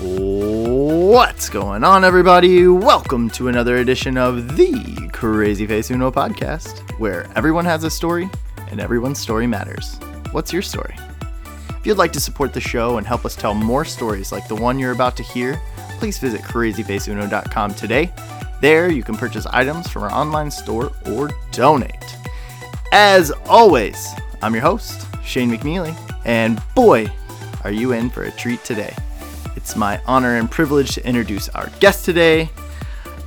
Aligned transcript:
What's 0.00 1.48
going 1.48 1.84
on, 1.84 2.02
everybody? 2.04 2.66
Welcome 2.66 3.30
to 3.30 3.46
another 3.46 3.76
edition 3.76 4.18
of 4.18 4.56
the 4.56 5.08
Crazy 5.12 5.68
Face 5.68 5.88
Uno 5.88 6.10
podcast, 6.10 6.98
where 6.98 7.30
everyone 7.36 7.64
has 7.64 7.84
a 7.84 7.90
story 7.90 8.28
and 8.72 8.80
everyone's 8.80 9.20
story 9.20 9.46
matters. 9.46 9.94
What's 10.32 10.52
your 10.52 10.62
story? 10.62 10.96
If 11.68 11.86
you'd 11.86 11.96
like 11.96 12.12
to 12.14 12.20
support 12.20 12.52
the 12.52 12.60
show 12.60 12.98
and 12.98 13.06
help 13.06 13.24
us 13.24 13.36
tell 13.36 13.54
more 13.54 13.84
stories 13.84 14.32
like 14.32 14.48
the 14.48 14.56
one 14.56 14.80
you're 14.80 14.90
about 14.90 15.16
to 15.18 15.22
hear, 15.22 15.62
please 16.00 16.18
visit 16.18 16.40
crazyfaceuno.com 16.40 17.74
today. 17.74 18.12
There, 18.60 18.90
you 18.90 19.04
can 19.04 19.16
purchase 19.16 19.46
items 19.46 19.88
from 19.88 20.02
our 20.02 20.12
online 20.12 20.50
store 20.50 20.90
or 21.06 21.30
donate. 21.52 22.16
As 22.90 23.30
always, 23.46 24.08
I'm 24.42 24.54
your 24.54 24.62
host, 24.62 25.06
Shane 25.24 25.52
McNeely, 25.52 25.96
and 26.24 26.60
boy, 26.74 27.06
are 27.62 27.70
you 27.70 27.92
in 27.92 28.10
for 28.10 28.24
a 28.24 28.32
treat 28.32 28.64
today. 28.64 28.92
It's 29.56 29.76
my 29.76 30.00
honor 30.06 30.36
and 30.36 30.50
privilege 30.50 30.94
to 30.94 31.06
introduce 31.06 31.48
our 31.50 31.70
guest 31.78 32.04
today 32.04 32.50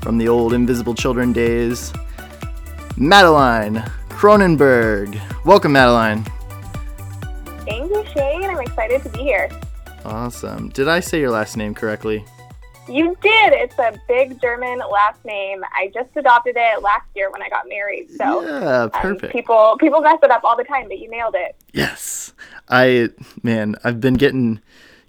from 0.02 0.18
the 0.18 0.28
old 0.28 0.54
Invisible 0.54 0.94
Children 0.94 1.32
days, 1.32 1.94
Madeline 2.98 3.76
Kronenberg. 4.10 5.20
Welcome, 5.46 5.72
Madeline. 5.72 6.26
Thank 7.66 7.90
you, 7.92 8.06
Shane. 8.14 8.44
I'm 8.44 8.60
excited 8.60 9.04
to 9.04 9.10
be 9.10 9.20
here. 9.20 9.50
Awesome. 10.04 10.70
Did 10.70 10.88
I 10.88 11.00
say 11.00 11.20
your 11.20 11.32
last 11.32 11.56
name 11.56 11.74
correctly? 11.74 12.26
You 12.90 13.16
did. 13.22 13.54
It's 13.54 13.78
a 13.80 14.00
big 14.08 14.40
German 14.42 14.80
last 14.80 15.24
name. 15.26 15.62
I 15.76 15.92
just 15.94 16.10
adopted 16.16 16.56
it 16.58 16.82
last 16.82 17.06
year 17.16 17.30
when 17.32 17.42
I 17.42 17.50
got 17.50 17.68
married. 17.68 18.10
So 18.12 18.42
yeah, 18.42 18.84
um, 18.84 18.90
perfect. 18.92 19.34
people 19.34 19.76
people 19.80 20.02
mess 20.02 20.20
it 20.24 20.32
up 20.32 20.44
all 20.44 20.56
the 20.56 20.64
time, 20.64 20.88
but 20.88 21.00
you 21.00 21.10
nailed 21.10 21.36
it. 21.36 21.56
Yes. 21.74 22.34
I 22.70 23.10
man, 23.44 23.76
I've 23.84 24.00
been 24.00 24.14
getting 24.14 24.62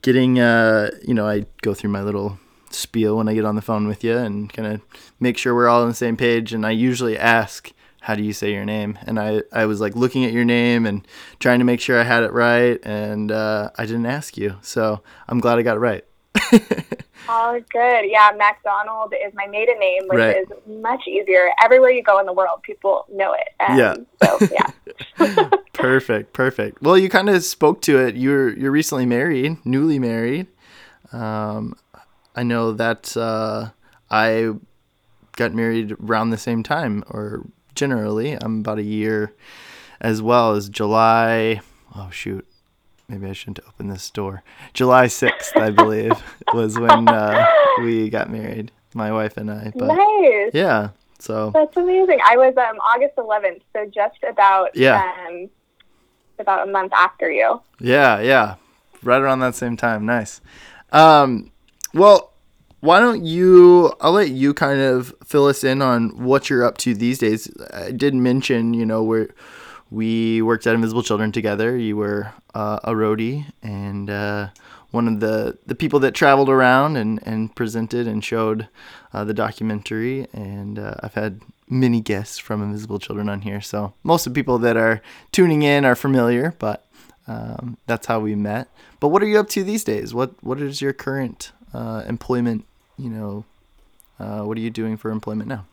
getting 0.09 0.41
uh 0.41 0.91
you 1.07 1.13
know, 1.13 1.29
I 1.29 1.45
go 1.61 1.75
through 1.75 1.91
my 1.91 2.03
little 2.03 2.39
spiel 2.71 3.19
when 3.19 3.29
I 3.29 3.35
get 3.35 3.45
on 3.45 3.57
the 3.57 3.63
phone 3.63 3.87
with 3.87 4.03
you 4.03 4.17
and 4.17 4.51
kind 4.51 4.67
of 4.67 4.81
make 5.21 5.37
sure 5.37 5.55
we're 5.55 5.69
all 5.69 5.83
on 5.83 5.89
the 5.89 5.95
same 5.95 6.17
page 6.17 6.55
and 6.55 6.65
I 6.65 6.71
usually 6.71 7.19
ask 7.19 7.71
how 8.01 8.15
do 8.15 8.23
you 8.23 8.33
say 8.33 8.55
your 8.55 8.65
name? 8.65 8.99
And 9.07 9.21
I, 9.21 9.43
I 9.53 9.67
was 9.67 9.83
like 9.83 9.95
looking 9.95 10.25
at 10.25 10.33
your 10.33 10.47
name 10.47 10.87
and 10.87 11.07
trying 11.41 11.59
to 11.59 11.67
make 11.67 11.79
sure 11.79 12.01
I 12.01 12.05
had 12.05 12.23
it 12.23 12.33
right 12.33 12.81
and 12.83 13.31
uh, 13.31 13.71
I 13.77 13.85
didn't 13.85 14.07
ask 14.07 14.39
you. 14.39 14.57
So 14.63 15.03
I'm 15.29 15.41
glad 15.41 15.59
I 15.59 15.63
got 15.63 15.77
it 15.77 15.81
right. 15.81 16.05
Oh, 17.29 17.61
good. 17.71 18.05
Yeah, 18.11 18.31
MacDonald 18.37 19.13
is 19.15 19.33
my 19.35 19.47
maiden 19.47 19.79
name, 19.79 20.03
which 20.09 20.19
Right. 20.19 20.37
is 20.39 20.49
much 20.67 21.07
easier. 21.07 21.51
Everywhere 21.63 21.91
you 21.91 22.03
go 22.03 22.19
in 22.19 22.27
the 22.27 22.33
world, 22.33 22.63
people 22.63 23.05
know 23.13 23.35
it. 23.35 23.49
Um, 23.61 23.79
Yeah. 23.79 23.95
So, 24.25 24.39
yeah. 24.51 25.51
perfect, 25.75 26.33
perfect. 26.33 26.81
Well, 26.83 26.97
you 26.97 27.09
kind 27.09 27.29
of 27.29 27.45
spoke 27.45 27.83
to 27.83 27.99
it. 27.99 28.17
You're 28.17 28.51
you're 28.57 28.71
recently 28.71 29.07
married, 29.07 29.59
newly 29.65 29.99
married. 29.99 30.47
Um, 31.13 31.75
I 32.35 32.43
know 32.43 32.73
that 32.73 33.17
uh, 33.17 33.71
I 34.11 34.53
got 35.37 35.53
married 35.55 35.93
around 36.03 36.31
the 36.31 36.39
same 36.39 36.63
time, 36.63 37.05
or 37.11 37.45
generally, 37.75 38.33
I'm 38.33 38.61
about 38.61 38.79
a 38.79 38.83
year 38.83 39.35
as 40.01 40.23
well 40.23 40.55
as 40.55 40.69
July. 40.69 41.61
Oh 41.95 42.11
shoot, 42.11 42.47
maybe 43.09 43.29
I 43.29 43.33
shouldn't 43.33 43.61
open 43.67 43.89
this 43.89 44.11
door. 44.11 44.43
July 44.75 45.07
sixth, 45.07 45.57
I 45.57 45.71
believe, 45.71 46.13
was 46.55 46.79
when 46.79 47.09
uh, 47.09 47.45
we 47.81 48.11
got 48.11 48.31
married, 48.31 48.71
my 48.95 49.11
wife 49.13 49.37
and 49.37 49.51
I. 49.51 49.73
But 49.75 49.87
nice. 49.95 50.51
yeah, 50.53 50.91
so 51.19 51.51
That's 51.55 51.77
amazing. 51.77 52.21
I 52.25 52.37
was 52.37 52.55
um, 52.57 52.77
August 52.79 53.17
11th, 53.17 53.63
so 53.73 53.87
just 53.93 54.19
about 54.29 54.77
Yeah. 54.77 55.13
um, 55.29 55.49
about 56.39 56.69
a 56.69 56.71
month 56.71 56.93
after 56.93 57.31
you. 57.31 57.61
Yeah, 57.81 58.21
yeah. 58.21 58.57
Right 59.03 59.21
around 59.21 59.41
that 59.41 59.55
same 59.55 59.77
time. 59.77 60.07
Nice. 60.07 60.41
Um, 60.93 61.51
well, 61.95 62.33
why 62.81 63.01
don't 63.01 63.25
you 63.25 63.93
I'll 64.01 64.13
let 64.13 64.31
you 64.31 64.55
kind 64.55 64.81
of 64.81 65.13
fill 65.25 65.47
us 65.47 65.65
in 65.65 65.83
on 65.83 66.11
what 66.25 66.49
you're 66.49 66.65
up 66.65 66.79
to 66.79 66.95
these 66.95 67.19
days. 67.19 67.51
I 67.73 67.91
did 67.91 68.15
mention, 68.15 68.73
you 68.75 68.87
know, 68.87 69.03
where 69.03 69.29
we 69.91 70.43
worked 70.43 70.67
at 70.67 70.75
Invisible 70.75 71.03
Children 71.03 71.33
together. 71.33 71.77
You 71.77 71.97
were 71.97 72.33
uh, 72.55 72.81
a 72.85 72.93
roadie 72.93 73.47
and 73.63 74.11
uh, 74.11 74.49
one 74.91 75.09
of 75.09 75.21
the, 75.21 75.59
the 75.67 75.75
people 75.75 76.01
that 76.01 76.15
traveled 76.15 76.49
around 76.49 76.97
and, 76.97 77.21
and 77.25 77.55
presented 77.55 78.07
and 78.07 78.25
showed 78.25 78.69
uh, 79.13 79.25
the 79.25 79.35
documentary. 79.35 80.27
And 80.33 80.79
uh, 80.79 80.95
I've 81.03 81.15
had 81.15 81.41
many 81.69 82.01
guests 82.01 82.39
from 82.39 82.63
Invisible 82.63 82.99
Children 82.99 83.29
on 83.29 83.43
here. 83.43 83.61
So 83.61 83.95
most 84.03 84.27
of 84.27 84.35
the 84.35 84.39
people 84.39 84.59
that 84.59 84.77
are 84.77 85.03
tuning 85.33 85.63
in 85.63 85.85
are 85.85 85.97
familiar, 85.97 86.55
but 86.59 86.85
um, 87.27 87.77
that's 87.87 88.07
how 88.07 88.21
we 88.21 88.35
met. 88.35 88.69
But 89.01 89.09
what 89.09 89.23
are 89.23 89.27
you 89.27 89.39
up 89.39 89.49
to 89.51 89.63
these 89.63 89.85
days? 89.85 90.15
What 90.15 90.33
What 90.43 90.61
is 90.61 90.81
your 90.81 90.93
current 90.93 91.53
uh, 91.75 92.03
employment? 92.07 92.65
You 92.97 93.11
know, 93.11 93.45
uh, 94.19 94.41
what 94.43 94.57
are 94.57 94.61
you 94.61 94.71
doing 94.71 94.97
for 94.97 95.11
employment 95.11 95.49
now? 95.49 95.67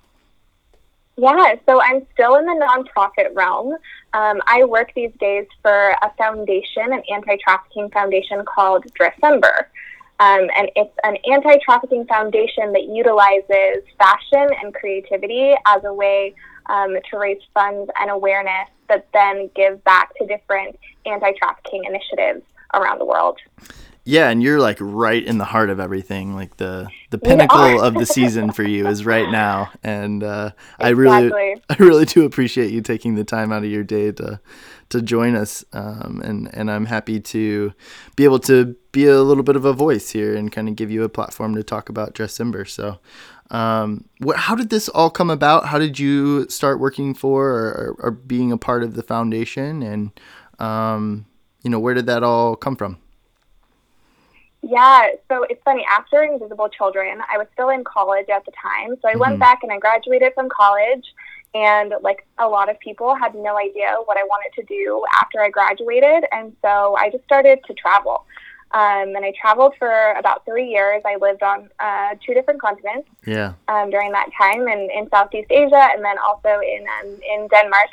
Yeah, 1.17 1.55
so 1.65 1.81
I'm 1.81 2.05
still 2.13 2.35
in 2.35 2.45
the 2.45 2.53
nonprofit 2.53 3.33
realm. 3.33 3.73
Um, 4.13 4.41
I 4.47 4.65
work 4.65 4.91
these 4.95 5.13
days 5.19 5.47
for 5.61 5.91
a 6.01 6.11
foundation, 6.17 6.91
an 6.91 7.01
anti 7.09 7.37
trafficking 7.37 7.89
foundation 7.91 8.43
called 8.43 8.85
Dressember. 8.99 9.67
Um, 10.19 10.47
and 10.57 10.69
it's 10.75 10.93
an 11.03 11.17
anti 11.29 11.57
trafficking 11.63 12.05
foundation 12.05 12.73
that 12.73 12.83
utilizes 12.89 13.83
fashion 13.97 14.49
and 14.61 14.73
creativity 14.73 15.53
as 15.65 15.83
a 15.85 15.93
way 15.93 16.35
um, 16.67 16.95
to 17.09 17.17
raise 17.17 17.41
funds 17.53 17.89
and 17.99 18.11
awareness 18.11 18.69
that 18.89 19.07
then 19.13 19.49
give 19.55 19.83
back 19.83 20.13
to 20.15 20.25
different 20.25 20.77
anti 21.05 21.31
trafficking 21.33 21.83
initiatives 21.85 22.43
around 22.73 22.99
the 22.99 23.05
world. 23.05 23.39
Yeah, 24.07 24.29
and 24.29 24.43
you're 24.43 24.59
like 24.59 24.77
right 24.79 25.25
in 25.25 25.39
the 25.39 25.45
heart 25.45 25.71
of 25.71 25.79
everything. 25.79 26.35
Like 26.35 26.57
the 26.57 26.88
the 27.09 27.17
pinnacle 27.17 27.81
of 27.81 27.95
the 27.95 28.05
season 28.05 28.51
for 28.51 28.61
you 28.61 28.88
is 28.88 29.03
right 29.03 29.31
now, 29.31 29.71
and 29.83 30.23
uh, 30.23 30.51
I 30.79 30.89
really 30.89 31.31
I 31.69 31.75
really 31.79 32.05
do 32.05 32.23
appreciate 32.23 32.69
you 32.69 32.81
taking 32.81 33.15
the 33.15 33.23
time 33.23 33.51
out 33.51 33.63
of 33.63 33.71
your 33.71 33.83
day 33.83 34.11
to 34.11 34.39
to 34.89 35.01
join 35.01 35.35
us. 35.35 35.65
Um, 35.73 36.21
and 36.23 36.53
and 36.53 36.69
I'm 36.69 36.85
happy 36.85 37.19
to 37.19 37.73
be 38.15 38.25
able 38.25 38.38
to 38.41 38.75
be 38.91 39.07
a 39.07 39.23
little 39.23 39.44
bit 39.44 39.55
of 39.55 39.65
a 39.65 39.73
voice 39.73 40.11
here 40.11 40.35
and 40.35 40.51
kind 40.51 40.69
of 40.69 40.75
give 40.75 40.91
you 40.91 41.01
a 41.03 41.09
platform 41.09 41.55
to 41.55 41.63
talk 41.63 41.89
about 41.89 42.13
Dressember. 42.13 42.69
So. 42.69 42.99
Um, 43.51 44.05
what, 44.17 44.38
how 44.38 44.55
did 44.55 44.71
this 44.71 44.89
all 44.89 45.11
come 45.11 45.29
about? 45.29 45.67
How 45.67 45.77
did 45.77 45.99
you 45.99 46.49
start 46.49 46.79
working 46.79 47.13
for 47.13 47.47
or, 47.47 47.67
or, 47.67 47.95
or 47.99 48.11
being 48.11 48.51
a 48.51 48.57
part 48.57 48.81
of 48.81 48.95
the 48.95 49.03
foundation? 49.03 49.83
And, 49.83 50.19
um, 50.57 51.27
you 51.61 51.69
know, 51.69 51.79
where 51.79 51.94
did 51.94 52.07
that 52.07 52.23
all 52.23 52.55
come 52.55 52.75
from? 52.75 52.97
Yeah, 54.67 55.09
so 55.29 55.43
it's 55.49 55.61
funny. 55.63 55.85
After 55.99 56.23
Invisible 56.23 56.69
Children, 56.69 57.21
I 57.31 57.37
was 57.37 57.45
still 57.53 57.69
in 57.69 57.83
college 57.83 58.29
at 58.29 58.43
the 58.45 58.51
time. 58.67 58.95
So 59.01 59.07
I 59.07 59.13
Mhm. 59.13 59.19
went 59.19 59.39
back 59.39 59.59
and 59.63 59.71
I 59.71 59.77
graduated 59.77 60.33
from 60.33 60.49
college. 60.49 61.05
And 61.53 61.93
like 62.01 62.25
a 62.39 62.47
lot 62.49 62.67
of 62.67 62.77
people 62.79 63.13
had 63.15 63.33
no 63.35 63.57
idea 63.57 63.89
what 64.07 64.17
I 64.17 64.23
wanted 64.23 64.51
to 64.59 64.63
do 64.63 65.05
after 65.21 65.37
I 65.41 65.49
graduated. 65.49 66.25
And 66.31 66.55
so 66.63 66.95
I 66.97 67.09
just 67.09 67.23
started 67.25 67.63
to 67.67 67.73
travel. 67.75 68.25
Um, 68.71 69.15
and 69.15 69.23
I 69.23 69.31
traveled 69.39 69.73
for 69.77 70.11
about 70.17 70.43
three 70.45 70.67
years. 70.75 71.01
I 71.05 71.15
lived 71.27 71.43
on 71.43 71.69
uh, 71.79 72.15
two 72.25 72.33
different 72.33 72.59
continents 72.59 73.07
Yeah. 73.25 73.53
um, 73.67 73.89
during 73.91 74.11
that 74.11 74.29
time 74.41 74.67
in, 74.67 74.89
in 74.97 75.07
Southeast 75.11 75.49
Asia 75.51 75.83
and 75.93 76.03
then 76.03 76.17
also 76.17 76.59
in, 76.59 76.81
um, 76.95 77.09
in 77.33 77.47
Denmark. 77.47 77.91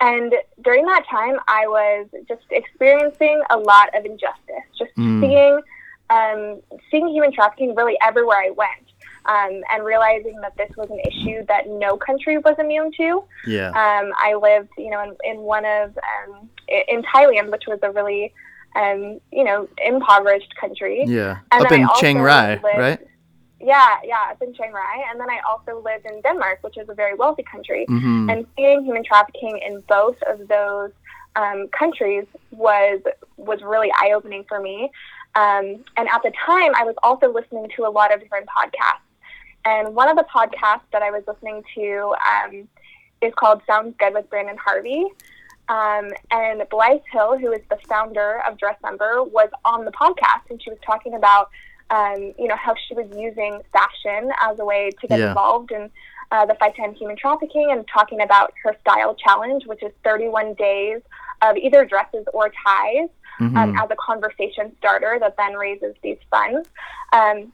And 0.00 0.32
during 0.62 0.84
that 0.86 1.04
time, 1.10 1.36
I 1.48 1.66
was 1.66 2.06
just 2.28 2.42
experiencing 2.50 3.42
a 3.50 3.56
lot 3.56 3.88
of 3.96 4.04
injustice, 4.04 4.64
just 4.78 4.94
Mm. 4.96 5.20
seeing 5.20 5.60
um, 6.10 6.62
seeing 6.90 7.06
human 7.08 7.30
trafficking 7.32 7.74
really 7.74 7.94
everywhere 8.02 8.38
I 8.38 8.48
went, 8.50 8.86
um, 9.26 9.62
and 9.70 9.84
realizing 9.84 10.40
that 10.40 10.56
this 10.56 10.70
was 10.74 10.88
an 10.88 10.98
issue 11.00 11.44
that 11.48 11.68
no 11.68 11.98
country 11.98 12.38
was 12.38 12.54
immune 12.58 12.92
to. 12.96 13.24
Yeah. 13.46 13.68
Um, 13.68 14.12
I 14.16 14.32
lived, 14.34 14.70
you 14.78 14.88
know, 14.88 15.02
in, 15.02 15.14
in 15.24 15.38
one 15.42 15.66
of 15.66 15.96
um, 15.98 16.48
in 16.68 17.02
Thailand, 17.02 17.50
which 17.50 17.64
was 17.66 17.78
a 17.82 17.90
really, 17.90 18.32
um, 18.74 19.20
you 19.30 19.44
know, 19.44 19.68
impoverished 19.84 20.54
country. 20.58 21.04
Yeah. 21.06 21.40
And 21.52 21.66
Up 21.66 21.72
in 21.72 21.86
Chiang 21.96 22.20
Rai, 22.20 22.52
lived- 22.52 22.64
right? 22.64 23.00
Yeah, 23.60 23.96
yeah, 24.04 24.30
up 24.30 24.40
in 24.40 24.54
Chiang 24.54 24.72
Rai, 24.72 25.04
and 25.10 25.18
then 25.18 25.28
I 25.28 25.40
also 25.48 25.82
lived 25.82 26.06
in 26.06 26.20
Denmark, 26.20 26.58
which 26.62 26.78
is 26.78 26.88
a 26.88 26.94
very 26.94 27.14
wealthy 27.14 27.42
country. 27.42 27.86
hmm 27.88 28.30
And 28.30 28.46
seeing 28.56 28.84
human 28.84 29.04
trafficking 29.04 29.58
in 29.66 29.80
both 29.88 30.16
of 30.26 30.46
those 30.46 30.92
um, 31.36 31.68
countries 31.68 32.26
was 32.50 33.00
was 33.36 33.60
really 33.62 33.90
eye 34.00 34.12
opening 34.14 34.44
for 34.48 34.60
me. 34.60 34.90
Um, 35.34 35.84
and 35.96 36.08
at 36.08 36.22
the 36.22 36.32
time, 36.46 36.72
I 36.74 36.84
was 36.84 36.94
also 37.02 37.32
listening 37.32 37.68
to 37.76 37.86
a 37.86 37.90
lot 37.90 38.12
of 38.12 38.20
different 38.20 38.46
podcasts. 38.46 39.06
And 39.64 39.94
one 39.94 40.08
of 40.08 40.16
the 40.16 40.24
podcasts 40.24 40.88
that 40.92 41.02
I 41.02 41.10
was 41.10 41.22
listening 41.26 41.62
to 41.74 42.14
um, 42.32 42.68
is 43.20 43.32
called 43.34 43.60
Sounds 43.66 43.94
Good 43.98 44.14
with 44.14 44.28
Branden 44.30 44.56
Harvey. 44.56 45.04
Um, 45.68 46.08
and 46.30 46.62
Blythe 46.70 47.02
Hill, 47.12 47.36
who 47.38 47.52
is 47.52 47.60
the 47.68 47.76
founder 47.88 48.40
of 48.48 48.56
Dressember, 48.56 49.30
was 49.30 49.50
on 49.66 49.84
the 49.84 49.92
podcast, 49.92 50.48
and 50.48 50.62
she 50.62 50.70
was 50.70 50.78
talking 50.84 51.14
about, 51.14 51.50
um, 51.90 52.34
you 52.38 52.48
know, 52.48 52.56
how 52.56 52.74
she 52.86 52.94
was 52.94 53.06
using 53.16 53.60
fashion 53.72 54.30
as 54.42 54.58
a 54.58 54.64
way 54.64 54.90
to 55.00 55.06
get 55.06 55.18
Yeah. 55.18 55.28
involved 55.28 55.70
in 55.72 55.90
uh, 56.30 56.44
the 56.44 56.54
fight 56.56 56.74
to 56.76 56.82
end 56.82 56.96
human 56.96 57.16
trafficking, 57.16 57.70
and 57.70 57.86
talking 57.88 58.20
about 58.20 58.52
her 58.62 58.76
style 58.80 59.14
challenge, 59.14 59.64
which 59.66 59.82
is 59.82 59.92
31 60.04 60.54
days 60.54 61.00
of 61.40 61.56
either 61.56 61.84
dresses 61.84 62.26
or 62.34 62.50
ties 62.64 63.08
um, 63.40 63.54
Mhm. 63.54 63.82
as 63.82 63.90
a 63.90 63.96
conversation 63.96 64.76
starter 64.78 65.18
that 65.20 65.36
then 65.36 65.54
raises 65.54 65.94
these 66.02 66.18
funds. 66.30 66.68
Um, 67.12 67.52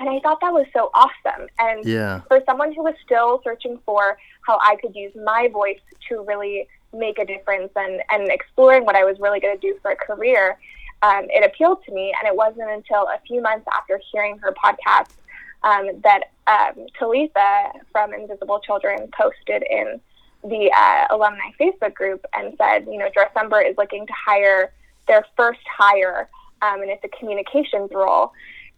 and 0.00 0.08
I 0.08 0.20
thought 0.20 0.40
that 0.40 0.52
was 0.52 0.66
so 0.72 0.90
awesome. 0.94 1.48
And 1.58 1.84
Yeah. 1.84 2.20
for 2.28 2.40
someone 2.46 2.72
who 2.72 2.84
was 2.84 2.94
still 3.04 3.40
searching 3.42 3.78
for 3.84 4.16
how 4.46 4.58
I 4.62 4.76
could 4.76 4.94
use 4.94 5.12
my 5.16 5.48
voice 5.48 5.80
to 6.08 6.22
really 6.22 6.68
make 6.92 7.18
a 7.18 7.24
difference 7.24 7.72
and, 7.74 8.00
and 8.10 8.30
exploring 8.30 8.84
what 8.86 8.94
I 8.96 9.04
was 9.04 9.18
really 9.18 9.40
going 9.40 9.58
to 9.58 9.60
do 9.60 9.76
for 9.82 9.90
a 9.90 9.96
career, 9.96 10.56
um, 11.02 11.26
it 11.28 11.44
appealed 11.44 11.84
to 11.84 11.92
me. 11.92 12.14
And 12.18 12.26
it 12.26 12.36
wasn't 12.36 12.70
until 12.70 13.02
a 13.08 13.18
few 13.26 13.40
months 13.40 13.66
after 13.72 14.00
hearing 14.12 14.38
her 14.38 14.52
podcast 14.52 15.10
um, 15.62 15.88
that 16.02 16.30
um, 16.46 16.86
Talitha 16.98 17.72
from 17.92 18.14
Invisible 18.14 18.60
Children 18.60 19.08
posted 19.12 19.62
in 19.68 20.00
the 20.44 20.70
uh, 20.74 21.06
alumni 21.10 21.50
Facebook 21.60 21.94
group 21.94 22.24
and 22.32 22.54
said, 22.58 22.86
you 22.86 22.98
know, 22.98 23.08
Dressember 23.16 23.68
is 23.68 23.76
looking 23.76 24.06
to 24.06 24.12
hire 24.12 24.72
their 25.08 25.24
first 25.36 25.60
hire, 25.66 26.28
um, 26.62 26.80
and 26.82 26.90
it's 26.90 27.02
a 27.04 27.08
communications 27.08 27.90
role. 27.92 28.32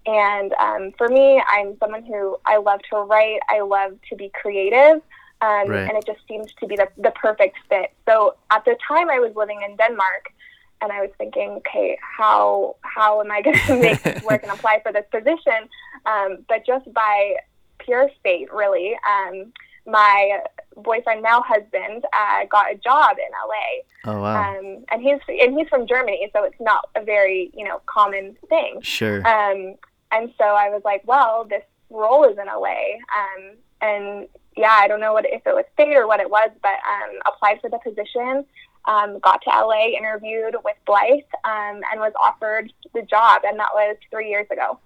And 0.06 0.54
um, 0.54 0.92
for 0.96 1.08
me, 1.08 1.42
I'm 1.46 1.76
someone 1.78 2.04
who 2.04 2.38
I 2.46 2.56
love 2.56 2.80
to 2.90 2.96
write. 2.96 3.40
I 3.50 3.60
love 3.60 3.98
to 4.08 4.16
be 4.16 4.30
creative. 4.30 5.02
Um, 5.42 5.68
Right. 5.68 5.88
And 5.88 5.92
it 5.92 6.04
just 6.06 6.20
seemed 6.28 6.52
to 6.60 6.66
be 6.66 6.76
the, 6.76 6.88
the 6.96 7.10
perfect 7.12 7.56
fit. 7.68 7.92
So 8.06 8.36
at 8.50 8.64
the 8.64 8.76
time, 8.86 9.10
I 9.10 9.18
was 9.20 9.34
living 9.34 9.60
in 9.66 9.76
Denmark, 9.76 10.32
and 10.82 10.90
I 10.92 11.00
was 11.00 11.10
thinking, 11.18 11.50
okay, 11.58 11.98
how 12.00 12.76
how 12.82 13.20
am 13.20 13.30
I 13.30 13.42
going 13.42 13.58
to 13.66 13.80
make 13.80 14.02
this 14.02 14.22
work 14.22 14.42
and 14.42 14.52
apply 14.52 14.80
for 14.82 14.92
this 14.92 15.04
position? 15.10 15.68
Um, 16.06 16.38
but 16.48 16.66
just 16.66 16.92
by 16.92 17.36
pure 17.78 18.10
fate, 18.22 18.52
really, 18.52 18.96
um, 19.08 19.52
my 19.86 20.40
boyfriend, 20.76 21.22
now 21.22 21.42
husband, 21.42 22.04
uh, 22.12 22.44
got 22.50 22.72
a 22.72 22.76
job 22.76 23.16
in 23.18 23.30
LA, 23.32 24.12
Oh 24.12 24.20
wow. 24.22 24.58
um, 24.58 24.84
and 24.90 25.02
he's 25.02 25.18
and 25.28 25.58
he's 25.58 25.68
from 25.68 25.86
Germany, 25.86 26.30
so 26.32 26.44
it's 26.44 26.60
not 26.60 26.88
a 26.94 27.02
very 27.04 27.50
you 27.54 27.64
know 27.64 27.80
common 27.86 28.36
thing. 28.48 28.80
sure. 28.82 29.18
Um, 29.26 29.74
and 30.12 30.32
so 30.38 30.44
I 30.44 30.70
was 30.70 30.82
like, 30.84 31.02
well, 31.06 31.44
this 31.48 31.62
role 31.88 32.24
is 32.24 32.36
in 32.38 32.46
LA. 32.46 32.96
Um, 33.16 33.56
and 33.80 34.28
yeah, 34.56 34.72
I 34.72 34.88
don't 34.88 35.00
know 35.00 35.12
what 35.12 35.24
if 35.24 35.42
it 35.46 35.54
was 35.54 35.64
fate 35.76 35.94
or 35.96 36.06
what 36.06 36.20
it 36.20 36.28
was, 36.30 36.50
but 36.62 36.70
um, 36.70 37.18
applied 37.26 37.60
for 37.60 37.70
the 37.70 37.78
position, 37.78 38.44
um, 38.86 39.18
got 39.20 39.42
to 39.42 39.50
LA, 39.50 39.88
interviewed 39.96 40.56
with 40.64 40.76
Blythe, 40.86 41.20
um, 41.44 41.80
and 41.90 42.00
was 42.00 42.12
offered 42.20 42.72
the 42.94 43.02
job. 43.02 43.42
And 43.44 43.58
that 43.58 43.70
was 43.74 43.96
three 44.10 44.28
years 44.28 44.46
ago. 44.50 44.78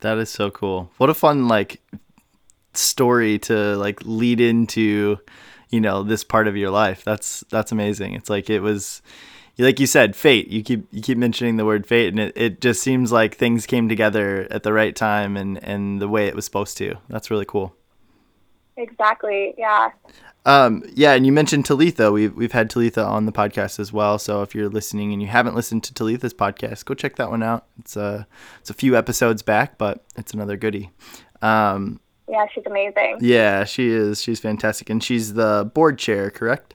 That 0.00 0.18
is 0.18 0.30
so 0.30 0.50
cool. 0.50 0.90
What 0.98 1.10
a 1.10 1.14
fun 1.14 1.48
like 1.48 1.80
story 2.74 3.38
to 3.40 3.76
like 3.76 4.00
lead 4.04 4.40
into, 4.40 5.18
you 5.70 5.80
know, 5.80 6.02
this 6.02 6.24
part 6.24 6.46
of 6.46 6.56
your 6.56 6.70
life. 6.70 7.04
That's 7.04 7.44
that's 7.50 7.72
amazing. 7.72 8.14
It's 8.14 8.30
like 8.30 8.48
it 8.48 8.60
was 8.60 9.02
like 9.58 9.80
you 9.80 9.86
said, 9.86 10.14
fate. 10.14 10.48
You 10.48 10.62
keep 10.62 10.86
you 10.92 11.02
keep 11.02 11.18
mentioning 11.18 11.56
the 11.56 11.64
word 11.64 11.86
fate 11.86 12.08
and 12.08 12.20
it, 12.20 12.32
it 12.36 12.60
just 12.60 12.82
seems 12.82 13.10
like 13.10 13.36
things 13.36 13.66
came 13.66 13.88
together 13.88 14.46
at 14.50 14.62
the 14.62 14.72
right 14.72 14.94
time 14.94 15.36
and 15.36 15.62
and 15.64 16.00
the 16.00 16.08
way 16.08 16.26
it 16.26 16.36
was 16.36 16.44
supposed 16.44 16.76
to. 16.78 16.96
That's 17.08 17.30
really 17.30 17.46
cool. 17.46 17.74
Exactly. 18.76 19.54
Yeah. 19.58 19.90
Um, 20.48 20.82
yeah, 20.94 21.12
and 21.12 21.26
you 21.26 21.32
mentioned 21.32 21.66
Talitha. 21.66 22.10
We've 22.10 22.34
we've 22.34 22.52
had 22.52 22.70
Talitha 22.70 23.04
on 23.04 23.26
the 23.26 23.32
podcast 23.32 23.78
as 23.78 23.92
well. 23.92 24.18
So 24.18 24.42
if 24.42 24.54
you're 24.54 24.68
listening 24.70 25.12
and 25.12 25.20
you 25.20 25.28
haven't 25.28 25.54
listened 25.54 25.84
to 25.84 25.94
Talitha's 25.94 26.32
podcast, 26.32 26.84
go 26.86 26.94
check 26.94 27.16
that 27.16 27.28
one 27.30 27.42
out. 27.42 27.66
It's 27.78 27.96
a 27.96 28.26
it's 28.60 28.70
a 28.70 28.74
few 28.74 28.96
episodes 28.96 29.42
back, 29.42 29.76
but 29.76 30.04
it's 30.16 30.32
another 30.32 30.56
goodie. 30.56 30.90
Um, 31.42 32.00
Yeah, 32.28 32.46
she's 32.54 32.64
amazing. 32.66 33.18
yeah, 33.20 33.64
she 33.64 33.88
is. 33.90 34.22
She's 34.22 34.40
fantastic, 34.40 34.88
and 34.90 35.04
she's 35.04 35.34
the 35.34 35.70
board 35.74 35.98
chair, 35.98 36.30
correct, 36.30 36.74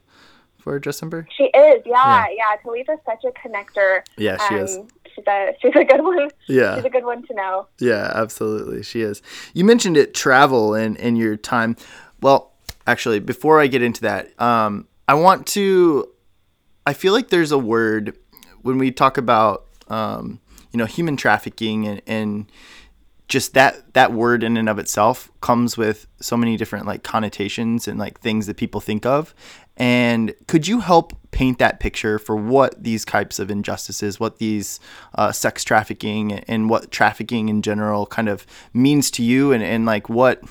for 0.56 0.78
Dressember. 0.78 1.26
She 1.36 1.44
is. 1.44 1.82
Yeah. 1.84 2.26
Yeah. 2.26 2.26
Yeah. 2.36 2.56
Talitha's 2.62 3.00
such 3.04 3.24
a 3.24 3.32
connector. 3.32 4.02
Yeah, 4.16 4.36
she 4.48 4.54
is. 4.54 4.76
Um, 4.76 4.88
She's 5.14 5.24
a 5.28 5.52
she's 5.62 5.76
a 5.76 5.84
good 5.84 6.02
one. 6.02 6.28
Yeah, 6.48 6.74
She's 6.76 6.84
a 6.86 6.90
good 6.90 7.04
one 7.04 7.24
to 7.26 7.34
know. 7.34 7.68
Yeah, 7.78 8.10
absolutely. 8.14 8.82
She 8.82 9.02
is. 9.02 9.22
You 9.52 9.64
mentioned 9.64 9.96
it 9.96 10.12
travel 10.14 10.74
and 10.74 10.96
in 10.96 11.14
your 11.16 11.36
time. 11.36 11.76
Well, 12.20 12.52
actually, 12.86 13.20
before 13.20 13.60
I 13.60 13.66
get 13.66 13.82
into 13.82 14.02
that, 14.02 14.40
um, 14.40 14.86
I 15.08 15.14
want 15.14 15.46
to. 15.48 16.08
I 16.86 16.92
feel 16.92 17.12
like 17.12 17.28
there's 17.30 17.52
a 17.52 17.58
word 17.58 18.16
when 18.62 18.78
we 18.78 18.90
talk 18.90 19.16
about, 19.16 19.66
um, 19.88 20.40
you 20.70 20.78
know, 20.78 20.84
human 20.84 21.16
trafficking 21.16 21.86
and, 21.86 22.02
and 22.06 22.52
just 23.28 23.54
that 23.54 23.94
that 23.94 24.12
word 24.12 24.42
in 24.42 24.56
and 24.56 24.68
of 24.68 24.78
itself 24.78 25.30
comes 25.40 25.76
with 25.78 26.06
so 26.20 26.36
many 26.36 26.56
different 26.56 26.86
like 26.86 27.02
connotations 27.02 27.88
and 27.88 27.98
like 27.98 28.20
things 28.20 28.46
that 28.46 28.56
people 28.56 28.80
think 28.80 29.06
of. 29.06 29.34
And 29.76 30.34
could 30.46 30.68
you 30.68 30.80
help 30.80 31.14
paint 31.30 31.58
that 31.58 31.80
picture 31.80 32.18
for 32.18 32.36
what 32.36 32.80
these 32.82 33.04
types 33.04 33.38
of 33.38 33.50
injustices, 33.50 34.20
what 34.20 34.38
these 34.38 34.78
uh, 35.16 35.32
sex 35.32 35.64
trafficking 35.64 36.32
and 36.32 36.70
what 36.70 36.90
trafficking 36.90 37.48
in 37.48 37.62
general 37.62 38.06
kind 38.06 38.28
of 38.28 38.46
means 38.72 39.10
to 39.12 39.22
you, 39.22 39.52
and, 39.52 39.64
and 39.64 39.84
like 39.84 40.08
what 40.08 40.42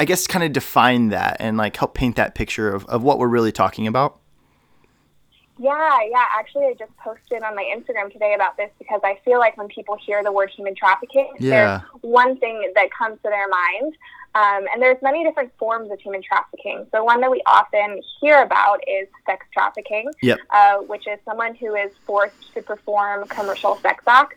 I 0.00 0.04
guess 0.06 0.26
kind 0.26 0.42
of 0.42 0.52
define 0.52 1.10
that 1.10 1.36
and 1.40 1.58
like 1.58 1.76
help 1.76 1.94
paint 1.94 2.16
that 2.16 2.34
picture 2.34 2.70
of, 2.74 2.86
of 2.86 3.02
what 3.02 3.18
we're 3.18 3.28
really 3.28 3.52
talking 3.52 3.86
about? 3.86 4.18
Yeah, 5.58 5.98
yeah. 6.08 6.24
Actually, 6.38 6.64
I 6.68 6.74
just 6.78 6.96
posted 6.96 7.42
on 7.42 7.54
my 7.54 7.70
Instagram 7.76 8.10
today 8.10 8.32
about 8.34 8.56
this 8.56 8.70
because 8.78 9.00
I 9.04 9.18
feel 9.26 9.38
like 9.38 9.58
when 9.58 9.68
people 9.68 9.98
hear 10.02 10.24
the 10.24 10.32
word 10.32 10.48
human 10.48 10.74
trafficking, 10.74 11.30
Yeah. 11.38 11.50
there's 11.50 12.02
one 12.02 12.38
thing 12.38 12.72
that 12.74 12.88
comes 12.90 13.18
to 13.22 13.28
their 13.28 13.46
mind. 13.46 13.94
Um, 14.34 14.66
and 14.72 14.80
there's 14.80 14.96
many 15.02 15.22
different 15.22 15.52
forms 15.58 15.90
of 15.90 16.00
human 16.00 16.22
trafficking. 16.22 16.86
So 16.92 17.04
one 17.04 17.20
that 17.20 17.30
we 17.30 17.42
often 17.46 18.00
hear 18.22 18.40
about 18.42 18.80
is 18.88 19.06
sex 19.26 19.44
trafficking, 19.52 20.10
Yep. 20.22 20.38
uh, 20.48 20.76
which 20.78 21.06
is 21.06 21.18
someone 21.26 21.54
who 21.56 21.74
is 21.74 21.90
forced 22.06 22.54
to 22.54 22.62
perform 22.62 23.26
commercial 23.26 23.76
sex 23.76 24.02
acts. 24.06 24.36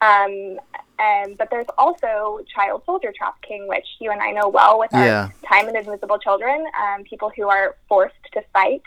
Um, 0.00 0.58
and 0.98 1.36
but 1.36 1.48
there's 1.50 1.66
also 1.76 2.40
child 2.54 2.82
soldier 2.86 3.12
trafficking, 3.16 3.68
which 3.68 3.86
you 4.00 4.10
and 4.10 4.20
I 4.20 4.30
know 4.30 4.48
well 4.48 4.78
with 4.78 4.92
our 4.94 5.04
time 5.48 5.68
in 5.68 5.76
Invisible 5.76 6.18
Children. 6.18 6.64
Um, 6.80 7.04
people 7.04 7.30
who 7.36 7.48
are 7.48 7.76
forced 7.88 8.14
to 8.32 8.42
fight 8.52 8.82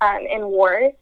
um, 0.00 0.20
in 0.30 0.46
wars. 0.46 0.92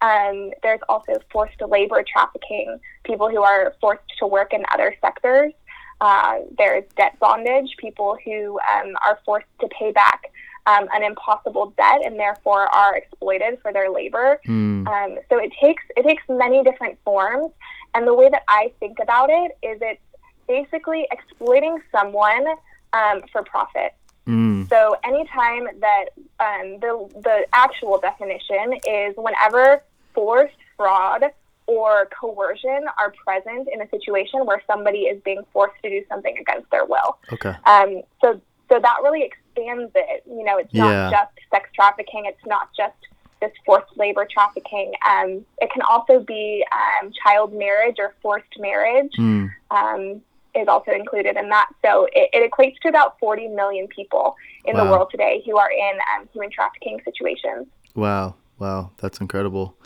Um, 0.00 0.52
there's 0.62 0.80
also 0.88 1.14
forced 1.32 1.60
labor 1.60 2.04
trafficking, 2.06 2.78
people 3.04 3.28
who 3.28 3.42
are 3.42 3.74
forced 3.80 4.04
to 4.20 4.26
work 4.26 4.52
in 4.52 4.64
other 4.72 4.94
sectors. 5.00 5.52
Uh, 6.00 6.38
there's 6.56 6.84
debt 6.96 7.18
bondage, 7.18 7.74
people 7.78 8.16
who 8.24 8.60
um, 8.60 8.96
are 9.04 9.18
forced 9.24 9.48
to 9.60 9.68
pay 9.68 9.90
back 9.90 10.30
um, 10.66 10.86
an 10.92 11.02
impossible 11.02 11.72
debt 11.76 12.00
and 12.04 12.18
therefore 12.18 12.72
are 12.74 12.96
exploited 12.96 13.58
for 13.62 13.72
their 13.72 13.90
labor. 13.90 14.40
Um, 14.86 15.18
so 15.28 15.38
it 15.38 15.52
takes 15.60 15.82
it 15.96 16.04
takes 16.04 16.22
many 16.28 16.62
different 16.62 16.98
forms, 17.04 17.52
and 17.94 18.06
the 18.06 18.14
way 18.14 18.28
that 18.28 18.42
I 18.48 18.72
think 18.78 18.98
about 19.00 19.30
it 19.30 19.58
is 19.62 19.78
it's 19.80 20.00
basically 20.48 21.06
exploiting 21.12 21.78
someone 21.92 22.46
um, 22.92 23.22
for 23.30 23.42
profit. 23.44 23.94
Mm. 24.26 24.68
So 24.68 24.96
anytime 25.04 25.68
that 25.80 26.06
um, 26.40 26.78
the 26.80 27.08
the 27.22 27.46
actual 27.52 27.98
definition 27.98 28.74
is 28.86 29.14
whenever 29.16 29.82
force, 30.14 30.50
fraud, 30.76 31.24
or 31.66 32.08
coercion 32.18 32.84
are 32.98 33.12
present 33.24 33.68
in 33.72 33.80
a 33.80 33.88
situation 33.90 34.44
where 34.44 34.62
somebody 34.66 35.00
is 35.00 35.20
being 35.22 35.42
forced 35.52 35.80
to 35.82 35.88
do 35.90 36.02
something 36.08 36.36
against 36.38 36.70
their 36.70 36.84
will. 36.84 37.18
Okay. 37.32 37.54
Um, 37.64 38.02
so 38.22 38.40
so 38.68 38.78
that 38.80 38.96
really 39.02 39.22
expands 39.22 39.92
it. 39.94 40.24
You 40.26 40.44
know, 40.44 40.58
it's 40.58 40.74
not 40.74 40.90
Yeah. 40.90 41.10
just 41.10 41.32
sex 41.50 41.70
trafficking. 41.74 42.26
It's 42.26 42.44
not 42.46 42.68
just 42.76 42.96
this 43.40 43.52
forced 43.64 43.96
labor 43.96 44.26
trafficking. 44.30 44.92
Um, 45.08 45.46
it 45.62 45.70
can 45.70 45.82
also 45.82 46.20
be 46.20 46.64
um, 46.72 47.12
child 47.22 47.54
marriage 47.54 47.96
or 47.98 48.14
forced 48.20 48.58
marriage 48.58 49.12
Hmm. 49.16 49.46
um, 49.70 50.22
is 50.58 50.68
also 50.68 50.92
included 50.92 51.36
in 51.36 51.48
that. 51.48 51.68
So 51.84 52.06
it, 52.12 52.30
it 52.32 52.50
equates 52.50 52.78
to 52.82 52.88
about 52.88 53.18
40 53.18 53.48
million 53.48 53.86
people 53.88 54.36
in 54.64 54.76
the 54.76 54.84
world 54.84 55.08
today 55.10 55.42
who 55.46 55.56
are 55.56 55.70
in 55.70 55.98
um, 56.16 56.28
human 56.32 56.50
trafficking 56.50 57.00
situations. 57.04 57.66
Wow. 57.94 58.34
Wow. 58.58 58.90
That's 58.98 59.20
incredible. 59.20 59.76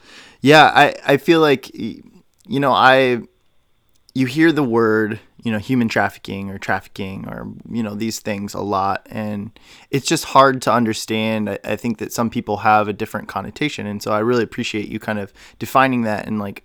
Yeah. 0.40 0.70
I, 0.74 0.94
I 1.06 1.16
feel 1.18 1.40
like, 1.40 1.74
you 1.74 2.02
know, 2.46 2.72
I, 2.72 3.20
you 4.14 4.26
hear 4.26 4.52
the 4.52 4.62
word, 4.62 5.20
you 5.42 5.50
know, 5.50 5.58
human 5.58 5.88
trafficking 5.88 6.50
or 6.50 6.58
trafficking 6.58 7.26
or, 7.28 7.48
you 7.70 7.82
know, 7.82 7.94
these 7.94 8.20
things 8.20 8.54
a 8.54 8.60
lot. 8.60 9.06
And 9.10 9.58
it's 9.90 10.06
just 10.06 10.24
hard 10.26 10.60
to 10.62 10.72
understand. 10.72 11.48
I, 11.48 11.58
I 11.64 11.76
think 11.76 11.98
that 11.98 12.12
some 12.12 12.28
people 12.28 12.58
have 12.58 12.88
a 12.88 12.92
different 12.92 13.28
connotation. 13.28 13.86
And 13.86 14.02
so 14.02 14.12
I 14.12 14.18
really 14.18 14.42
appreciate 14.42 14.88
you 14.88 14.98
kind 14.98 15.18
of 15.18 15.32
defining 15.58 16.02
that 16.02 16.26
and 16.26 16.38
like 16.38 16.64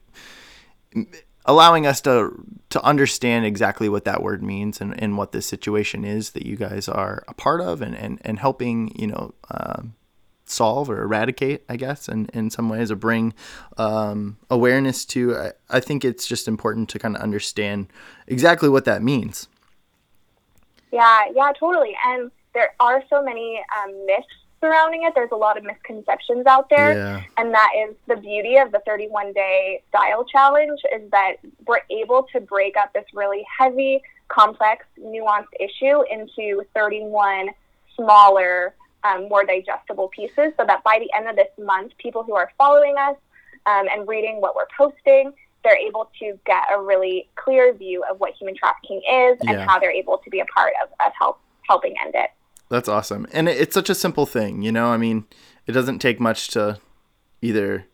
allowing 1.47 1.87
us 1.87 2.01
to, 2.01 2.43
to 2.69 2.83
understand 2.83 3.45
exactly 3.45 3.87
what 3.87 4.05
that 4.05 4.21
word 4.21 4.43
means 4.43 4.81
and, 4.81 5.01
and 5.01 5.17
what 5.17 5.31
this 5.31 5.45
situation 5.45 6.03
is 6.03 6.31
that 6.31 6.45
you 6.45 6.57
guys 6.57 6.87
are 6.89 7.23
a 7.27 7.33
part 7.33 7.61
of 7.61 7.81
and, 7.81 7.95
and, 7.95 8.19
and 8.23 8.39
helping, 8.39 8.93
you 8.99 9.07
know, 9.07 9.33
um, 9.49 9.95
solve 10.45 10.89
or 10.89 11.01
eradicate, 11.01 11.63
I 11.69 11.77
guess, 11.77 12.07
in, 12.07 12.27
in 12.33 12.49
some 12.49 12.69
ways, 12.69 12.91
or 12.91 12.95
bring 12.95 13.33
um, 13.77 14.37
awareness 14.49 15.05
to. 15.05 15.35
I, 15.35 15.51
I 15.69 15.79
think 15.79 16.03
it's 16.03 16.27
just 16.27 16.47
important 16.47 16.89
to 16.89 16.99
kind 16.99 17.15
of 17.15 17.21
understand 17.21 17.87
exactly 18.27 18.69
what 18.69 18.85
that 18.85 19.01
means. 19.01 19.47
Yeah, 20.91 21.23
yeah, 21.33 21.51
totally. 21.59 21.95
And 22.05 22.31
there 22.53 22.73
are 22.79 23.03
so 23.09 23.21
many 23.21 23.61
um, 23.77 24.05
myths 24.05 24.27
surrounding 24.59 25.03
it. 25.03 25.13
There's 25.15 25.31
a 25.31 25.35
lot 25.35 25.57
of 25.57 25.63
misconceptions 25.63 26.45
out 26.47 26.69
there, 26.69 26.93
Yeah. 26.97 27.21
and 27.37 27.53
that 27.53 27.71
is 27.77 27.95
the 28.07 28.15
beauty 28.15 28.57
of 28.57 28.71
the 28.71 28.79
31 28.85 29.33
day 29.33 29.83
style 29.89 30.23
challenge 30.25 30.79
is 30.93 31.09
that 31.11 31.35
we're 31.65 31.81
able 31.89 32.23
to 32.33 32.39
break 32.39 32.75
up 32.77 32.93
this 32.93 33.05
really 33.13 33.45
heavy, 33.59 34.01
complex, 34.27 34.85
nuanced 34.99 35.53
issue 35.59 36.01
into 36.09 36.63
31 36.75 37.49
smaller, 37.95 38.75
um, 39.03 39.27
more 39.29 39.43
digestible 39.45 40.07
pieces, 40.09 40.53
so 40.57 40.65
that 40.65 40.83
by 40.83 40.99
the 40.99 41.11
end 41.15 41.27
of 41.29 41.35
this 41.35 41.49
month, 41.57 41.91
people 41.97 42.23
who 42.23 42.35
are 42.35 42.51
following 42.57 42.95
us 42.97 43.15
um, 43.65 43.87
and 43.91 44.07
reading 44.07 44.41
what 44.41 44.55
we're 44.55 44.67
posting. 44.77 45.33
They're 45.63 45.75
able 45.77 46.09
to 46.19 46.39
get 46.45 46.63
a 46.71 46.79
really 46.81 47.27
clear 47.35 47.73
view 47.73 48.03
of 48.09 48.19
what 48.21 48.33
human 48.35 48.55
trafficking 48.55 49.01
is 49.09 49.37
and 49.41 49.49
Yeah. 49.59 49.65
how 49.65 49.79
they're 49.79 49.91
able 49.91 50.17
to 50.19 50.29
be 50.29 50.39
a 50.39 50.45
part 50.45 50.71
of, 50.81 50.89
of 51.05 51.11
help, 51.17 51.39
helping 51.67 51.95
end 52.03 52.15
it. 52.15 52.31
That's 52.69 52.89
awesome. 52.89 53.27
And 53.31 53.47
it- 53.47 53.57
it's 53.59 53.73
such 53.73 53.89
a 53.89 53.95
simple 53.95 54.25
thing, 54.25 54.61
you 54.61 54.71
know? 54.71 54.87
I 54.87 54.97
mean, 54.97 55.25
it 55.65 55.71
doesn't 55.71 55.99
take 55.99 56.19
much 56.19 56.49
to 56.49 56.79
either 57.41 57.85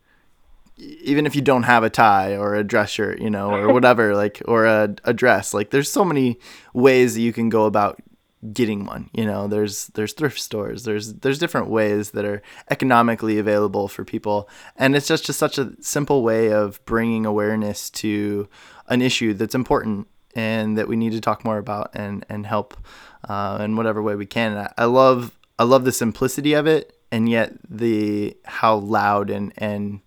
even 0.77 1.27
if 1.27 1.35
you 1.35 1.41
don't 1.41 1.63
have 1.63 1.83
a 1.83 1.89
tie 1.89 2.35
or 2.35 2.55
a 2.55 2.63
dress 2.63 2.89
shirt, 2.89 3.21
you 3.21 3.29
know, 3.29 3.51
or 3.51 3.71
whatever, 3.77 4.15
like 4.15 4.41
or 4.45 4.65
a, 4.65 4.95
a 5.03 5.13
dress, 5.13 5.53
like 5.53 5.69
there's 5.69 5.91
so 5.91 6.03
many 6.03 6.39
ways 6.73 7.13
that 7.13 7.21
you 7.21 7.31
can 7.31 7.49
go 7.49 7.65
about 7.65 8.01
getting 8.51 8.85
one, 8.85 9.09
you 9.13 9.23
know. 9.23 9.47
There's 9.47 9.87
there's 9.89 10.13
thrift 10.13 10.39
stores. 10.39 10.83
There's 10.83 11.13
there's 11.13 11.37
different 11.37 11.67
ways 11.69 12.11
that 12.11 12.25
are 12.25 12.41
economically 12.71 13.37
available 13.37 13.87
for 13.87 14.03
people. 14.03 14.49
And 14.75 14.95
it's 14.95 15.07
just 15.07 15.25
just 15.25 15.37
such 15.39 15.59
a 15.59 15.73
simple 15.79 16.23
way 16.23 16.51
of 16.51 16.83
bringing 16.85 17.25
awareness 17.25 17.89
to 17.91 18.49
an 18.87 19.01
issue 19.03 19.33
that's 19.35 19.55
important 19.55 20.07
and 20.35 20.75
that 20.77 20.87
we 20.87 20.95
need 20.95 21.11
to 21.11 21.21
talk 21.21 21.45
more 21.45 21.59
about 21.59 21.91
and 21.93 22.25
and 22.29 22.47
help 22.47 22.75
uh, 23.27 23.59
in 23.61 23.75
whatever 23.75 24.01
way 24.01 24.15
we 24.15 24.25
can. 24.25 24.57
I, 24.57 24.73
I 24.77 24.85
love 24.85 25.37
I 25.59 25.63
love 25.63 25.85
the 25.85 25.91
simplicity 25.91 26.53
of 26.53 26.67
it, 26.67 26.97
and 27.11 27.29
yet 27.29 27.53
the 27.69 28.35
how 28.45 28.75
loud 28.75 29.29
and 29.29 29.53
and 29.57 30.01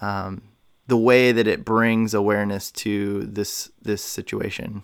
um, 0.00 0.42
the 0.86 0.96
way 0.96 1.32
that 1.32 1.46
it 1.46 1.64
brings 1.64 2.14
awareness 2.14 2.70
to 2.72 3.22
this 3.22 3.70
this 3.82 4.02
situation. 4.02 4.82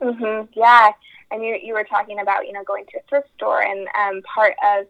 hmm 0.00 0.42
Yeah, 0.54 0.90
and 1.30 1.44
you 1.44 1.58
you 1.62 1.74
were 1.74 1.84
talking 1.84 2.20
about 2.20 2.46
you 2.46 2.52
know 2.52 2.64
going 2.64 2.86
to 2.86 2.98
a 2.98 3.02
thrift 3.08 3.28
store, 3.36 3.62
and 3.62 3.88
um, 3.98 4.22
part 4.22 4.54
of 4.64 4.86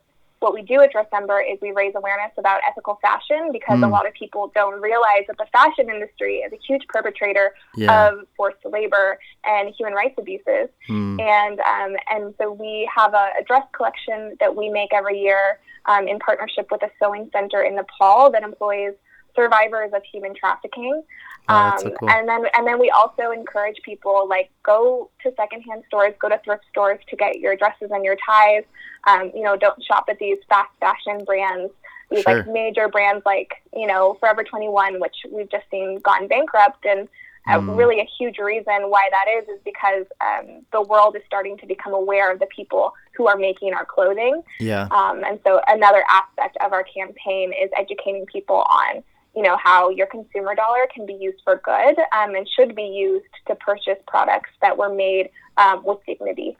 what 0.46 0.54
we 0.54 0.62
do 0.62 0.80
at 0.80 0.92
Dressember 0.92 1.42
is 1.44 1.58
we 1.60 1.72
raise 1.72 1.92
awareness 1.96 2.30
about 2.38 2.60
ethical 2.70 3.00
fashion 3.02 3.50
because 3.50 3.80
a 3.80 3.86
Mm. 3.86 3.90
lot 3.90 4.06
of 4.06 4.14
people 4.14 4.52
don't 4.54 4.80
realize 4.80 5.24
that 5.26 5.36
the 5.38 5.46
fashion 5.46 5.90
industry 5.90 6.36
is 6.36 6.52
a 6.52 6.56
huge 6.68 6.86
perpetrator 6.86 7.52
Yeah. 7.74 8.10
of 8.10 8.28
forced 8.36 8.64
labor 8.64 9.18
and 9.44 9.74
human 9.74 9.92
rights 9.92 10.14
abuses. 10.16 10.68
Mm. 10.88 11.20
and 11.20 11.58
um, 11.72 11.96
and 12.12 12.32
so 12.38 12.52
we 12.52 12.88
have 12.94 13.12
a, 13.14 13.26
a 13.40 13.42
dress 13.42 13.64
collection 13.72 14.36
that 14.38 14.54
we 14.54 14.68
make 14.68 14.94
every 14.94 15.18
year 15.20 15.58
um, 15.86 16.06
in 16.06 16.20
partnership 16.20 16.66
with 16.70 16.82
a 16.84 16.90
sewing 17.00 17.28
center 17.32 17.60
in 17.62 17.74
Nepal 17.74 18.30
that 18.30 18.42
employs 18.44 18.94
survivors 19.34 19.90
of 19.92 20.02
human 20.12 20.32
trafficking. 20.34 21.02
Oh, 21.48 21.54
that's 21.54 21.82
so 21.82 21.88
Um, 21.88 21.94
cool. 21.98 22.10
And 22.10 22.28
then 22.28 22.44
and 22.54 22.66
then 22.66 22.78
we 22.78 22.90
also 22.90 23.30
encourage 23.30 23.76
people 23.84 24.28
like 24.28 24.50
go 24.62 25.10
to 25.22 25.32
secondhand 25.36 25.84
stores, 25.86 26.14
go 26.20 26.28
to 26.28 26.38
thrift 26.44 26.64
stores 26.70 26.98
to 27.08 27.16
get 27.16 27.38
your 27.38 27.56
dresses 27.56 27.90
and 27.90 28.04
your 28.04 28.16
ties. 28.26 28.64
Um, 29.06 29.30
you 29.34 29.42
know, 29.42 29.56
don't 29.56 29.82
shop 29.84 30.06
at 30.08 30.18
these 30.18 30.38
fast 30.48 30.70
fashion 30.80 31.24
brands. 31.24 31.72
These 32.10 32.24
like 32.26 32.46
major 32.48 32.88
brands 32.88 33.24
like 33.26 33.54
you 33.74 33.86
know 33.86 34.14
Forever 34.20 34.44
21, 34.44 35.00
which 35.00 35.16
we've 35.30 35.50
just 35.50 35.64
seen 35.70 35.98
gone 36.00 36.28
bankrupt, 36.28 36.84
and 36.84 37.08
uh, 37.48 37.58
Mm. 37.60 37.76
really 37.76 38.00
a 38.00 38.08
huge 38.18 38.38
reason 38.38 38.90
why 38.90 39.08
that 39.12 39.26
is 39.38 39.48
is 39.48 39.60
because 39.64 40.04
um, 40.20 40.66
the 40.72 40.82
world 40.82 41.14
is 41.14 41.22
starting 41.26 41.56
to 41.58 41.66
become 41.66 41.94
aware 41.94 42.32
of 42.32 42.40
the 42.40 42.46
people 42.46 42.92
who 43.16 43.28
are 43.28 43.36
making 43.36 43.72
our 43.72 43.84
clothing. 43.84 44.42
Yeah. 44.58 44.88
Um, 44.90 45.22
and 45.24 45.38
so 45.46 45.60
another 45.68 46.04
aspect 46.10 46.56
of 46.64 46.72
our 46.72 46.82
campaign 46.82 47.52
is 47.52 47.70
educating 47.78 48.26
people 48.26 48.64
on, 48.68 49.02
you 49.36 49.42
know, 49.42 49.56
how 49.62 49.90
your 49.90 50.06
consumer 50.06 50.54
dollar 50.54 50.88
can 50.92 51.04
be 51.04 51.12
used 51.12 51.38
for 51.44 51.60
good 51.62 51.98
um, 52.12 52.34
and 52.34 52.48
should 52.56 52.74
be 52.74 52.82
used 52.82 53.26
to 53.46 53.54
purchase 53.54 53.98
products 54.08 54.50
that 54.62 54.76
were 54.76 54.92
made 54.92 55.28
um, 55.58 55.84
with 55.84 55.98
dignity. 56.06 56.56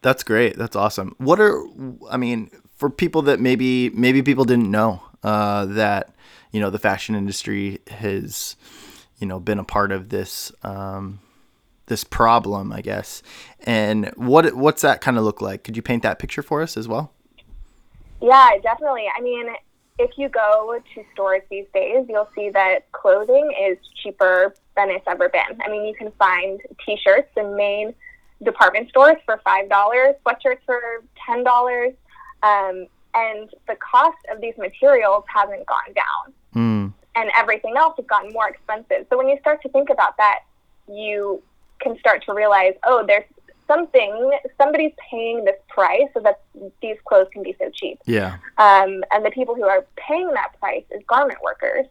That's 0.00 0.22
great. 0.22 0.56
That's 0.56 0.76
awesome. 0.76 1.14
What 1.18 1.40
are 1.40 1.62
I 2.10 2.16
mean 2.16 2.50
for 2.76 2.90
people 2.90 3.22
that 3.22 3.38
maybe 3.38 3.90
maybe 3.90 4.22
people 4.22 4.44
didn't 4.44 4.70
know 4.70 5.02
uh, 5.22 5.66
that 5.66 6.14
you 6.52 6.60
know 6.60 6.70
the 6.70 6.78
fashion 6.78 7.14
industry 7.14 7.80
has 7.88 8.56
you 9.18 9.26
know 9.26 9.38
been 9.38 9.58
a 9.58 9.64
part 9.64 9.92
of 9.92 10.08
this 10.08 10.52
um, 10.62 11.20
this 11.86 12.04
problem, 12.04 12.72
I 12.72 12.80
guess. 12.80 13.22
And 13.60 14.10
what 14.16 14.54
what's 14.54 14.82
that 14.82 15.00
kind 15.00 15.18
of 15.18 15.24
look 15.24 15.40
like? 15.40 15.64
Could 15.64 15.76
you 15.76 15.82
paint 15.82 16.02
that 16.02 16.18
picture 16.18 16.42
for 16.42 16.62
us 16.62 16.76
as 16.76 16.88
well? 16.88 17.12
Yeah, 18.20 18.50
definitely. 18.62 19.06
I 19.16 19.20
mean, 19.20 19.48
if 19.98 20.10
you 20.16 20.28
go 20.28 20.80
to 20.94 21.04
stores 21.12 21.42
these 21.50 21.66
days, 21.72 22.06
you'll 22.08 22.28
see 22.34 22.50
that 22.50 22.90
clothing 22.92 23.54
is 23.62 23.78
cheaper 24.02 24.54
than 24.76 24.90
it's 24.90 25.04
ever 25.06 25.28
been. 25.28 25.60
I 25.64 25.70
mean, 25.70 25.84
you 25.86 25.94
can 25.94 26.10
find 26.18 26.60
t-shirts 26.84 27.30
in 27.36 27.56
main 27.56 27.94
department 28.42 28.88
stores 28.88 29.16
for 29.24 29.40
$5, 29.46 29.68
sweatshirts 29.68 30.58
for 30.66 30.80
$10, 31.28 31.86
um, 32.42 32.86
and 33.14 33.48
the 33.68 33.76
cost 33.76 34.18
of 34.32 34.40
these 34.40 34.56
materials 34.58 35.24
hasn't 35.32 35.64
gone 35.66 35.94
down 35.94 36.34
Mm. 36.56 36.92
and 37.16 37.30
everything 37.36 37.76
else 37.76 37.94
has 37.96 38.06
gotten 38.06 38.32
more 38.32 38.48
expensive. 38.48 39.06
So 39.10 39.16
when 39.18 39.28
you 39.28 39.38
start 39.40 39.60
to 39.62 39.68
think 39.68 39.90
about 39.90 40.16
that, 40.18 40.40
you 40.88 41.42
can 41.80 41.98
start 41.98 42.24
to 42.26 42.32
realize, 42.32 42.74
oh, 42.84 43.04
there's 43.06 43.24
something, 43.66 44.30
somebody's 44.58 44.92
paying 45.10 45.44
this 45.44 45.56
price 45.68 46.08
so 46.14 46.20
that 46.20 46.40
these 46.80 46.96
clothes 47.04 47.28
can 47.32 47.42
be 47.42 47.54
so 47.58 47.70
cheap. 47.70 47.98
Yeah. 48.06 48.36
Um, 48.58 49.04
and 49.10 49.24
the 49.24 49.30
people 49.30 49.54
who 49.54 49.64
are 49.64 49.86
paying 49.96 50.32
that 50.34 50.58
price 50.60 50.84
is 50.90 51.02
garment 51.06 51.38
workers. 51.42 51.86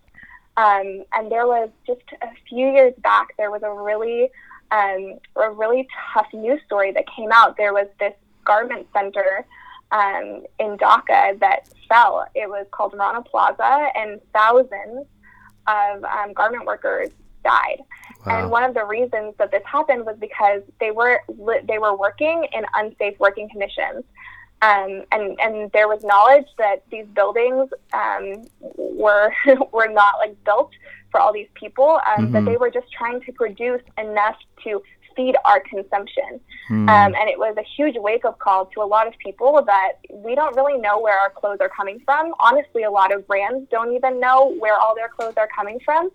Um, 0.56 1.04
and 1.14 1.32
there 1.32 1.48
was 1.48 1.70
just 1.88 2.04
a 2.22 2.28
few 2.48 2.72
years 2.72 2.94
back, 3.02 3.30
there 3.38 3.50
was 3.50 3.64
a 3.64 3.72
really, 3.72 4.30
um, 4.72 5.20
a 5.36 5.52
really 5.52 5.88
tough 6.14 6.28
news 6.34 6.62
story 6.66 6.92
that 6.92 7.06
came 7.16 7.32
out. 7.32 7.58
There 7.58 7.74
was 7.74 7.88
this 8.00 8.14
garment 8.46 8.88
center 8.94 9.46
um, 9.92 10.44
in 10.60 10.78
Dhaka 10.78 11.40
that 11.40 11.70
fell. 11.90 12.26
It 12.36 12.50
was 12.50 12.68
called 12.72 12.94
Rana 12.94 13.24
Plaza, 13.24 13.88
and 13.96 14.20
thousands 14.34 15.08
of 15.68 16.04
um, 16.04 16.34
garment 16.34 16.66
workers 16.66 17.10
died. 17.44 17.80
And 18.26 18.50
one 18.50 18.64
of 18.64 18.74
the 18.74 18.86
reasons 18.86 19.34
that 19.38 19.52
this 19.52 19.64
happened 19.66 20.06
was 20.06 20.16
because 20.20 20.62
they 20.80 20.92
were 20.92 21.22
they 21.68 21.78
were 21.78 21.96
working 21.96 22.48
in 22.54 22.66
unsafe 22.74 23.20
working 23.20 23.50
conditions, 23.50 24.04
um, 24.62 25.04
and 25.12 25.38
and 25.42 25.72
there 25.74 25.88
was 25.90 26.04
knowledge 26.04 26.48
that 26.58 26.84
these 26.90 27.06
buildings 27.08 27.70
um, 27.92 28.46
were 28.78 29.34
were 29.74 29.90
not 29.90 30.16
like 30.20 30.42
built 30.46 30.72
for 31.12 31.20
all 31.20 31.34
these 31.34 31.50
people, 31.54 32.00
um, 32.18 32.32
that 32.32 32.44
Mhm. 32.44 32.46
they 32.46 32.58
were 32.58 32.72
just 32.72 32.92
trying 32.92 33.22
to 33.22 33.32
produce 33.34 33.84
enough 33.98 34.38
to 34.64 34.82
feed 35.16 35.36
our 35.46 35.60
consumption. 35.60 36.40
Mm. 36.72 36.90
Um, 36.90 37.14
and 37.14 37.30
it 37.30 37.38
was 37.38 37.56
a 37.56 37.62
huge 37.62 37.96
wake 37.98 38.26
up 38.26 38.40
call 38.40 38.66
to 38.68 38.82
a 38.82 38.84
lot 38.96 39.06
of 39.06 39.14
people 39.20 39.62
that 39.62 39.92
we 40.10 40.34
don't 40.34 40.56
really 40.56 40.80
know 40.80 41.00
where 41.00 41.20
our 41.20 41.30
clothes 41.30 41.60
are 41.62 41.70
coming 41.70 42.00
from. 42.04 42.34
Honestly, 42.40 42.82
a 42.82 42.90
lot 42.90 43.14
of 43.14 43.28
brands 43.28 43.70
don't 43.70 43.94
even 43.94 44.20
know 44.20 44.56
where 44.58 44.76
all 44.76 44.96
their 44.96 45.10
clothes 45.10 45.36
are 45.38 45.50
coming 45.56 45.80
from 45.86 46.10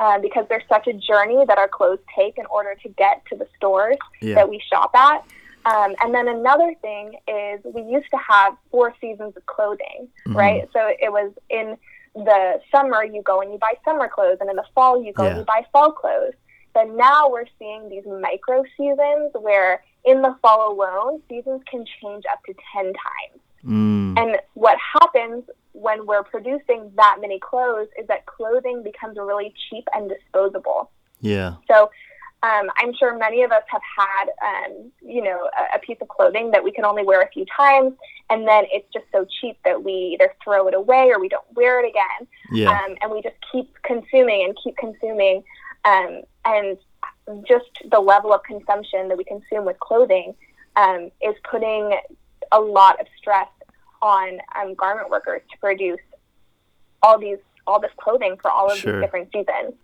uh, 0.00 0.18
because 0.18 0.46
there's 0.48 0.64
such 0.66 0.86
a 0.86 0.94
journey 0.94 1.44
that 1.46 1.58
our 1.58 1.68
clothes 1.68 1.98
take 2.16 2.38
in 2.38 2.46
order 2.46 2.74
to 2.82 2.88
get 2.88 3.22
to 3.26 3.36
the 3.36 3.46
stores 3.56 3.98
yeah. 4.22 4.34
that 4.34 4.48
we 4.48 4.60
shop 4.72 4.90
at. 4.94 5.22
Um, 5.66 5.94
and 6.00 6.14
then 6.14 6.26
another 6.26 6.74
thing 6.80 7.12
is 7.28 7.60
we 7.64 7.82
used 7.82 8.10
to 8.10 8.16
have 8.16 8.54
four 8.70 8.94
seasons 8.98 9.36
of 9.36 9.44
clothing, 9.44 10.08
Mhm. 10.26 10.34
right? 10.34 10.68
So 10.72 10.80
it 10.98 11.12
was 11.12 11.32
in 11.50 11.76
the 12.14 12.60
summer 12.72 13.04
you 13.04 13.20
go 13.22 13.42
and 13.42 13.52
you 13.52 13.58
buy 13.58 13.74
summer 13.84 14.08
clothes, 14.08 14.38
and 14.40 14.48
in 14.48 14.56
the 14.56 14.64
fall 14.74 15.02
you 15.04 15.12
go 15.12 15.24
Yeah. 15.24 15.28
and 15.30 15.38
you 15.40 15.44
buy 15.44 15.66
fall 15.70 15.92
clothes. 15.92 16.32
But 16.72 16.88
now 16.88 17.28
we're 17.28 17.50
seeing 17.58 17.90
these 17.90 18.06
micro 18.06 18.64
seasons 18.78 19.32
where 19.38 19.82
in 20.06 20.22
the 20.22 20.34
fall 20.40 20.72
alone, 20.72 21.20
seasons 21.28 21.62
can 21.70 21.84
change 22.00 22.24
up 22.32 22.42
to 22.46 22.54
10 22.72 22.84
times. 22.86 23.42
Mm. 23.64 24.18
And 24.18 24.36
what 24.54 24.78
happens 25.00 25.44
when 25.72 26.06
we're 26.06 26.24
producing 26.24 26.90
that 26.96 27.18
many 27.20 27.38
clothes 27.38 27.88
is 27.98 28.06
that 28.08 28.26
clothing 28.26 28.82
becomes 28.82 29.16
really 29.18 29.54
cheap 29.68 29.84
and 29.94 30.08
disposable. 30.08 30.90
Yeah. 31.20 31.54
So 31.70 31.90
um, 32.42 32.70
I'm 32.76 32.94
sure 32.94 33.16
many 33.18 33.42
of 33.42 33.52
us 33.52 33.62
have 33.68 33.82
had, 33.98 34.28
um, 34.42 34.90
you 35.02 35.22
know, 35.22 35.48
a, 35.58 35.76
a 35.76 35.78
piece 35.78 35.98
of 36.00 36.08
clothing 36.08 36.50
that 36.52 36.64
we 36.64 36.72
can 36.72 36.86
only 36.86 37.04
wear 37.04 37.20
a 37.20 37.28
few 37.28 37.44
times, 37.54 37.92
and 38.30 38.48
then 38.48 38.64
it's 38.72 38.88
just 38.94 39.04
so 39.12 39.26
cheap 39.40 39.58
that 39.64 39.84
we 39.84 40.16
either 40.18 40.32
throw 40.42 40.66
it 40.66 40.74
away 40.74 41.10
or 41.10 41.20
we 41.20 41.28
don't 41.28 41.44
wear 41.54 41.84
it 41.84 41.88
again, 41.88 42.26
Yeah. 42.50 42.70
um, 42.70 42.96
and 43.02 43.12
we 43.12 43.20
just 43.20 43.36
keep 43.52 43.70
consuming 43.82 44.44
and 44.46 44.56
keep 44.62 44.76
consuming, 44.78 45.44
um, 45.84 46.22
and 46.46 46.78
just 47.46 47.66
the 47.90 48.00
level 48.00 48.32
of 48.32 48.42
consumption 48.42 49.08
that 49.08 49.18
we 49.18 49.24
consume 49.24 49.66
with 49.66 49.78
clothing 49.78 50.34
um, 50.76 51.10
is 51.20 51.34
putting 51.48 51.94
a 52.52 52.60
lot 52.60 53.00
of 53.00 53.06
stress 53.18 53.48
on 54.02 54.38
um, 54.60 54.74
garment 54.74 55.10
workers 55.10 55.42
to 55.50 55.58
produce 55.58 56.00
all 57.02 57.18
these 57.18 57.38
all 57.66 57.78
this 57.80 57.90
clothing 58.00 58.36
for 58.40 58.50
all 58.50 58.70
of 58.70 58.78
Sure. 58.78 58.92
these 58.94 59.02
different 59.02 59.28
seasons. 59.32 59.74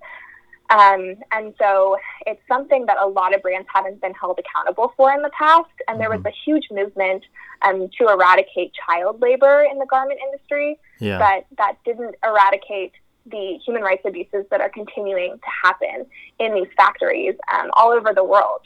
Um, 0.70 1.14
and 1.30 1.54
so 1.58 1.96
it's 2.26 2.40
something 2.48 2.86
that 2.86 2.96
a 2.98 3.06
lot 3.06 3.32
of 3.34 3.42
brands 3.42 3.68
haven't 3.72 4.00
been 4.00 4.14
held 4.14 4.40
accountable 4.40 4.92
for 4.96 5.12
in 5.12 5.22
the 5.22 5.30
past. 5.30 5.70
And 5.86 6.00
there 6.00 6.10
was 6.10 6.20
Mhm. 6.20 6.26
a 6.26 6.30
huge 6.44 6.68
movement 6.72 7.22
um, 7.62 7.88
to 7.98 8.08
eradicate 8.08 8.72
child 8.74 9.20
labor 9.22 9.62
in 9.70 9.78
the 9.78 9.86
garment 9.86 10.18
industry, 10.20 10.78
Yeah. 10.98 11.18
but 11.18 11.46
that 11.58 11.76
didn't 11.84 12.16
eradicate 12.24 12.92
the 13.26 13.58
human 13.64 13.82
rights 13.82 14.04
abuses 14.04 14.44
that 14.50 14.60
are 14.60 14.68
continuing 14.70 15.38
to 15.38 15.50
happen 15.64 16.06
in 16.38 16.54
these 16.54 16.68
factories 16.76 17.36
um, 17.52 17.70
all 17.74 17.90
over 17.92 18.12
the 18.12 18.24
world. 18.24 18.62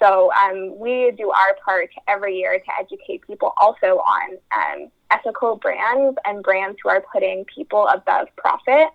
So 0.00 0.32
um, 0.32 0.78
we 0.78 1.12
do 1.16 1.30
our 1.30 1.56
part 1.64 1.90
every 2.08 2.38
year 2.38 2.58
to 2.58 2.72
educate 2.78 3.26
people 3.26 3.52
also 3.60 3.98
on 3.98 4.38
um, 4.56 4.90
ethical 5.10 5.56
brands 5.56 6.16
and 6.24 6.42
brands 6.42 6.78
who 6.82 6.88
are 6.88 7.04
putting 7.12 7.44
people 7.44 7.86
above 7.88 8.28
profit. 8.36 8.88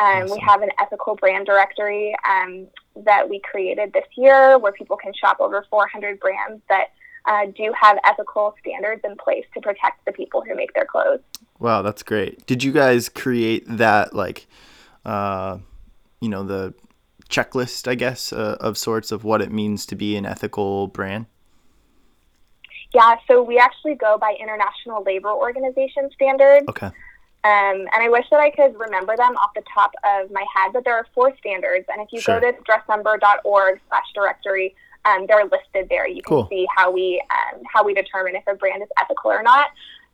Um, 0.00 0.24
Awesome. 0.24 0.30
We 0.30 0.40
have 0.40 0.62
an 0.62 0.70
ethical 0.80 1.14
brand 1.16 1.46
directory 1.46 2.14
um, 2.28 2.66
that 3.04 3.28
we 3.28 3.40
created 3.40 3.92
this 3.92 4.06
year 4.16 4.58
where 4.58 4.72
people 4.72 4.96
can 4.96 5.12
shop 5.14 5.38
over 5.40 5.64
400 5.70 6.18
brands 6.18 6.62
that 6.68 6.86
uh, 7.26 7.46
do 7.56 7.72
have 7.80 7.98
ethical 8.04 8.54
standards 8.60 9.02
in 9.04 9.16
place 9.16 9.44
to 9.54 9.60
protect 9.60 10.04
the 10.04 10.12
people 10.12 10.42
who 10.46 10.54
make 10.54 10.72
their 10.74 10.84
clothes. 10.84 11.20
Wow, 11.58 11.82
that's 11.82 12.02
great. 12.02 12.44
Did 12.46 12.62
you 12.62 12.72
guys 12.72 13.08
create 13.08 13.64
that 13.66 14.14
like 14.14 14.46
uh 15.04 15.58
you 16.20 16.28
know 16.30 16.42
the 16.42 16.74
checklist, 17.28 17.88
I 17.88 17.94
guess, 17.94 18.32
uh, 18.32 18.56
of 18.60 18.76
sorts 18.78 19.12
of 19.12 19.24
what 19.24 19.40
it 19.40 19.50
means 19.52 19.86
to 19.86 19.94
be 19.94 20.16
an 20.16 20.26
ethical 20.26 20.86
brand? 20.88 21.26
Yeah, 22.94 23.16
so 23.26 23.42
we 23.42 23.58
actually 23.58 23.96
go 23.96 24.16
by 24.18 24.36
International 24.40 25.02
Labor 25.02 25.30
Organization 25.30 26.10
standards. 26.14 26.66
Okay. 26.68 26.86
Um, 26.86 27.88
and 27.92 28.00
I 28.00 28.08
wish 28.08 28.24
that 28.30 28.40
I 28.40 28.50
could 28.50 28.78
remember 28.78 29.16
them 29.16 29.36
off 29.36 29.50
the 29.54 29.62
top 29.72 29.92
of 30.04 30.30
my 30.30 30.44
head, 30.54 30.72
but 30.72 30.84
there 30.84 30.94
are 30.96 31.06
four 31.14 31.36
standards. 31.36 31.84
And 31.92 32.00
if 32.00 32.08
you 32.12 32.20
Sure. 32.20 32.40
go 32.40 32.50
to 32.52 32.56
dressember.org 32.62 33.80
slash 33.88 34.04
directory, 34.14 34.74
um, 35.04 35.26
they're 35.26 35.44
listed 35.44 35.88
there. 35.90 36.06
You 36.06 36.22
can 36.22 36.36
Cool. 36.36 36.46
see 36.48 36.66
how 36.74 36.90
we 36.90 37.22
um, 37.30 37.60
how 37.70 37.84
we 37.84 37.92
determine 37.92 38.34
if 38.36 38.44
a 38.46 38.54
brand 38.54 38.82
is 38.82 38.88
ethical 38.98 39.30
or 39.30 39.42
not. 39.42 39.66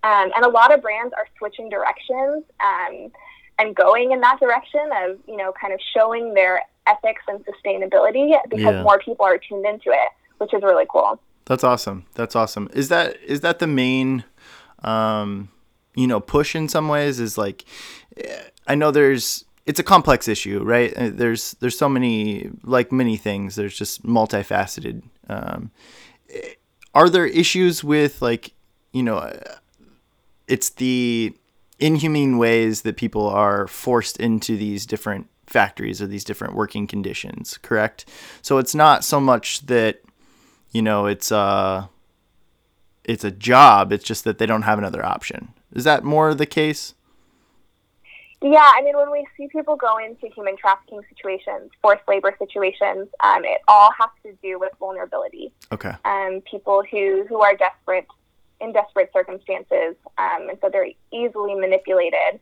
Um, 0.02 0.32
and 0.34 0.44
a 0.44 0.48
lot 0.48 0.74
of 0.74 0.82
brands 0.82 1.12
are 1.16 1.28
switching 1.38 1.68
directions 1.68 2.42
um, 2.58 3.12
and 3.58 3.76
going 3.76 4.10
in 4.12 4.20
that 4.22 4.40
direction 4.40 4.88
of 5.04 5.18
you 5.28 5.36
know 5.36 5.52
kind 5.52 5.72
of 5.72 5.80
showing 5.94 6.34
their 6.34 6.62
ethics 6.86 7.22
and 7.28 7.44
sustainability 7.44 8.32
because 8.48 8.74
Yeah. 8.74 8.82
more 8.82 8.98
people 8.98 9.24
are 9.24 9.38
tuned 9.38 9.64
into 9.66 9.90
it, 9.90 10.10
which 10.38 10.52
is 10.54 10.62
really 10.62 10.86
cool. 10.88 11.20
That's 11.46 11.64
awesome. 11.64 12.06
That's 12.14 12.36
awesome. 12.36 12.68
Is 12.72 12.88
that 12.90 13.16
is 13.24 13.40
that 13.40 13.58
the 13.58 13.66
main 13.66 14.24
um 14.82 15.50
you 15.94 16.06
know 16.06 16.20
push 16.20 16.54
in 16.54 16.68
some 16.68 16.88
ways 16.88 17.20
is 17.20 17.36
like 17.36 17.64
I 18.66 18.74
know 18.74 18.90
there's 18.90 19.44
it's 19.66 19.78
a 19.78 19.82
complex 19.84 20.26
issue, 20.26 20.62
right? 20.64 20.92
Uh, 20.96 21.10
There's 21.12 21.52
there's 21.60 21.76
so 21.78 21.88
many 21.88 22.50
like 22.64 22.90
many 22.92 23.16
things. 23.16 23.54
There's 23.56 23.76
just 23.76 24.04
multifaceted. 24.04 25.02
Um, 25.28 25.70
are 26.94 27.08
there 27.08 27.26
issues 27.26 27.84
with 27.84 28.22
like 28.22 28.52
you 28.92 29.02
know 29.02 29.30
it's 30.48 30.70
the 30.70 31.34
inhumane 31.78 32.38
ways 32.38 32.82
that 32.82 32.96
people 32.96 33.28
are 33.28 33.66
forced 33.66 34.18
into 34.18 34.56
these 34.56 34.86
different 34.86 35.28
factories 35.50 36.00
or 36.00 36.06
these 36.06 36.24
different 36.24 36.54
working 36.54 36.86
conditions, 36.86 37.58
correct? 37.58 38.06
So 38.42 38.58
it's 38.58 38.74
not 38.74 39.04
so 39.04 39.20
much 39.20 39.66
that 39.66 40.00
you 40.72 40.82
know 40.82 41.06
it's 41.06 41.32
uh 41.32 41.86
it's 43.04 43.24
a 43.24 43.30
job, 43.30 43.92
it's 43.92 44.04
just 44.04 44.24
that 44.24 44.38
they 44.38 44.46
don't 44.46 44.62
have 44.62 44.78
another 44.78 45.04
option. 45.04 45.52
Is 45.72 45.84
that 45.84 46.04
more 46.04 46.34
the 46.34 46.46
case? 46.46 46.94
Yeah, 48.42 48.70
I 48.74 48.80
mean, 48.82 48.96
when 48.96 49.10
we 49.10 49.26
see 49.36 49.48
people 49.48 49.76
go 49.76 49.98
into 49.98 50.28
human 50.34 50.56
trafficking 50.56 51.02
situations, 51.10 51.70
forced 51.82 52.02
labor 52.08 52.34
situations, 52.38 53.08
um, 53.22 53.44
it 53.44 53.60
all 53.68 53.90
has 53.98 54.08
to 54.22 54.32
do 54.42 54.58
with 54.58 54.72
vulnerability. 54.78 55.52
Okay. 55.72 55.92
Um, 56.06 56.40
people 56.50 56.82
who, 56.90 57.26
who 57.28 57.42
are 57.42 57.54
desperate 57.54 58.06
in 58.60 58.72
desperate 58.72 59.10
circumstances, 59.12 59.96
um, 60.16 60.48
and 60.48 60.58
so 60.62 60.70
they're 60.72 60.88
easily 61.12 61.54
manipulated. 61.54 62.40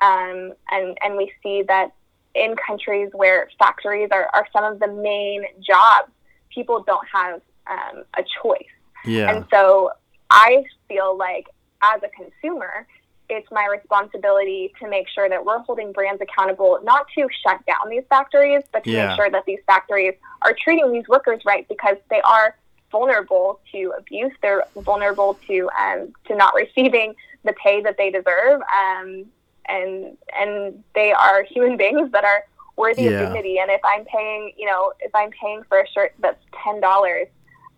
Um, 0.00 0.52
and 0.70 0.98
and 1.02 1.16
we 1.16 1.32
see 1.42 1.62
that 1.68 1.92
in 2.36 2.54
countries 2.56 3.10
where 3.12 3.48
factories 3.58 4.08
are, 4.12 4.28
are 4.34 4.46
some 4.52 4.64
of 4.64 4.78
the 4.78 4.88
main 4.88 5.44
jobs, 5.66 6.10
people 6.50 6.84
don't 6.86 7.06
have 7.12 7.40
um, 7.66 8.04
a 8.16 8.24
choice. 8.42 8.74
Yeah. 9.04 9.30
And 9.34 9.44
so 9.50 9.90
I 10.30 10.64
feel 10.88 11.16
like 11.16 11.46
as 11.82 12.00
a 12.02 12.08
consumer, 12.08 12.86
it's 13.28 13.50
my 13.50 13.66
responsibility 13.66 14.72
to 14.80 14.88
make 14.88 15.08
sure 15.08 15.28
that 15.28 15.44
we're 15.44 15.58
holding 15.60 15.92
brands 15.92 16.22
accountable, 16.22 16.78
not 16.84 17.06
to 17.16 17.28
shut 17.42 17.64
down 17.66 17.88
these 17.90 18.04
factories, 18.08 18.62
but 18.72 18.84
to 18.84 18.90
Yeah. 18.90 19.08
make 19.08 19.16
sure 19.16 19.30
that 19.30 19.44
these 19.46 19.58
factories 19.66 20.14
are 20.42 20.52
treating 20.52 20.92
these 20.92 21.08
workers 21.08 21.40
right 21.44 21.66
because 21.68 21.96
they 22.10 22.20
are 22.20 22.56
vulnerable 22.92 23.60
to 23.72 23.92
abuse. 23.98 24.32
They're 24.42 24.64
vulnerable 24.76 25.38
to 25.48 25.68
um, 25.78 26.12
to 26.26 26.36
not 26.36 26.54
receiving 26.54 27.14
the 27.44 27.52
pay 27.54 27.80
that 27.82 27.96
they 27.96 28.10
deserve, 28.10 28.60
um, 28.62 29.26
and 29.68 30.16
and 30.38 30.82
they 30.94 31.12
are 31.12 31.42
human 31.44 31.76
beings 31.82 32.10
that 32.12 32.24
are 32.24 32.44
worthy 32.76 33.02
Yeah. 33.04 33.10
of 33.10 33.18
dignity. 33.32 33.58
And 33.58 33.70
if 33.70 33.80
I'm 33.84 34.04
paying, 34.04 34.52
you 34.56 34.66
know, 34.66 34.92
if 35.00 35.14
I'm 35.14 35.30
paying 35.30 35.62
for 35.68 35.80
a 35.80 35.88
shirt 35.88 36.14
that's 36.18 36.42
ten 36.64 36.80
dollars, 36.80 37.28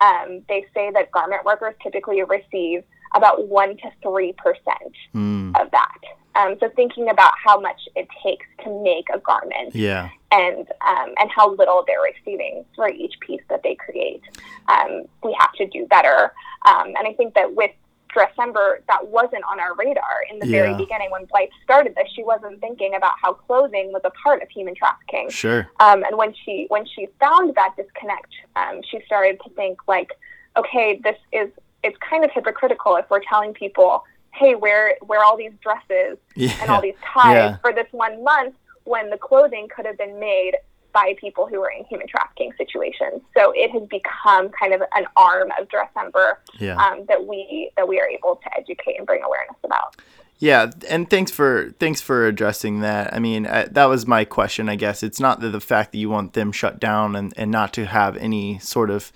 um, 0.00 0.42
they 0.48 0.66
say 0.74 0.90
that 0.92 1.10
garment 1.12 1.44
workers 1.44 1.74
typically 1.82 2.22
receive 2.22 2.82
about 3.14 3.46
one 3.48 3.76
to 3.78 3.90
three 4.02 4.32
percent 4.34 4.94
Mm, 5.14 5.58
of 5.60 5.70
that. 5.70 5.98
Um, 6.34 6.56
so 6.60 6.68
thinking 6.76 7.08
about 7.08 7.32
how 7.44 7.58
much 7.58 7.80
it 7.96 8.06
takes 8.22 8.46
to 8.62 8.82
make 8.84 9.06
a 9.12 9.18
garment 9.18 9.74
yeah. 9.74 10.08
and 10.30 10.68
um, 10.86 11.12
and 11.18 11.28
how 11.34 11.52
little 11.54 11.82
they're 11.86 12.02
receiving 12.02 12.64
for 12.76 12.88
each 12.88 13.18
piece 13.20 13.40
that 13.48 13.62
they 13.64 13.74
create, 13.74 14.22
um, 14.68 15.04
we 15.24 15.34
have 15.40 15.52
to 15.54 15.66
do 15.66 15.84
better. 15.86 16.32
Um, 16.64 16.88
and 16.96 17.08
I 17.08 17.12
think 17.14 17.34
that 17.34 17.54
with 17.56 17.72
Dressember, 18.14 18.78
that 18.88 19.06
wasn't 19.06 19.44
on 19.44 19.60
our 19.60 19.74
radar 19.76 20.24
in 20.30 20.38
the 20.38 20.46
very 20.46 20.74
beginning 20.74 21.10
when 21.10 21.24
Blythe 21.26 21.48
started 21.62 21.94
this. 21.94 22.08
She 22.14 22.22
wasn't 22.24 22.60
thinking 22.60 22.94
about 22.94 23.12
how 23.20 23.34
clothing 23.34 23.92
was 23.92 24.02
a 24.04 24.10
part 24.10 24.42
of 24.42 24.48
human 24.48 24.74
trafficking. 24.74 25.30
Sure. 25.30 25.68
Um, 25.80 26.02
and 26.04 26.16
when 26.16 26.34
she 26.44 26.66
when 26.68 26.84
she 26.86 27.08
found 27.20 27.54
that 27.54 27.74
disconnect, 27.76 28.32
um, 28.56 28.80
she 28.90 29.00
started 29.06 29.40
to 29.44 29.50
think 29.50 29.78
like, 29.86 30.10
okay, 30.56 31.00
this 31.02 31.16
is 31.32 31.50
it's 31.82 31.96
kind 31.98 32.24
of 32.24 32.30
hypocritical 32.32 32.96
if 32.96 33.08
we're 33.10 33.20
telling 33.28 33.54
people, 33.54 34.04
hey, 34.32 34.54
wear 34.54 34.94
wear 35.02 35.22
all 35.22 35.36
these 35.36 35.52
dresses 35.62 36.18
Yeah. 36.34 36.52
and 36.60 36.70
all 36.70 36.80
these 36.80 36.96
ties 37.04 37.34
Yeah. 37.34 37.56
for 37.58 37.72
this 37.72 37.86
one 37.92 38.24
month 38.24 38.54
when 38.84 39.10
the 39.10 39.18
clothing 39.18 39.68
could 39.74 39.84
have 39.86 39.98
been 39.98 40.18
made 40.18 40.52
by 40.98 41.14
people 41.20 41.46
who 41.46 41.60
are 41.62 41.70
in 41.70 41.84
human 41.84 42.06
trafficking 42.08 42.52
situations. 42.58 43.22
So 43.36 43.52
it 43.54 43.70
has 43.70 43.82
become 43.88 44.50
kind 44.60 44.72
of 44.74 44.82
an 44.94 45.06
arm 45.16 45.48
of 45.58 45.68
Dressember 45.68 46.34
Yeah. 46.58 46.76
um, 46.76 47.04
that 47.08 47.26
we 47.26 47.70
that 47.76 47.86
we 47.86 48.00
are 48.00 48.08
able 48.08 48.36
to 48.36 48.58
educate 48.58 48.96
and 48.98 49.06
bring 49.06 49.22
awareness 49.22 49.56
about. 49.64 49.96
Yeah, 50.40 50.70
and 50.88 51.10
thanks 51.10 51.32
for 51.32 51.74
thanks 51.80 52.00
for 52.00 52.26
addressing 52.26 52.80
that. 52.80 53.12
I 53.12 53.18
mean, 53.18 53.46
I, 53.46 53.64
that 53.64 53.86
was 53.86 54.06
my 54.06 54.24
question. 54.24 54.68
I 54.68 54.76
guess 54.76 55.02
it's 55.02 55.20
not 55.20 55.40
that 55.40 55.50
the 55.50 55.60
fact 55.60 55.92
that 55.92 55.98
you 55.98 56.10
want 56.10 56.34
them 56.34 56.52
shut 56.52 56.78
down 56.78 57.16
and, 57.16 57.32
and 57.36 57.50
not 57.50 57.72
to 57.74 57.86
have 57.86 58.16
any 58.16 58.58
sort 58.60 58.90
of. 58.90 59.12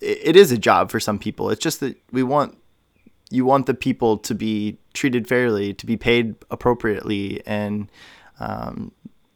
It, 0.00 0.18
it 0.30 0.36
is 0.36 0.50
a 0.50 0.58
job 0.58 0.90
for 0.90 0.98
some 0.98 1.18
people. 1.18 1.50
It's 1.50 1.62
just 1.62 1.78
that 1.80 1.96
we 2.10 2.22
want 2.24 2.58
you 3.30 3.44
want 3.44 3.66
the 3.66 3.74
people 3.74 4.18
to 4.18 4.34
be 4.34 4.78
treated 4.92 5.28
fairly, 5.28 5.74
to 5.74 5.86
be 5.86 5.96
paid 5.96 6.34
appropriately, 6.50 7.40
and 7.46 7.88
um, 8.40 8.92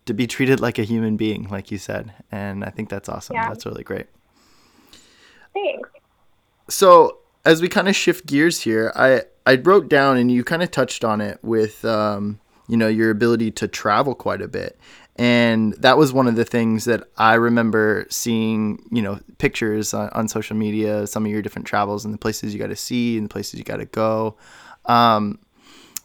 to 0.09 0.15
be 0.15 0.27
treated 0.27 0.59
like 0.61 0.79
a 0.79 0.83
human 0.83 1.17
being, 1.17 1.49
like 1.49 1.71
you 1.71 1.79
said. 1.79 2.13
And 2.33 2.65
I 2.65 2.71
think 2.71 2.89
that's 2.89 3.09
awesome. 3.09 3.37
Yeah. 3.37 3.49
That's 3.49 3.65
really 3.65 3.85
great. 3.85 4.07
Thanks. 5.55 5.89
so 6.69 7.19
as 7.45 7.63
we 7.63 7.69
kind 7.69 7.89
of 7.89 7.97
shift 7.97 8.27
gears 8.27 8.61
here, 8.61 8.93
I 8.95 9.23
I 9.47 9.57
wrote 9.57 9.89
down 9.89 10.19
and 10.19 10.31
you 10.31 10.45
kind 10.45 10.63
of 10.63 10.71
touched 10.71 11.05
on 11.05 11.21
it 11.21 11.39
with 11.43 11.85
um, 11.85 12.41
you 12.69 12.77
know 12.77 12.89
your 12.89 13.11
ability 13.11 13.51
to 13.53 13.69
travel 13.69 14.15
quite 14.15 14.43
a 14.43 14.49
bit, 14.49 14.79
and 15.17 15.73
that 15.75 15.97
was 15.97 16.13
one 16.13 16.27
of 16.27 16.37
the 16.37 16.45
things 16.45 16.85
that 16.85 17.05
I 17.17 17.35
remember 17.35 18.07
seeing 18.11 18.87
you 18.91 19.03
know 19.03 19.19
pictures 19.39 19.95
on, 19.95 20.11
on 20.11 20.29
social 20.29 20.57
media, 20.57 21.07
some 21.07 21.25
of 21.25 21.33
your 21.33 21.43
different 21.43 21.67
travels 21.67 22.05
and 22.05 22.13
the 22.13 22.19
places 22.19 22.53
you 22.53 22.61
got 22.61 22.69
to 22.69 22.77
see 22.77 23.17
and 23.17 23.25
the 23.25 23.33
places 23.33 23.59
you 23.59 23.65
got 23.65 23.79
to 23.79 23.87
go. 23.87 24.37
Um, 24.85 25.39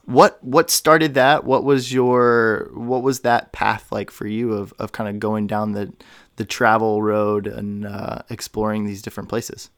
what 0.06 0.44
what 0.44 0.70
started 0.70 1.14
that? 1.14 1.44
What 1.46 1.64
was 1.64 1.94
your 1.94 2.70
what 2.74 3.04
was 3.04 3.22
that 3.22 3.52
path 3.52 3.92
like 3.92 4.12
for 4.12 4.28
you 4.28 4.54
of, 4.54 4.74
of 4.80 4.92
kind 4.92 5.10
of 5.10 5.20
going 5.20 5.48
down 5.48 5.72
the 5.74 5.94
the 6.36 6.46
travel 6.46 7.02
road 7.02 7.48
and 7.48 7.86
uh, 7.86 8.20
exploring 8.30 8.86
these 8.86 9.02
different 9.02 9.30
places? 9.30 9.70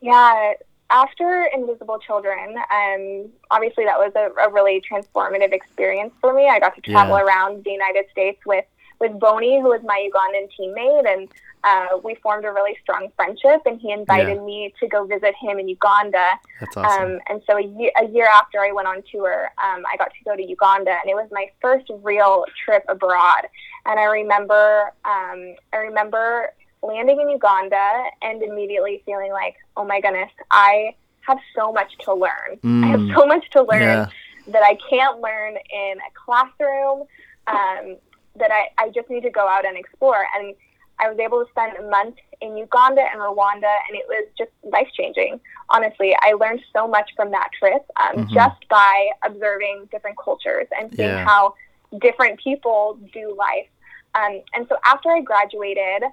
Yeah, 0.00 0.52
after 0.88 1.48
Invisible 1.54 1.98
Children, 1.98 2.56
um, 2.72 3.30
obviously 3.50 3.84
that 3.84 3.98
was 3.98 4.12
a, 4.16 4.30
a 4.48 4.50
really 4.50 4.82
transformative 4.90 5.52
experience 5.52 6.12
for 6.20 6.32
me. 6.34 6.48
I 6.48 6.58
got 6.58 6.74
to 6.76 6.80
travel 6.80 7.16
Yeah. 7.16 7.22
around 7.22 7.64
the 7.64 7.70
United 7.70 8.06
States 8.10 8.40
with 8.46 8.64
with 9.00 9.18
Boney, 9.18 9.60
who 9.60 9.68
was 9.68 9.80
my 9.84 10.08
Ugandan 10.12 10.48
teammate, 10.58 11.10
and 11.12 11.28
uh, 11.64 11.98
we 12.04 12.14
formed 12.16 12.44
a 12.44 12.52
really 12.52 12.76
strong 12.82 13.08
friendship. 13.16 13.62
And 13.66 13.80
he 13.80 13.92
invited 13.92 14.36
Yeah. 14.36 14.42
me 14.42 14.74
to 14.80 14.86
go 14.86 15.04
visit 15.04 15.34
him 15.40 15.58
in 15.58 15.68
Uganda. 15.68 16.28
That's 16.60 16.76
awesome. 16.76 17.12
Um, 17.14 17.20
and 17.28 17.42
so 17.46 17.56
a 17.56 17.62
year, 17.62 17.90
a 18.00 18.06
year 18.06 18.28
after 18.32 18.60
I 18.60 18.72
went 18.72 18.88
on 18.88 19.02
tour, 19.10 19.50
um, 19.62 19.84
I 19.90 19.96
got 19.96 20.08
to 20.12 20.24
go 20.24 20.36
to 20.36 20.42
Uganda, 20.42 20.92
and 21.00 21.10
it 21.10 21.14
was 21.14 21.28
my 21.32 21.50
first 21.60 21.90
real 22.02 22.44
trip 22.64 22.84
abroad. 22.88 23.42
And 23.86 23.98
I 23.98 24.04
remember, 24.04 24.92
um, 25.04 25.54
I 25.72 25.78
remember 25.78 26.52
landing 26.82 27.20
in 27.20 27.28
Uganda 27.30 28.04
and 28.22 28.42
immediately 28.42 29.02
feeling 29.06 29.32
like, 29.32 29.56
oh 29.76 29.84
my 29.84 30.00
goodness, 30.00 30.30
I 30.50 30.94
have 31.22 31.38
so 31.54 31.72
much 31.72 31.90
to 32.04 32.14
learn. 32.14 32.58
I 32.84 32.86
have 32.88 33.00
Mm. 33.00 33.14
so 33.14 33.26
much 33.26 33.48
to 33.50 33.62
learn 33.62 33.82
yeah. 33.82 34.08
that 34.48 34.62
I 34.62 34.76
can't 34.88 35.20
learn 35.20 35.56
in 35.70 35.98
a 35.98 36.10
classroom. 36.14 37.04
Um, 37.46 37.96
that 38.40 38.50
I, 38.50 38.68
I 38.82 38.88
just 38.90 39.08
need 39.08 39.22
to 39.22 39.30
go 39.30 39.46
out 39.48 39.64
and 39.64 39.76
explore. 39.76 40.26
And 40.36 40.54
I 40.98 41.08
was 41.08 41.18
able 41.18 41.42
to 41.44 41.50
spend 41.50 41.76
a 41.78 41.88
month 41.88 42.16
in 42.40 42.56
Uganda 42.56 43.02
and 43.10 43.20
Rwanda, 43.20 43.72
and 43.88 43.96
it 43.96 44.04
was 44.08 44.26
just 44.36 44.50
life 44.64 44.88
changing. 44.96 45.40
Honestly, 45.70 46.14
I 46.20 46.32
learned 46.32 46.60
so 46.74 46.86
much 46.88 47.10
from 47.16 47.30
that 47.30 47.48
trip 47.58 47.82
um, 48.00 48.24
Mhm. 48.24 48.32
just 48.34 48.68
by 48.68 49.08
observing 49.24 49.88
different 49.90 50.18
cultures 50.18 50.66
and 50.78 50.90
seeing 50.94 51.08
Yeah. 51.08 51.24
how 51.24 51.54
different 52.00 52.38
people 52.40 52.98
do 53.12 53.34
life. 53.34 53.68
Um, 54.14 54.42
and 54.54 54.66
so 54.68 54.76
after 54.84 55.10
I 55.10 55.20
graduated, 55.20 56.04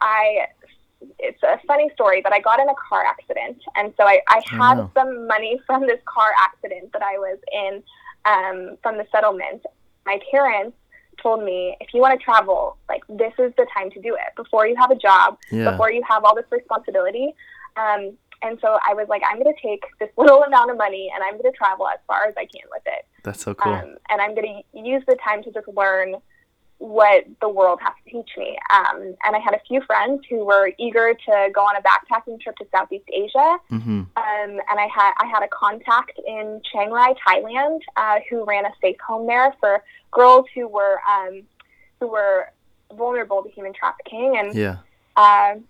I 0.00 0.46
it's 1.18 1.42
a 1.42 1.58
funny 1.66 1.90
story, 1.90 2.22
but 2.22 2.32
I 2.32 2.40
got 2.40 2.58
in 2.58 2.68
a 2.70 2.74
car 2.88 3.04
accident, 3.04 3.62
and 3.76 3.92
so 3.98 4.04
I, 4.04 4.20
I 4.28 4.38
Oh, 4.38 4.56
had 4.56 4.74
no. 4.78 4.90
some 4.94 5.26
money 5.26 5.60
from 5.66 5.86
this 5.86 6.00
car 6.06 6.32
accident 6.40 6.92
that 6.92 7.02
I 7.02 7.18
was 7.18 7.38
in 7.52 7.82
um, 8.24 8.78
from 8.82 8.96
the 8.96 9.06
settlement. 9.12 9.62
My 10.06 10.20
parents 10.30 10.76
told 11.22 11.42
me, 11.42 11.76
if 11.80 11.88
you 11.94 12.00
want 12.00 12.18
to 12.18 12.24
travel, 12.24 12.76
like 12.88 13.02
this 13.08 13.32
is 13.38 13.52
the 13.56 13.66
time 13.76 13.90
to 13.90 14.00
do 14.00 14.14
it 14.14 14.34
before 14.36 14.66
you 14.66 14.76
have 14.76 14.90
a 14.90 14.96
job, 14.96 15.38
Yeah. 15.50 15.70
before 15.70 15.90
you 15.90 16.02
have 16.08 16.24
all 16.24 16.34
this 16.34 16.44
responsibility. 16.50 17.34
Um, 17.76 18.16
and 18.42 18.58
so 18.60 18.78
I 18.86 18.94
was 18.94 19.06
like, 19.08 19.22
I'm 19.28 19.42
going 19.42 19.52
to 19.54 19.60
take 19.62 19.84
this 19.98 20.10
little 20.16 20.42
amount 20.42 20.70
of 20.70 20.76
money 20.76 21.10
and 21.14 21.22
I'm 21.24 21.32
going 21.40 21.50
to 21.50 21.56
travel 21.56 21.88
as 21.88 21.98
far 22.06 22.24
as 22.26 22.34
I 22.36 22.46
can 22.46 22.68
with 22.70 22.82
it. 22.86 23.06
That's 23.22 23.40
so 23.40 23.54
cool. 23.54 23.72
Um, 23.72 23.96
and 24.10 24.20
I'm 24.20 24.34
going 24.34 24.62
to 24.72 24.78
use 24.78 25.02
the 25.06 25.16
time 25.24 25.42
to 25.44 25.50
just 25.52 25.66
learn 25.68 26.16
what 26.78 27.24
the 27.40 27.48
world 27.48 27.78
has 27.82 27.94
to 28.04 28.10
teach 28.10 28.30
me. 28.36 28.56
Um, 28.70 29.14
and 29.24 29.34
I 29.34 29.38
had 29.38 29.54
a 29.54 29.60
few 29.66 29.80
friends 29.82 30.22
who 30.28 30.44
were 30.44 30.70
eager 30.78 31.14
to 31.14 31.48
go 31.54 31.62
on 31.62 31.74
a 31.76 31.80
backpacking 31.80 32.38
trip 32.40 32.56
to 32.56 32.66
Southeast 32.70 33.08
Asia. 33.12 33.58
hmm 33.70 34.02
Um, 34.16 34.50
and 34.70 34.78
I 34.78 34.88
had 34.94 35.12
I 35.18 35.26
had 35.26 35.42
a 35.42 35.48
contact 35.48 36.18
in 36.26 36.60
Chiang 36.70 36.90
Rai, 36.90 37.14
Thailand, 37.26 37.80
uh, 37.96 38.18
who 38.28 38.44
ran 38.44 38.66
a 38.66 38.72
safe 38.82 38.96
home 39.06 39.26
there 39.26 39.54
for 39.60 39.82
girls 40.12 40.46
who 40.54 40.68
were 40.68 41.00
um, 41.10 41.42
who 42.00 42.08
were 42.08 42.52
vulnerable 42.92 43.42
to 43.42 43.50
human 43.50 43.72
trafficking. 43.72 44.36
And 44.38 44.54
Yeah. 44.54 44.76
um, 45.16 45.64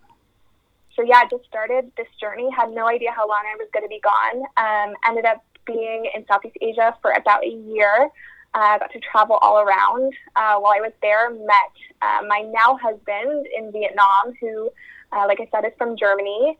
so 0.94 1.02
yeah, 1.02 1.18
I 1.18 1.26
just 1.30 1.44
started 1.44 1.92
this 1.96 2.08
journey. 2.20 2.48
Had 2.50 2.70
no 2.72 2.88
idea 2.88 3.12
how 3.12 3.28
long 3.28 3.42
I 3.52 3.54
was 3.56 3.68
going 3.72 3.84
to 3.84 3.88
be 3.88 4.00
gone. 4.00 4.38
Um, 4.56 4.94
ended 5.06 5.24
up 5.24 5.44
being 5.66 6.10
in 6.14 6.26
Southeast 6.26 6.56
Asia 6.60 6.96
for 7.02 7.12
about 7.12 7.44
a 7.44 7.48
year. 7.48 8.10
Uh, 8.54 8.78
got 8.78 8.90
to 8.92 9.00
travel 9.00 9.36
all 9.42 9.58
around. 9.60 10.12
Uh, 10.34 10.56
while 10.58 10.72
I 10.72 10.80
was 10.80 10.92
there, 11.02 11.30
met 11.30 11.72
uh, 12.00 12.22
my 12.26 12.40
now 12.52 12.78
husband 12.82 13.46
in 13.54 13.70
Vietnam, 13.70 14.32
who, 14.40 14.70
uh, 15.12 15.26
like 15.26 15.40
I 15.40 15.48
said, 15.52 15.66
is 15.66 15.72
from 15.76 15.96
Germany. 15.96 16.58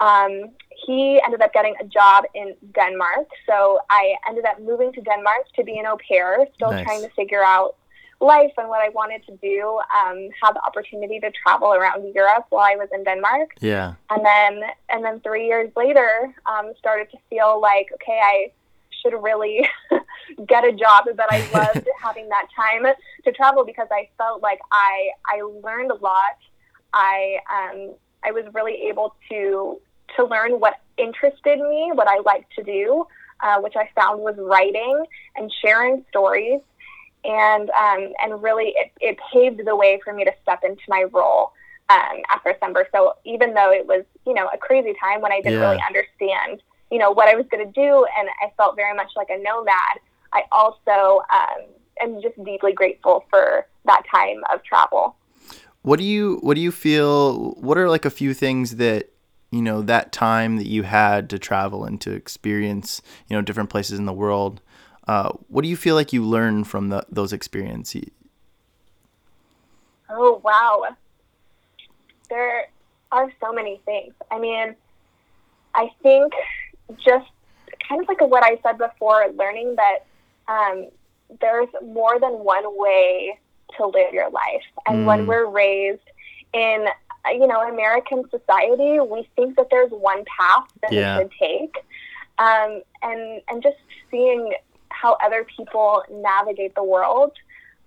Um, 0.00 0.50
he 0.86 1.20
ended 1.24 1.40
up 1.42 1.52
getting 1.52 1.74
a 1.80 1.84
job 1.84 2.24
in 2.34 2.54
Denmark, 2.74 3.28
so 3.46 3.80
I 3.90 4.14
ended 4.28 4.44
up 4.46 4.60
moving 4.60 4.92
to 4.94 5.00
Denmark 5.00 5.44
to 5.56 5.64
be 5.64 5.78
an 5.78 5.86
au 5.86 5.96
pair, 6.08 6.46
still 6.54 6.70
Nice. 6.70 6.84
trying 6.84 7.02
to 7.02 7.10
figure 7.10 7.44
out 7.44 7.76
life 8.20 8.52
and 8.58 8.68
what 8.68 8.80
I 8.82 8.88
wanted 8.90 9.24
to 9.26 9.36
do. 9.36 9.80
Um, 9.98 10.28
had 10.42 10.52
the 10.54 10.62
opportunity 10.66 11.20
to 11.20 11.30
travel 11.30 11.72
around 11.72 12.14
Europe 12.14 12.46
while 12.50 12.64
I 12.64 12.76
was 12.76 12.88
in 12.92 13.04
Denmark, 13.04 13.54
Yeah. 13.60 13.94
and 14.10 14.24
then 14.24 14.62
and 14.88 15.04
then 15.04 15.20
three 15.20 15.46
years 15.46 15.70
later, 15.76 16.34
um, 16.46 16.72
started 16.78 17.10
to 17.12 17.18
feel 17.30 17.60
like 17.60 17.88
okay, 17.94 18.20
I 18.22 18.52
should 19.02 19.14
really 19.22 19.68
get 20.46 20.64
a 20.64 20.72
job. 20.72 21.04
But 21.16 21.30
I 21.30 21.40
loved 21.50 21.86
having 22.02 22.28
that 22.28 22.46
time 22.54 22.86
to 23.24 23.32
travel 23.32 23.64
because 23.64 23.88
I 23.90 24.08
felt 24.18 24.42
like 24.42 24.60
I 24.72 25.10
I 25.26 25.42
learned 25.42 25.90
a 25.90 25.94
lot. 25.96 26.36
I 26.92 27.38
um, 27.50 27.94
I 28.24 28.32
was 28.32 28.44
really 28.54 28.74
able 28.88 29.14
to 29.30 29.80
to 30.16 30.24
learn 30.24 30.52
what 30.60 30.74
interested 30.96 31.58
me, 31.58 31.90
what 31.94 32.08
I 32.08 32.18
liked 32.20 32.52
to 32.56 32.62
do, 32.64 33.06
uh, 33.40 33.60
which 33.60 33.74
I 33.76 33.88
found 33.94 34.20
was 34.20 34.34
writing 34.38 35.04
and 35.36 35.52
sharing 35.62 36.04
stories, 36.08 36.60
and 37.24 37.70
um, 37.70 38.12
and 38.22 38.42
really 38.42 38.74
it, 38.76 38.92
it 39.00 39.18
paved 39.32 39.64
the 39.64 39.76
way 39.76 40.00
for 40.04 40.12
me 40.12 40.24
to 40.24 40.32
step 40.42 40.60
into 40.64 40.82
my 40.88 41.04
role 41.12 41.52
um, 41.88 42.22
after 42.30 42.54
Dressember. 42.54 42.84
So 42.92 43.14
even 43.24 43.54
though 43.54 43.72
it 43.72 43.86
was 43.86 44.04
you 44.26 44.34
know 44.34 44.48
a 44.52 44.58
crazy 44.58 44.94
time 45.00 45.20
when 45.20 45.32
I 45.32 45.40
didn't 45.40 45.54
Yeah. 45.54 45.60
really 45.60 45.80
understand 45.86 46.62
you 46.90 46.98
know 46.98 47.10
what 47.10 47.28
I 47.28 47.34
was 47.34 47.46
going 47.50 47.64
to 47.64 47.72
do, 47.72 48.06
and 48.18 48.28
I 48.42 48.52
felt 48.56 48.76
very 48.76 48.94
much 48.94 49.12
like 49.16 49.28
a 49.30 49.38
nomad, 49.38 50.00
I 50.32 50.42
also 50.52 51.22
um, 51.32 51.66
am 52.00 52.22
just 52.22 52.42
deeply 52.44 52.72
grateful 52.72 53.24
for 53.30 53.66
that 53.86 54.02
time 54.12 54.42
of 54.52 54.62
travel. 54.62 55.16
What 55.82 55.98
do 55.98 56.04
you 56.04 56.38
what 56.42 56.54
do 56.54 56.60
you 56.60 56.72
feel 56.72 57.52
what 57.52 57.78
are 57.78 57.88
like 57.88 58.04
a 58.04 58.10
few 58.10 58.34
things 58.34 58.76
that 58.76 59.10
you 59.50 59.62
know 59.62 59.82
that 59.82 60.12
time 60.12 60.56
that 60.56 60.66
you 60.66 60.82
had 60.82 61.30
to 61.30 61.38
travel 61.38 61.84
and 61.84 62.00
to 62.02 62.12
experience, 62.12 63.00
you 63.28 63.36
know, 63.36 63.42
different 63.42 63.70
places 63.70 63.98
in 63.98 64.06
the 64.06 64.12
world? 64.12 64.60
Uh, 65.08 65.32
what 65.48 65.62
do 65.62 65.68
you 65.68 65.76
feel 65.76 65.94
like 65.94 66.12
you 66.12 66.22
learned 66.22 66.68
from 66.68 66.88
the, 66.90 67.04
those 67.10 67.32
experiences? 67.32 68.10
Oh 70.08 70.40
wow. 70.44 70.96
There 72.28 72.68
are 73.10 73.32
so 73.40 73.52
many 73.52 73.80
things. 73.84 74.12
I 74.30 74.38
mean, 74.38 74.76
I 75.74 75.90
think 76.02 76.32
just 77.04 77.28
kind 77.88 78.00
of 78.02 78.08
like 78.08 78.20
what 78.20 78.42
I 78.44 78.58
said 78.62 78.78
before, 78.78 79.26
learning 79.36 79.76
that 79.76 79.98
um, 80.48 80.88
there's 81.40 81.68
more 81.84 82.18
than 82.18 82.32
one 82.44 82.64
way 82.78 83.38
to 83.76 83.86
live 83.86 84.12
your 84.12 84.30
life. 84.30 84.64
And 84.86 84.98
Mm. 84.98 85.04
when 85.06 85.26
we're 85.26 85.46
raised 85.46 86.02
in, 86.52 86.86
you 87.32 87.46
know, 87.46 87.60
American 87.68 88.28
society, 88.30 88.98
we 89.00 89.28
think 89.36 89.56
that 89.56 89.68
there's 89.70 89.90
one 89.92 90.24
path 90.24 90.64
that 90.82 90.92
Yeah. 90.92 91.18
we 91.18 91.22
should 91.22 91.32
take. 91.38 91.76
Um, 92.38 92.82
and, 93.02 93.42
and 93.48 93.62
just 93.62 93.76
seeing 94.10 94.54
how 94.88 95.16
other 95.22 95.44
people 95.56 96.02
navigate 96.10 96.74
the 96.74 96.82
world 96.82 97.32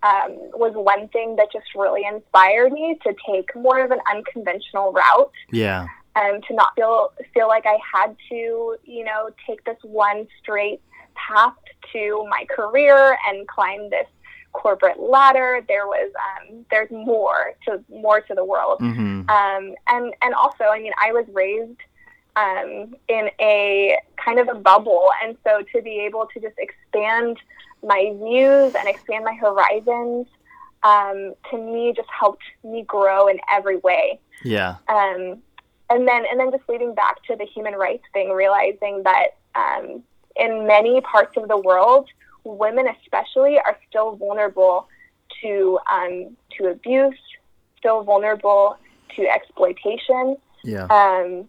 um, 0.03 0.31
was 0.53 0.73
one 0.75 1.07
thing 1.09 1.37
that 1.37 1.51
just 1.51 1.65
really 1.75 2.03
inspired 2.05 2.71
me 2.71 2.97
to 3.03 3.15
take 3.25 3.55
more 3.55 3.79
of 3.83 3.91
an 3.91 3.99
unconventional 4.11 4.91
route 4.91 5.31
Yeah. 5.51 5.87
Um, 6.15 6.41
to 6.47 6.53
not 6.53 6.75
feel 6.75 7.11
feel 7.33 7.47
like 7.47 7.65
I 7.65 7.77
had 7.93 8.15
to, 8.29 8.75
you 8.83 9.03
know, 9.03 9.29
take 9.47 9.63
this 9.65 9.77
one 9.81 10.27
straight 10.41 10.81
path 11.15 11.53
to 11.93 12.25
my 12.29 12.45
career 12.49 13.17
and 13.27 13.47
climb 13.47 13.89
this 13.89 14.07
corporate 14.51 14.99
ladder. 14.99 15.61
There 15.67 15.87
was 15.87 16.11
um, 16.27 16.65
there's 16.69 16.91
more 16.91 17.53
to 17.65 17.83
more 17.89 18.21
to 18.21 18.35
the 18.35 18.45
world, 18.45 18.77
hmm 18.79 19.21
um, 19.29 19.75
and 19.87 20.13
and 20.21 20.33
also, 20.35 20.65
I 20.65 20.79
mean, 20.79 20.93
I 21.01 21.11
was 21.11 21.25
raised 21.31 21.79
um, 22.35 22.95
in 23.07 23.29
a 23.39 23.97
kind 24.23 24.39
of 24.39 24.47
a 24.49 24.55
bubble, 24.55 25.09
and 25.23 25.37
so 25.43 25.63
to 25.73 25.81
be 25.81 25.99
able 26.01 26.27
to 26.33 26.39
just 26.39 26.57
expand 26.57 27.37
my 27.85 28.13
views 28.23 28.73
and 28.77 28.87
expand 28.87 29.25
my 29.25 29.33
horizons. 29.33 30.27
Um, 30.83 31.33
to 31.49 31.57
me, 31.57 31.93
just 31.95 32.09
helped 32.09 32.43
me 32.61 32.83
grow 32.83 33.27
in 33.27 33.39
every 33.49 33.77
way 33.77 34.19
Yeah. 34.43 34.75
um, 34.89 35.41
and 35.89 36.07
then 36.07 36.23
and 36.29 36.39
then 36.39 36.51
just 36.51 36.67
leading 36.67 36.93
back 36.95 37.23
to 37.23 37.35
the 37.35 37.45
human 37.45 37.73
rights 37.75 38.03
thing, 38.13 38.31
realizing 38.31 39.03
that 39.03 39.27
um, 39.55 40.03
in 40.35 40.65
many 40.67 41.01
parts 41.01 41.37
of 41.37 41.47
the 41.47 41.57
world, 41.57 42.07
women 42.43 42.87
especially 42.87 43.57
are 43.59 43.77
still 43.89 44.15
vulnerable 44.15 44.87
to 45.41 45.79
um, 45.91 46.35
to 46.57 46.67
abuse, 46.67 47.17
still 47.77 48.03
vulnerable 48.03 48.77
to 49.15 49.27
exploitation, 49.27 50.37
Yeah. 50.63 50.85
um, 50.85 51.47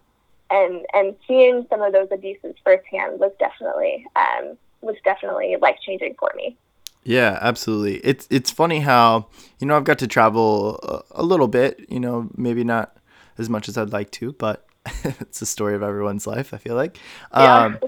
and 0.51 0.85
and 0.93 1.17
seeing 1.27 1.67
some 1.71 1.83
of 1.83 1.93
those 1.93 2.09
abuses 2.11 2.55
firsthand 2.65 3.19
was 3.21 3.33
definitely 3.39 4.07
um, 4.17 4.57
was 4.81 4.97
definitely 5.05 5.57
life 5.61 5.77
changing 5.85 6.15
for 6.19 6.31
me. 6.37 6.57
Yeah, 7.05 7.39
absolutely. 7.41 7.97
It's 7.99 8.27
it's 8.31 8.51
funny 8.51 8.81
how 8.81 9.27
you 9.59 9.67
know 9.67 9.77
I've 9.77 9.85
got 9.85 9.99
to 10.01 10.07
travel 10.07 10.79
a, 10.83 11.23
a 11.23 11.23
little 11.23 11.49
bit. 11.49 11.85
You 11.89 12.01
know, 12.01 12.29
maybe 12.37 12.65
not 12.65 12.97
as 13.39 13.49
much 13.49 13.69
as 13.69 13.77
I'd 13.77 13.93
like 13.93 14.11
to, 14.13 14.33
but 14.33 14.67
it's 15.05 15.41
the 15.41 15.47
story 15.47 15.75
of 15.75 15.83
everyone's 15.83 16.27
life. 16.27 16.53
I 16.55 16.59
feel 16.59 16.75
like. 16.75 16.99
Um, 17.33 17.79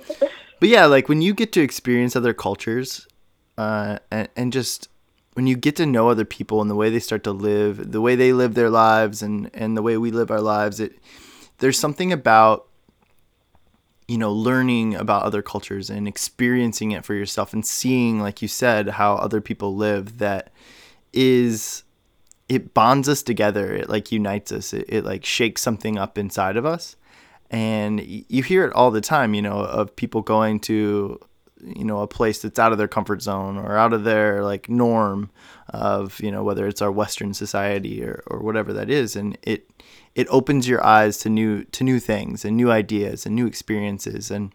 but 0.61 0.69
yeah, 0.69 0.87
like 0.87 1.09
when 1.09 1.23
you 1.23 1.35
get 1.35 1.53
to 1.53 1.61
experience 1.61 2.17
other 2.17 2.35
cultures, 2.35 3.07
uh, 3.59 3.99
and 4.11 4.29
and 4.37 4.53
just 4.53 4.89
when 5.35 5.47
you 5.47 5.57
get 5.57 5.77
to 5.77 5.87
know 5.87 6.09
other 6.09 6.25
people 6.25 6.63
and 6.63 6.71
the 6.71 6.75
way 6.75 6.89
they 6.89 6.99
start 6.99 7.23
to 7.25 7.33
live, 7.33 7.93
the 7.93 8.01
way 8.01 8.15
they 8.17 8.33
live 8.33 8.55
their 8.55 8.71
lives, 8.71 9.23
and 9.23 9.51
and 9.53 9.77
the 9.77 9.83
way 9.83 9.97
we 9.97 10.11
live 10.11 10.31
our 10.31 10.41
lives, 10.41 10.81
it 10.81 10.99
there's 11.59 11.79
something 11.79 12.13
about 12.13 12.69
you 14.09 14.19
know 14.19 14.33
learning 14.33 14.95
about 14.95 15.25
other 15.25 15.43
cultures 15.43 15.91
and 15.91 16.07
experiencing 16.07 16.93
it 16.93 17.05
for 17.05 17.15
yourself 17.15 17.53
and 17.53 17.67
seeing 17.67 18.21
like 18.21 18.41
you 18.41 18.49
said 18.49 18.91
how 18.91 19.15
other 19.17 19.41
people 19.41 19.75
live 19.75 20.19
that 20.19 20.51
is 21.13 21.83
it 22.49 22.75
bonds 22.75 23.09
us 23.09 23.23
together. 23.23 23.75
It 23.75 23.89
like 23.89 24.13
unites 24.13 24.53
us. 24.53 24.73
It, 24.73 24.87
it 24.89 25.05
like 25.05 25.25
shakes 25.25 25.63
something 25.63 25.99
up 25.99 26.17
inside 26.19 26.57
of 26.57 26.65
us. 26.65 26.97
And 27.51 28.01
you 28.07 28.43
hear 28.43 28.65
it 28.65 28.73
all 28.73 28.91
the 28.91 29.01
time, 29.01 29.35
you 29.35 29.43
know, 29.43 29.59
of 29.59 29.95
people 29.95 30.21
going 30.21 30.59
to, 30.61 31.21
you 31.63 31.85
know, 31.85 32.01
a 32.01 32.09
place 32.09 32.43
that's 32.43 32.59
out 32.59 32.73
of 32.73 32.79
their 32.79 32.89
comfort 32.89 33.23
zone 33.23 33.57
or 33.57 33.77
out 33.77 33.93
of 33.93 34.05
their 34.05 34.43
like 34.43 34.69
norm 34.69 35.31
of, 35.69 36.19
you 36.21 36.33
know, 36.33 36.43
whether 36.43 36.67
it's 36.67 36.83
our 36.83 36.91
Western 36.91 37.35
society 37.35 38.03
or, 38.03 38.23
or 38.27 38.41
whatever 38.41 38.73
that 38.73 38.91
is. 38.91 39.15
And 39.15 39.39
it, 39.43 39.71
it 40.17 40.27
opens 40.29 40.69
your 40.69 40.85
eyes 40.85 41.19
to 41.19 41.29
new, 41.29 41.65
to 41.65 41.85
new 41.85 42.01
things 42.01 42.45
and 42.45 42.57
new 42.57 42.71
ideas 42.71 43.27
and 43.27 43.37
new 43.37 43.47
experiences. 43.47 44.31
And 44.31 44.53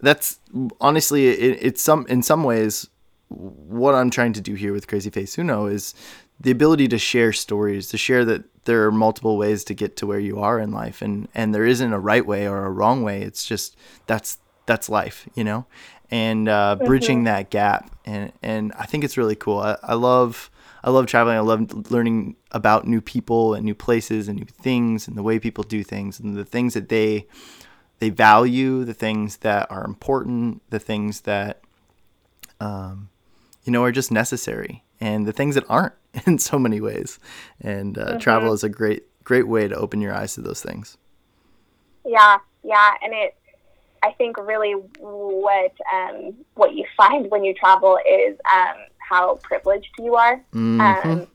that's 0.00 0.40
honestly, 0.80 1.28
it, 1.28 1.58
it's 1.62 1.82
some, 1.82 2.04
in 2.08 2.22
some 2.22 2.42
ways, 2.42 2.88
what 3.28 3.94
I'm 3.94 4.10
trying 4.10 4.32
to 4.34 4.40
do 4.40 4.54
here 4.54 4.72
with 4.72 4.86
Crazy 4.86 5.10
Face 5.10 5.38
Uno 5.38 5.66
is 5.66 5.94
the 6.40 6.50
ability 6.50 6.88
to 6.88 6.98
share 6.98 7.32
stories, 7.32 7.88
to 7.88 7.98
share 7.98 8.24
that 8.24 8.44
there 8.64 8.86
are 8.86 8.92
multiple 8.92 9.36
ways 9.36 9.64
to 9.64 9.74
get 9.74 9.96
to 9.96 10.06
where 10.06 10.18
you 10.18 10.40
are 10.40 10.58
in 10.58 10.72
life, 10.72 11.02
and 11.02 11.28
and 11.34 11.54
there 11.54 11.64
isn't 11.64 11.92
a 11.92 11.98
right 11.98 12.26
way 12.26 12.48
or 12.48 12.64
a 12.64 12.70
wrong 12.70 13.02
way. 13.02 13.22
It's 13.22 13.44
just 13.44 13.76
that's 14.06 14.38
that's 14.66 14.88
life, 14.88 15.28
you 15.34 15.44
know, 15.44 15.66
and 16.10 16.48
uh, 16.48 16.76
mm-hmm. 16.76 16.86
bridging 16.86 17.24
that 17.24 17.50
gap, 17.50 17.90
and 18.04 18.32
and 18.42 18.72
I 18.78 18.86
think 18.86 19.04
it's 19.04 19.16
really 19.16 19.36
cool. 19.36 19.58
I, 19.58 19.76
I 19.82 19.94
love. 19.94 20.50
I 20.82 20.90
love 20.90 21.06
traveling. 21.06 21.38
I 21.38 21.40
love 21.40 21.90
learning 21.90 22.36
about 22.52 22.86
new 22.86 23.00
people 23.00 23.54
and 23.54 23.64
new 23.64 23.74
places 23.74 24.28
and 24.28 24.38
new 24.38 24.44
things 24.44 25.08
and 25.08 25.16
the 25.16 25.22
way 25.22 25.38
people 25.38 25.64
do 25.64 25.82
things 25.82 26.20
and 26.20 26.36
the 26.36 26.44
things 26.44 26.74
that 26.74 26.90
they 26.90 27.26
they 28.00 28.10
value, 28.10 28.84
the 28.84 28.92
things 28.92 29.38
that 29.38 29.70
are 29.70 29.82
important, 29.82 30.60
the 30.68 30.78
things 30.78 31.22
that 31.22 31.62
um, 32.60 33.08
you 33.64 33.72
know 33.72 33.82
are 33.82 33.92
just 33.92 34.12
necessary, 34.12 34.84
and 35.00 35.26
the 35.26 35.32
things 35.32 35.54
that 35.54 35.64
aren't 35.70 35.94
in 36.26 36.38
so 36.38 36.58
many 36.58 36.80
ways. 36.80 37.18
And 37.60 37.98
uh, 37.98 38.06
mm-hmm. 38.06 38.18
travel 38.18 38.52
is 38.52 38.64
a 38.64 38.68
great 38.68 39.04
great 39.24 39.48
way 39.48 39.66
to 39.66 39.74
open 39.74 40.00
your 40.00 40.12
eyes 40.12 40.34
to 40.34 40.42
those 40.42 40.62
things. 40.62 40.96
Yeah, 42.04 42.38
yeah, 42.62 42.92
and 43.02 43.12
it. 43.14 43.36
I 44.02 44.12
think 44.12 44.36
really 44.36 44.72
what 44.72 45.72
um, 45.92 46.34
what 46.54 46.74
you 46.74 46.84
find 46.96 47.30
when 47.30 47.42
you 47.42 47.54
travel 47.54 47.98
is 48.06 48.36
um, 48.54 48.76
how 48.98 49.36
privileged 49.36 49.88
you 49.98 50.14
are, 50.14 50.36
mm-hmm. 50.52 50.80
um, 50.80 51.26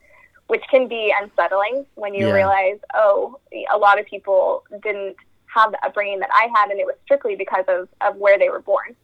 which 0.47 0.63
can 0.69 0.87
be 0.87 1.11
unsettling 1.19 1.87
when 1.95 2.13
you 2.13 2.27
yeah. 2.27 2.33
realize, 2.33 2.77
oh, 2.93 3.39
a 3.73 3.77
lot 3.77 3.99
of 3.99 4.05
people 4.05 4.63
didn't 4.83 5.15
have 5.47 5.71
the 5.71 5.83
upbringing 5.83 6.19
that 6.19 6.29
I 6.31 6.47
had, 6.55 6.69
and 6.69 6.79
it 6.79 6.85
was 6.85 6.95
strictly 7.05 7.35
because 7.35 7.65
of, 7.67 7.89
of 8.01 8.17
where 8.17 8.37
they 8.37 8.49
were 8.49 8.61
born, 8.61 8.95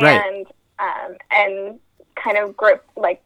right. 0.00 0.22
and 0.24 0.46
um, 0.78 1.16
and 1.30 1.80
kind 2.16 2.38
of 2.38 2.56
grip 2.56 2.82
like 2.96 3.22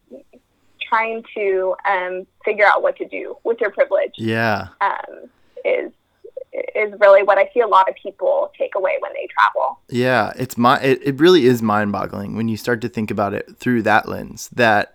trying 0.88 1.24
to 1.34 1.74
um, 1.88 2.26
figure 2.44 2.64
out 2.64 2.82
what 2.82 2.96
to 2.96 3.08
do 3.08 3.36
with 3.44 3.60
your 3.60 3.70
privilege. 3.70 4.14
Yeah. 4.16 4.68
Um, 4.80 5.30
is 5.64 5.92
is 6.74 6.94
really 7.00 7.22
what 7.22 7.36
I 7.38 7.50
see 7.52 7.60
a 7.60 7.66
lot 7.66 7.88
of 7.88 7.94
people 7.96 8.50
take 8.58 8.74
away 8.76 8.96
when 9.00 9.12
they 9.12 9.26
travel. 9.26 9.80
Yeah, 9.88 10.32
it's 10.36 10.56
my 10.56 10.80
it, 10.80 11.00
it 11.02 11.20
really 11.20 11.46
is 11.46 11.62
mind 11.62 11.92
boggling 11.92 12.36
when 12.36 12.48
you 12.48 12.56
start 12.56 12.80
to 12.82 12.88
think 12.88 13.10
about 13.10 13.34
it 13.34 13.56
through 13.58 13.82
that 13.82 14.08
lens 14.08 14.48
that 14.54 14.94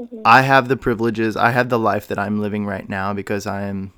mm-hmm. 0.00 0.20
I 0.24 0.42
have 0.42 0.68
the 0.68 0.76
privileges, 0.76 1.36
I 1.36 1.50
have 1.50 1.68
the 1.68 1.78
life 1.78 2.08
that 2.08 2.18
I'm 2.18 2.40
living 2.40 2.66
right 2.66 2.88
now 2.88 3.12
because 3.12 3.46
I 3.46 3.62
am 3.62 3.92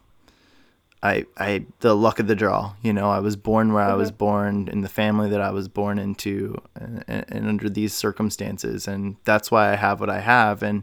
I 1.03 1.25
I 1.39 1.65
the 1.81 1.97
luck 1.97 2.19
of 2.19 2.27
the 2.27 2.35
draw. 2.35 2.75
You 2.83 2.93
know, 2.93 3.11
I 3.11 3.21
was 3.21 3.37
born 3.37 3.73
where 3.73 3.85
mm-hmm. 3.85 3.93
I 3.93 3.97
was 3.97 4.11
mm-hmm. 4.11 4.19
born 4.19 4.69
in 4.69 4.83
the 4.83 4.89
family 4.89 5.31
that 5.31 5.41
I 5.41 5.51
was 5.51 5.69
born 5.69 5.99
into, 5.99 6.61
and, 6.75 7.05
and, 7.07 7.49
under 7.49 7.71
these 7.71 7.95
circumstances, 7.95 8.87
and 8.87 9.17
that's 9.25 9.51
why 9.51 9.73
I 9.73 9.77
have 9.77 10.01
what 10.01 10.11
I 10.11 10.21
have. 10.21 10.63
And 10.63 10.83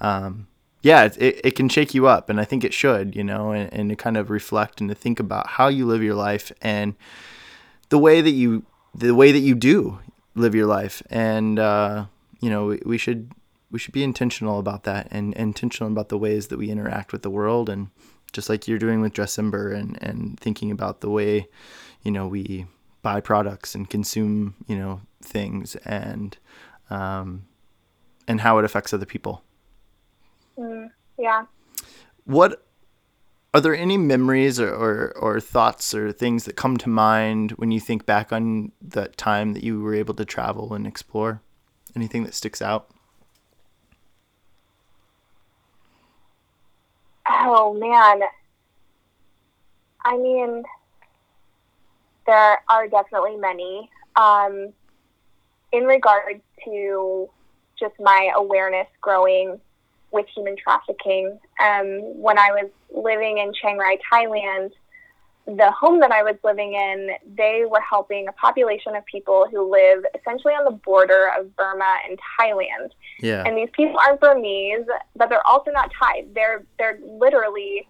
um, 0.00 0.48
yeah, 0.82 1.04
it, 1.04 1.16
it, 1.20 1.40
it 1.44 1.50
can 1.56 1.68
shake 1.68 1.94
you 1.94 2.06
up, 2.06 2.30
and 2.30 2.40
I 2.40 2.44
think 2.44 2.64
it 2.64 2.74
should. 2.74 3.16
You 3.16 3.24
know, 3.24 3.52
and, 3.52 3.72
and 3.72 3.90
to 3.90 3.96
kind 3.96 4.16
of 4.16 4.30
reflect 4.30 4.80
and 4.80 4.88
to 4.88 4.94
think 4.94 5.20
about 5.20 5.48
how 5.48 5.68
you 5.68 5.86
live 5.86 6.02
your 6.02 6.14
life 6.14 6.52
and 6.62 6.94
the 7.88 7.98
way 7.98 8.20
that 8.20 8.30
you 8.30 8.64
the 8.94 9.14
way 9.14 9.32
that 9.32 9.40
you 9.40 9.54
do 9.54 9.98
live 10.34 10.54
your 10.54 10.66
life, 10.66 11.02
and 11.10 11.58
uh, 11.58 12.06
you 12.40 12.50
know, 12.50 12.66
we, 12.66 12.82
we 12.84 12.98
should 12.98 13.32
we 13.70 13.78
should 13.78 13.92
be 13.92 14.04
intentional 14.04 14.58
about 14.58 14.84
that 14.84 15.08
and, 15.10 15.36
and 15.36 15.48
intentional 15.48 15.90
about 15.90 16.08
the 16.08 16.18
ways 16.18 16.48
that 16.48 16.58
we 16.58 16.70
interact 16.70 17.12
with 17.12 17.22
the 17.22 17.30
world 17.30 17.68
and 17.68 17.88
just 18.32 18.48
like 18.48 18.66
you're 18.66 18.78
doing 18.78 19.00
with 19.00 19.12
Dressember 19.12 19.74
and, 19.74 19.98
and 20.02 20.38
thinking 20.38 20.70
about 20.70 21.00
the 21.00 21.10
way, 21.10 21.48
you 22.02 22.10
know, 22.10 22.26
we 22.26 22.66
buy 23.02 23.20
products 23.20 23.74
and 23.74 23.88
consume, 23.88 24.54
you 24.66 24.76
know, 24.76 25.00
things 25.22 25.76
and, 25.76 26.36
um, 26.90 27.44
and 28.26 28.40
how 28.40 28.58
it 28.58 28.64
affects 28.64 28.92
other 28.92 29.06
people. 29.06 29.42
Mm, 30.58 30.90
yeah. 31.18 31.44
What 32.24 32.64
are 33.54 33.60
there 33.60 33.74
any 33.74 33.96
memories 33.96 34.60
or, 34.60 34.68
or, 34.68 35.16
or, 35.16 35.40
thoughts 35.40 35.94
or 35.94 36.12
things 36.12 36.44
that 36.44 36.56
come 36.56 36.76
to 36.76 36.88
mind 36.88 37.52
when 37.52 37.70
you 37.70 37.80
think 37.80 38.04
back 38.04 38.32
on 38.32 38.72
that 38.82 39.16
time 39.16 39.54
that 39.54 39.64
you 39.64 39.80
were 39.80 39.94
able 39.94 40.14
to 40.14 40.24
travel 40.24 40.74
and 40.74 40.86
explore? 40.86 41.40
Anything 41.96 42.24
that 42.24 42.34
sticks 42.34 42.60
out? 42.60 42.90
Oh 47.28 47.72
man. 47.74 48.28
I 50.04 50.16
mean, 50.16 50.62
there 52.26 52.62
are 52.68 52.88
definitely 52.88 53.36
many. 53.36 53.90
Um, 54.16 54.72
in 55.72 55.84
regards 55.84 56.40
to 56.64 57.28
just 57.78 57.94
my 58.00 58.30
awareness 58.36 58.86
growing 59.00 59.60
with 60.10 60.26
human 60.34 60.56
trafficking, 60.56 61.38
um, 61.60 62.20
when 62.20 62.38
I 62.38 62.50
was 62.50 62.70
living 62.90 63.38
in 63.38 63.52
Chiang 63.54 63.78
Rai, 63.78 63.98
Thailand, 64.12 64.72
the 65.56 65.70
home 65.70 66.00
that 66.00 66.10
I 66.10 66.22
was 66.22 66.36
living 66.44 66.74
in, 66.74 67.10
they 67.36 67.64
were 67.68 67.80
helping 67.80 68.28
a 68.28 68.32
population 68.32 68.94
of 68.94 69.04
people 69.06 69.46
who 69.50 69.70
live 69.70 70.04
essentially 70.18 70.52
on 70.52 70.64
the 70.64 70.78
border 70.78 71.30
of 71.38 71.54
Burma 71.56 71.96
and 72.08 72.18
Thailand. 72.38 72.90
Yeah. 73.20 73.44
And 73.46 73.56
these 73.56 73.70
people 73.72 73.98
aren't 73.98 74.20
Burmese, 74.20 74.86
but 75.16 75.30
they're 75.30 75.46
also 75.46 75.70
not 75.70 75.90
Thai. 75.98 76.26
They're 76.34 76.64
they're 76.78 76.98
literally 77.02 77.88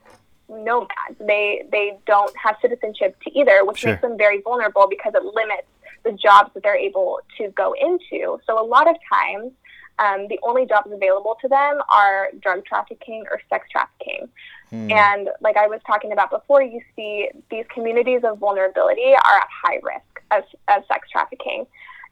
nomads. 0.49 1.19
They 1.19 1.65
they 1.73 1.99
don't 2.07 2.33
have 2.37 2.57
citizenship 2.63 3.21
to 3.23 3.39
either, 3.39 3.65
which 3.65 3.79
sure. 3.79 3.91
makes 3.91 4.03
them 4.03 4.17
very 4.17 4.41
vulnerable 4.41 4.87
because 4.89 5.15
it 5.17 5.25
limits 5.25 5.67
the 6.05 6.13
jobs 6.13 6.51
that 6.55 6.63
they're 6.63 6.77
able 6.77 7.19
to 7.39 7.49
go 7.51 7.75
into. 7.81 8.39
So 8.47 8.63
a 8.63 8.65
lot 8.65 8.89
of 8.89 8.95
times 9.13 9.53
um, 9.99 10.29
the 10.29 10.39
only 10.43 10.67
jobs 10.67 10.91
available 10.93 11.37
to 11.41 11.49
them 11.49 11.81
are 11.91 12.29
drug 12.41 12.65
trafficking 12.65 13.25
or 13.31 13.41
sex 13.49 13.67
trafficking. 13.71 14.29
Hmm. 14.71 14.91
And 14.91 15.29
like 15.41 15.57
I 15.57 15.67
was 15.67 15.81
talking 15.87 16.13
about 16.13 16.31
before, 16.31 16.63
you 16.63 16.81
see 16.95 17.29
these 17.51 17.65
communities 17.73 18.23
of 18.25 18.39
vulnerability 18.39 19.15
are 19.15 19.37
at 19.37 19.49
high 19.65 19.81
risk 19.83 20.23
of, 20.31 20.45
of 20.69 20.85
sex 20.87 21.09
trafficking. 21.11 21.67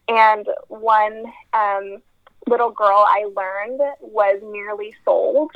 And 0.08 0.46
one 0.68 1.24
um, 1.52 2.02
little 2.46 2.70
girl 2.70 3.04
I 3.06 3.28
learned 3.36 3.80
was 4.00 4.40
nearly 4.42 4.94
sold 5.04 5.52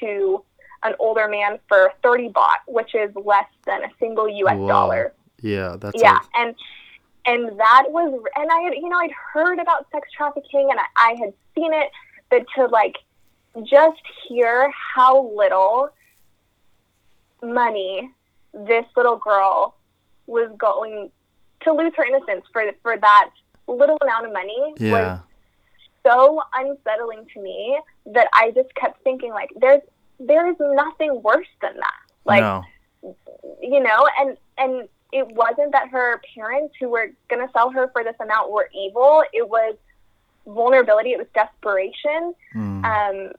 to 0.00 0.44
an 0.84 0.94
older 0.98 1.28
man 1.28 1.58
for 1.68 1.92
30 2.02 2.30
baht, 2.30 2.56
which 2.66 2.94
is 2.94 3.14
less 3.14 3.46
than 3.64 3.84
a 3.84 3.88
single 4.00 4.28
US 4.28 4.56
Whoa. 4.56 4.68
dollar. 4.68 5.12
Yeah, 5.40 5.76
that's 5.78 6.00
Yeah, 6.00 6.18
and 6.34 6.54
and 7.26 7.58
that 7.58 7.84
was 7.88 8.22
and 8.36 8.50
I 8.50 8.60
had 8.60 8.74
you 8.74 8.88
know 8.88 8.98
I'd 8.98 9.12
heard 9.32 9.58
about 9.58 9.86
sex 9.92 10.08
trafficking 10.16 10.68
and 10.70 10.78
I, 10.78 11.10
I 11.10 11.14
had 11.14 11.32
seen 11.54 11.72
it, 11.72 11.90
but 12.30 12.44
to 12.56 12.66
like 12.66 12.96
just 13.64 14.00
hear 14.26 14.72
how 14.94 15.30
little 15.36 15.90
money 17.42 18.10
this 18.52 18.84
little 18.96 19.16
girl 19.16 19.76
was 20.26 20.50
going 20.56 21.10
to 21.62 21.72
lose 21.72 21.92
her 21.96 22.04
innocence 22.04 22.44
for 22.52 22.64
for 22.82 22.96
that 22.96 23.30
little 23.66 23.98
amount 24.02 24.26
of 24.26 24.32
money 24.32 24.74
yeah. 24.78 24.92
was 24.92 25.20
so 26.04 26.42
unsettling 26.54 27.26
to 27.32 27.40
me 27.40 27.78
that 28.06 28.28
I 28.32 28.50
just 28.50 28.74
kept 28.74 29.02
thinking 29.04 29.30
like 29.30 29.50
there's 29.56 29.82
there 30.18 30.48
is 30.48 30.56
nothing 30.58 31.22
worse 31.22 31.48
than 31.60 31.76
that. 31.76 32.00
Like 32.24 32.42
no. 32.42 32.64
you 33.60 33.80
know, 33.80 34.08
and 34.18 34.36
and 34.58 34.88
it 35.12 35.28
wasn't 35.28 35.72
that 35.72 35.88
her 35.88 36.20
parents 36.34 36.74
who 36.80 36.88
were 36.88 37.12
gonna 37.28 37.48
sell 37.52 37.70
her 37.70 37.88
for 37.92 38.02
this 38.02 38.16
amount 38.20 38.50
were 38.50 38.68
evil. 38.74 39.22
It 39.32 39.48
was 39.48 39.76
vulnerability, 40.46 41.10
it 41.10 41.18
was 41.18 41.28
desperation. 41.34 42.34
Mm. 42.54 42.84
Um 42.84 43.32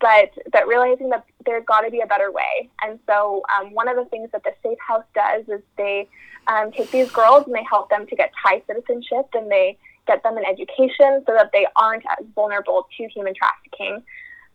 but 0.00 0.32
but 0.52 0.68
realizing 0.68 1.08
that 1.10 1.24
there's 1.46 1.64
got 1.64 1.80
to 1.80 1.90
be 1.90 2.00
a 2.00 2.06
better 2.06 2.30
way. 2.30 2.68
And 2.82 2.98
so 3.06 3.42
um, 3.56 3.72
one 3.72 3.88
of 3.88 3.96
the 3.96 4.04
things 4.06 4.28
that 4.32 4.42
the 4.44 4.52
Safe 4.62 4.78
House 4.86 5.04
does 5.14 5.48
is 5.48 5.62
they 5.78 6.08
um, 6.46 6.70
take 6.72 6.90
these 6.90 7.10
girls 7.10 7.44
and 7.46 7.54
they 7.54 7.64
help 7.68 7.88
them 7.88 8.06
to 8.06 8.16
get 8.16 8.30
Thai 8.42 8.62
citizenship 8.66 9.28
and 9.32 9.50
they 9.50 9.78
get 10.06 10.22
them 10.22 10.36
an 10.36 10.44
education 10.44 11.22
so 11.26 11.32
that 11.32 11.50
they 11.52 11.66
aren't 11.76 12.04
as 12.18 12.26
vulnerable 12.34 12.86
to 12.96 13.08
human 13.08 13.34
trafficking. 13.34 14.02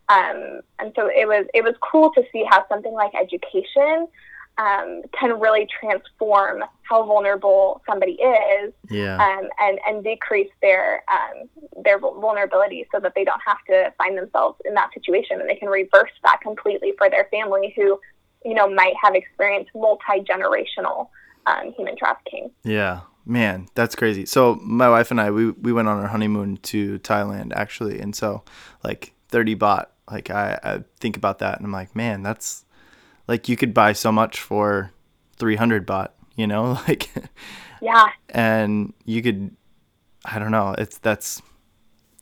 Um, 0.08 0.60
and 0.78 0.92
so 0.94 1.08
it 1.08 1.26
was 1.26 1.46
it 1.54 1.64
was 1.64 1.74
cool 1.80 2.12
to 2.12 2.22
see 2.30 2.44
how 2.48 2.66
something 2.68 2.92
like 2.92 3.12
education 3.14 4.06
um, 4.58 5.02
can 5.18 5.40
really 5.40 5.66
transform 5.80 6.62
how 6.82 7.04
vulnerable 7.04 7.82
somebody 7.88 8.12
is 8.12 8.72
Yeah. 8.88 9.16
um, 9.16 9.48
and, 9.58 9.78
and 9.86 10.04
decrease 10.04 10.50
their 10.62 11.02
um, 11.10 11.48
their 11.82 11.98
vulnerability 11.98 12.86
so 12.92 13.00
that 13.00 13.14
they 13.14 13.24
don't 13.24 13.40
have 13.44 13.58
to 13.68 13.92
find 13.98 14.16
themselves 14.16 14.60
in 14.64 14.74
that 14.74 14.90
situation 14.94 15.40
and 15.40 15.48
they 15.48 15.56
can 15.56 15.68
reverse 15.68 16.12
that 16.22 16.40
completely 16.40 16.92
for 16.98 17.10
their 17.10 17.26
family 17.30 17.72
who 17.74 17.98
you 18.44 18.54
know 18.54 18.72
might 18.72 18.94
have 19.02 19.14
experienced 19.14 19.70
multi-generational 19.74 21.08
um, 21.46 21.72
human 21.76 21.96
trafficking 21.96 22.50
Yeah, 22.62 23.00
man, 23.26 23.68
that's 23.74 23.94
crazy. 23.94 24.24
So 24.26 24.54
my 24.62 24.88
wife 24.88 25.10
and 25.10 25.20
I, 25.20 25.30
we 25.30 25.50
we 25.50 25.72
went 25.72 25.88
on 25.88 25.98
our 26.00 26.08
honeymoon 26.08 26.58
to 26.58 26.98
Thailand 27.00 27.52
actually, 27.54 27.98
and 28.00 28.14
so 28.14 28.44
like 28.84 29.12
thirty 29.28 29.56
baht. 29.56 29.86
Like 30.10 30.30
I, 30.30 30.58
I 30.62 30.84
think 31.00 31.16
about 31.16 31.38
that, 31.38 31.56
and 31.56 31.66
I'm 31.66 31.72
like, 31.72 31.96
man, 31.96 32.22
that's 32.22 32.63
like 33.28 33.48
you 33.48 33.56
could 33.56 33.72
buy 33.74 33.92
so 33.92 34.10
much 34.12 34.40
for 34.40 34.92
three 35.36 35.56
hundred 35.56 35.86
baht. 35.86 36.08
You 36.36 36.46
know, 36.46 36.72
like, 36.88 37.10
yeah 37.80 38.08
and 38.30 38.92
you 39.04 39.22
could, 39.22 39.54
I 40.24 40.38
don't 40.38 40.50
know. 40.50 40.74
It's 40.76 40.98
that's 40.98 41.40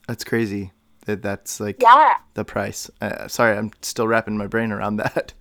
that's 0.07 0.25
crazy. 0.25 0.73
That 1.07 1.23
that's 1.23 1.59
like 1.61 1.83
yeah 1.83 2.15
the 2.35 2.45
price. 2.45 2.91
Uh, 3.01 3.27
sorry, 3.29 3.57
I'm 3.57 3.71
still 3.83 4.07
wrapping 4.07 4.37
my 4.37 4.47
brain 4.47 4.71
around 4.73 4.97
that. 5.05 5.33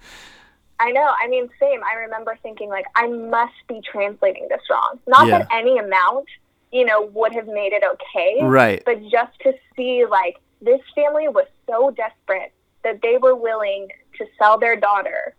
I 0.80 0.92
know. 0.92 1.14
I 1.22 1.28
mean, 1.28 1.48
same. 1.60 1.82
I 1.84 1.94
remember 2.00 2.36
thinking 2.42 2.70
like, 2.70 2.86
I 2.96 3.08
must 3.08 3.54
be 3.68 3.82
translating 3.92 4.48
this 4.50 4.62
wrong. 4.70 5.00
Not 5.06 5.28
Yeah. 5.28 5.40
that 5.40 5.48
any 5.52 5.78
amount, 5.78 6.26
you 6.72 6.86
know, 6.86 7.06
would 7.14 7.34
have 7.34 7.46
made 7.46 7.72
it 7.74 7.84
okay, 7.94 8.40
Right. 8.42 8.82
but 8.84 9.00
just 9.04 9.38
to 9.42 9.54
see 9.76 10.06
like 10.10 10.38
this 10.60 10.80
family 10.96 11.28
was 11.28 11.46
so 11.70 11.92
desperate 11.92 12.52
that 12.84 13.00
they 13.04 13.18
were 13.18 13.36
willing 13.36 13.90
to 14.18 14.26
sell 14.40 14.58
their 14.58 14.76
daughter 14.76 15.36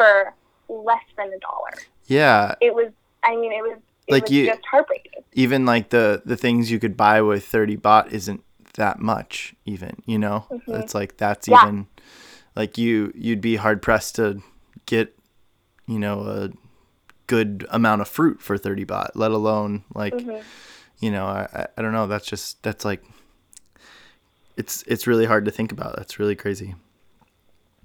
for 0.00 0.34
less 0.68 1.02
than 1.16 1.26
a 1.28 1.38
dollar. 1.38 1.72
Yeah, 2.06 2.54
It 2.60 2.74
was. 2.74 2.90
I 3.22 3.36
mean, 3.36 3.52
it 3.52 3.62
was. 3.62 3.78
It 4.06 4.12
Like 4.12 4.22
was 4.24 4.32
you- 4.32 4.46
just 4.46 4.64
heartbreaking. 4.64 5.22
even 5.34 5.64
like 5.66 5.90
the 5.90 6.22
the 6.24 6.36
things 6.36 6.70
you 6.70 6.78
could 6.80 6.96
buy 6.96 7.20
with 7.20 7.44
30 7.44 7.76
baht 7.76 8.10
isn't 8.12 8.42
that 8.74 8.98
much 9.00 9.54
even 9.66 10.00
you 10.06 10.18
know 10.18 10.46
Mhm. 10.50 10.80
it's 10.80 10.94
like 10.94 11.16
that's 11.16 11.46
Yeah. 11.48 11.62
even 11.62 11.86
like 12.56 12.78
you 12.78 13.12
you'd 13.14 13.40
be 13.40 13.56
hard 13.56 13.82
pressed 13.82 14.14
to 14.16 14.42
get 14.86 15.16
you 15.86 15.98
know 15.98 16.20
a 16.22 16.50
good 17.26 17.66
amount 17.70 18.00
of 18.00 18.08
fruit 18.08 18.40
for 18.40 18.56
30 18.56 18.84
baht 18.84 19.10
let 19.14 19.30
alone 19.32 19.84
like 19.94 20.14
Mhm. 20.14 20.42
you 21.00 21.10
know 21.10 21.26
I, 21.26 21.48
I 21.52 21.66
i 21.76 21.82
don't 21.82 21.92
know 21.92 22.06
that's 22.06 22.26
just 22.26 22.62
that's 22.62 22.84
like 22.84 23.02
it's 24.56 24.82
it's 24.86 25.06
really 25.06 25.26
hard 25.26 25.44
to 25.44 25.50
think 25.50 25.70
about 25.72 25.96
that's 25.96 26.18
really 26.18 26.36
crazy 26.36 26.74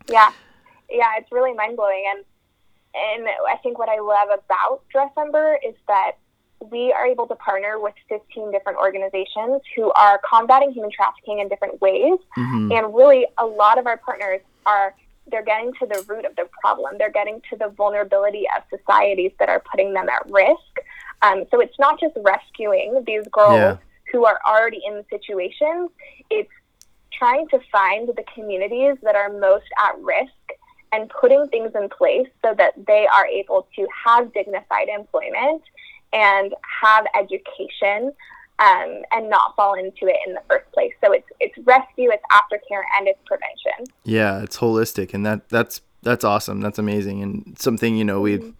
Yeah, 0.08 0.32
yeah, 0.96 1.12
it's 1.18 1.32
really 1.32 1.54
mind 1.54 1.76
blowing, 1.78 2.04
and 2.16 2.26
and 2.96 3.28
I 3.28 3.58
think 3.58 3.78
what 3.78 3.90
I 3.90 4.00
love 4.00 4.30
about 4.40 4.84
Dressember 4.94 5.56
is 5.68 5.76
that 5.88 6.14
we 6.72 6.94
are 6.94 7.06
able 7.06 7.28
to 7.28 7.36
partner 7.36 7.78
with 7.80 7.94
15 8.08 8.52
different 8.52 8.78
organizations 8.80 9.62
who 9.76 9.92
are 9.92 10.20
combating 10.28 10.72
human 10.72 10.90
trafficking 10.90 11.40
in 11.40 11.50
different 11.50 11.82
ways, 11.82 12.18
hmm 12.34 12.72
and 12.72 12.96
really 12.96 13.26
a 13.38 13.46
lot 13.46 13.78
of 13.78 13.86
our 13.88 13.98
partners 13.98 14.42
are 14.66 14.96
they're 15.32 15.44
getting 15.44 15.74
to 15.80 15.86
the 15.88 16.04
root 16.08 16.24
of 16.24 16.36
the 16.36 16.48
problem. 16.62 16.96
They're 17.00 17.12
getting 17.12 17.42
to 17.50 17.58
the 17.58 17.70
vulnerability 17.70 18.46
of 18.56 18.62
societies 18.76 19.32
that 19.40 19.50
are 19.50 19.62
putting 19.72 19.94
them 19.94 20.08
at 20.08 20.22
risk. 20.30 20.74
Um, 21.24 21.46
so 21.50 21.60
it's 21.60 21.78
not 21.80 22.00
just 22.00 22.16
rescuing 22.24 23.04
these 23.08 23.24
girls 23.32 23.54
Yeah. 23.56 23.78
who 24.12 24.26
are 24.26 24.40
already 24.48 24.82
in 24.86 24.94
the 24.96 25.06
situations. 25.10 25.90
It's 26.30 26.52
trying 27.12 27.48
to 27.50 27.60
find 27.72 28.08
the 28.10 28.24
communities 28.36 28.98
that 29.02 29.16
are 29.16 29.30
most 29.30 29.66
at 29.80 29.98
risk 30.00 30.32
and 30.96 31.10
putting 31.10 31.48
things 31.50 31.72
in 31.76 31.90
place 31.90 32.28
so 32.44 32.54
that 32.58 32.74
they 32.88 33.06
are 33.14 33.28
able 33.28 33.68
to 33.76 33.88
have 34.06 34.34
dignified 34.34 34.88
employment 34.88 35.62
and 36.14 36.54
have 36.82 37.06
education 37.20 38.14
um, 38.60 39.02
and 39.12 39.30
not 39.30 39.54
fall 39.58 39.74
into 39.74 40.08
it 40.08 40.16
in 40.26 40.34
the 40.34 40.42
first 40.50 40.72
place. 40.72 40.94
So 41.04 41.12
it's 41.12 41.28
it's 41.42 41.58
rescue, 41.66 42.10
it's 42.12 42.24
aftercare, 42.32 42.84
and 42.98 43.08
it's 43.08 43.20
prevention. 43.26 43.94
yeah 44.06 44.42
it's 44.42 44.58
holistic 44.58 45.14
and 45.14 45.26
that 45.26 45.50
that's 45.50 45.82
that's 46.04 46.24
awesome 46.24 46.62
that's 46.62 46.80
amazing 46.80 47.22
and 47.24 47.58
something 47.60 47.98
you 47.98 48.06
know 48.06 48.22
we 48.22 48.54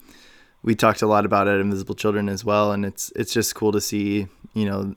we 0.64 0.74
talked 0.76 1.02
a 1.04 1.08
lot 1.08 1.26
about 1.26 1.48
at 1.48 1.60
invisible 1.60 1.96
children 1.96 2.28
as 2.28 2.44
well 2.44 2.72
and 2.72 2.84
it's 2.86 3.12
it's 3.16 3.32
just 3.32 3.54
cool 3.56 3.72
to 3.72 3.80
see 3.80 4.28
you 4.54 4.66
know 4.66 4.96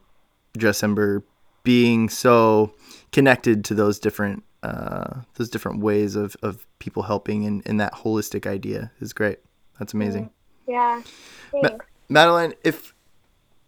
Dressember 0.59 1.23
being 1.63 2.09
so 2.09 2.73
connected 3.13 3.65
to 3.67 3.75
those 3.75 3.99
different 3.99 4.43
uh 4.63 5.21
those 5.35 5.49
different 5.49 5.81
ways 5.81 6.17
of 6.17 6.37
of 6.43 6.67
people 6.79 7.05
helping 7.05 7.45
and, 7.47 7.63
and 7.67 7.79
that 7.81 7.93
holistic 7.93 8.47
idea 8.47 8.91
is 9.01 9.13
great 9.13 9.39
that's 9.79 9.95
amazing 9.95 10.31
Yeah. 10.69 11.03
Thanks. 11.51 11.87
Madeline, 12.11 12.55
if 12.63 12.95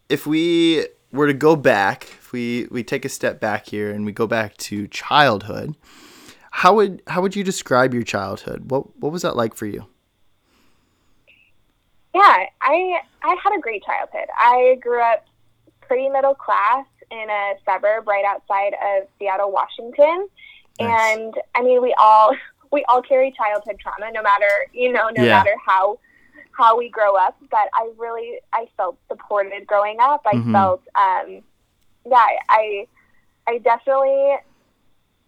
if 0.09 0.26
we 0.26 0.87
were 1.12 1.26
to 1.26 1.35
go 1.35 1.57
back, 1.57 2.05
if 2.05 2.33
we 2.33 2.66
we 2.70 2.83
take 2.83 3.05
a 3.05 3.09
step 3.09 3.40
back 3.40 3.66
here 3.66 3.90
and 3.90 4.05
we 4.05 4.12
go 4.12 4.26
back 4.26 4.57
to 4.59 4.87
childhood, 4.88 5.76
how 6.50 6.74
would 6.74 7.03
how 7.07 7.22
would 7.22 7.35
you 7.35 7.42
describe 7.42 7.94
your 7.94 8.03
childhood? 8.03 8.70
What 8.70 8.98
what 9.00 9.12
was 9.12 9.22
that 9.22 9.35
like 9.35 9.55
for 9.55 9.66
you? 9.66 9.87
Yeah, 12.14 12.44
I 12.61 13.00
I 13.22 13.37
had 13.42 13.57
a 13.57 13.61
great 13.61 13.83
childhood. 13.85 14.29
I 14.37 14.76
grew 14.81 15.00
up 15.03 15.24
pretty 15.81 16.09
middle 16.09 16.35
class 16.35 16.85
in 17.11 17.31
a 17.31 17.55
suburb 17.64 18.07
right 18.07 18.24
outside 18.24 18.74
of 18.74 19.09
Seattle, 19.18 19.50
Washington. 19.50 20.29
Nice. 20.81 21.16
And 21.16 21.35
I 21.55 21.62
mean, 21.62 21.83
we 21.83 21.95
all 21.99 22.35
we 22.73 22.85
all 22.88 23.03
carry 23.03 23.33
childhood 23.37 23.77
trauma, 23.81 24.11
no 24.12 24.23
matter 24.23 24.49
you 24.73 24.93
know, 24.93 25.09
no 25.11 25.23
Yeah. 25.25 25.38
matter 25.38 25.55
how 25.64 25.99
how 26.53 26.77
we 26.77 26.88
grow 26.88 27.16
up. 27.16 27.37
But 27.51 27.69
I 27.75 27.90
really 27.97 28.38
I 28.53 28.66
felt 28.77 28.99
supported 29.09 29.66
growing 29.66 29.99
up. 30.01 30.23
I 30.27 30.35
Mhm. 30.35 30.53
felt 30.53 30.83
um, 30.95 31.43
yeah, 32.07 32.27
I 32.49 32.87
I 33.47 33.59
definitely 33.59 34.37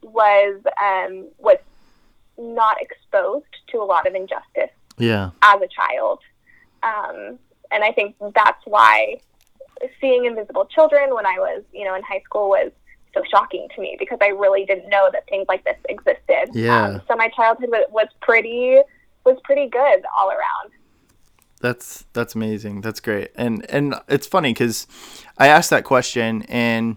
was 0.03 0.61
um, 0.83 1.29
was 1.39 1.59
not 2.39 2.77
exposed 2.81 3.47
to 3.69 3.79
a 3.79 3.85
lot 3.85 4.07
of 4.07 4.15
injustice 4.15 4.71
Yeah. 4.99 5.31
as 5.43 5.61
a 5.61 5.69
child. 5.69 6.21
Um, 6.83 7.39
and 7.71 7.85
I 7.85 7.93
think 7.93 8.17
that's 8.35 8.65
why 8.67 9.21
seeing 10.01 10.25
Invisible 10.25 10.67
Children 10.67 11.15
when 11.15 11.27
I 11.27 11.39
was, 11.39 11.63
you 11.73 11.85
know, 11.85 11.95
in 11.95 12.03
high 12.03 12.21
school 12.25 12.49
was 12.49 12.73
so 13.15 13.23
shocking 13.31 13.69
to 13.75 13.81
me 13.81 13.97
because 13.99 14.19
I 14.21 14.29
really 14.29 14.65
didn't 14.65 14.89
know 14.89 15.09
that 15.13 15.29
things 15.29 15.47
like 15.49 15.65
this 15.65 15.77
existed. 15.89 16.51
Yeah. 16.55 16.87
Um, 16.87 17.03
so 17.09 17.17
my 17.17 17.29
childhood 17.29 17.71
was, 17.71 17.85
was 17.91 18.09
pretty 18.21 18.79
was 19.25 19.39
pretty 19.45 19.69
good 19.69 20.03
all 20.19 20.31
around. 20.31 20.73
That's 21.61 22.05
that's 22.13 22.35
amazing. 22.35 22.81
That's 22.81 23.01
great. 23.01 23.31
And 23.37 23.69
and 23.71 23.95
it's 24.09 24.27
funny 24.27 24.53
cuz 24.55 24.87
I 25.39 25.49
asked 25.49 25.71
that 25.71 25.85
question 25.85 26.43
and 26.49 26.97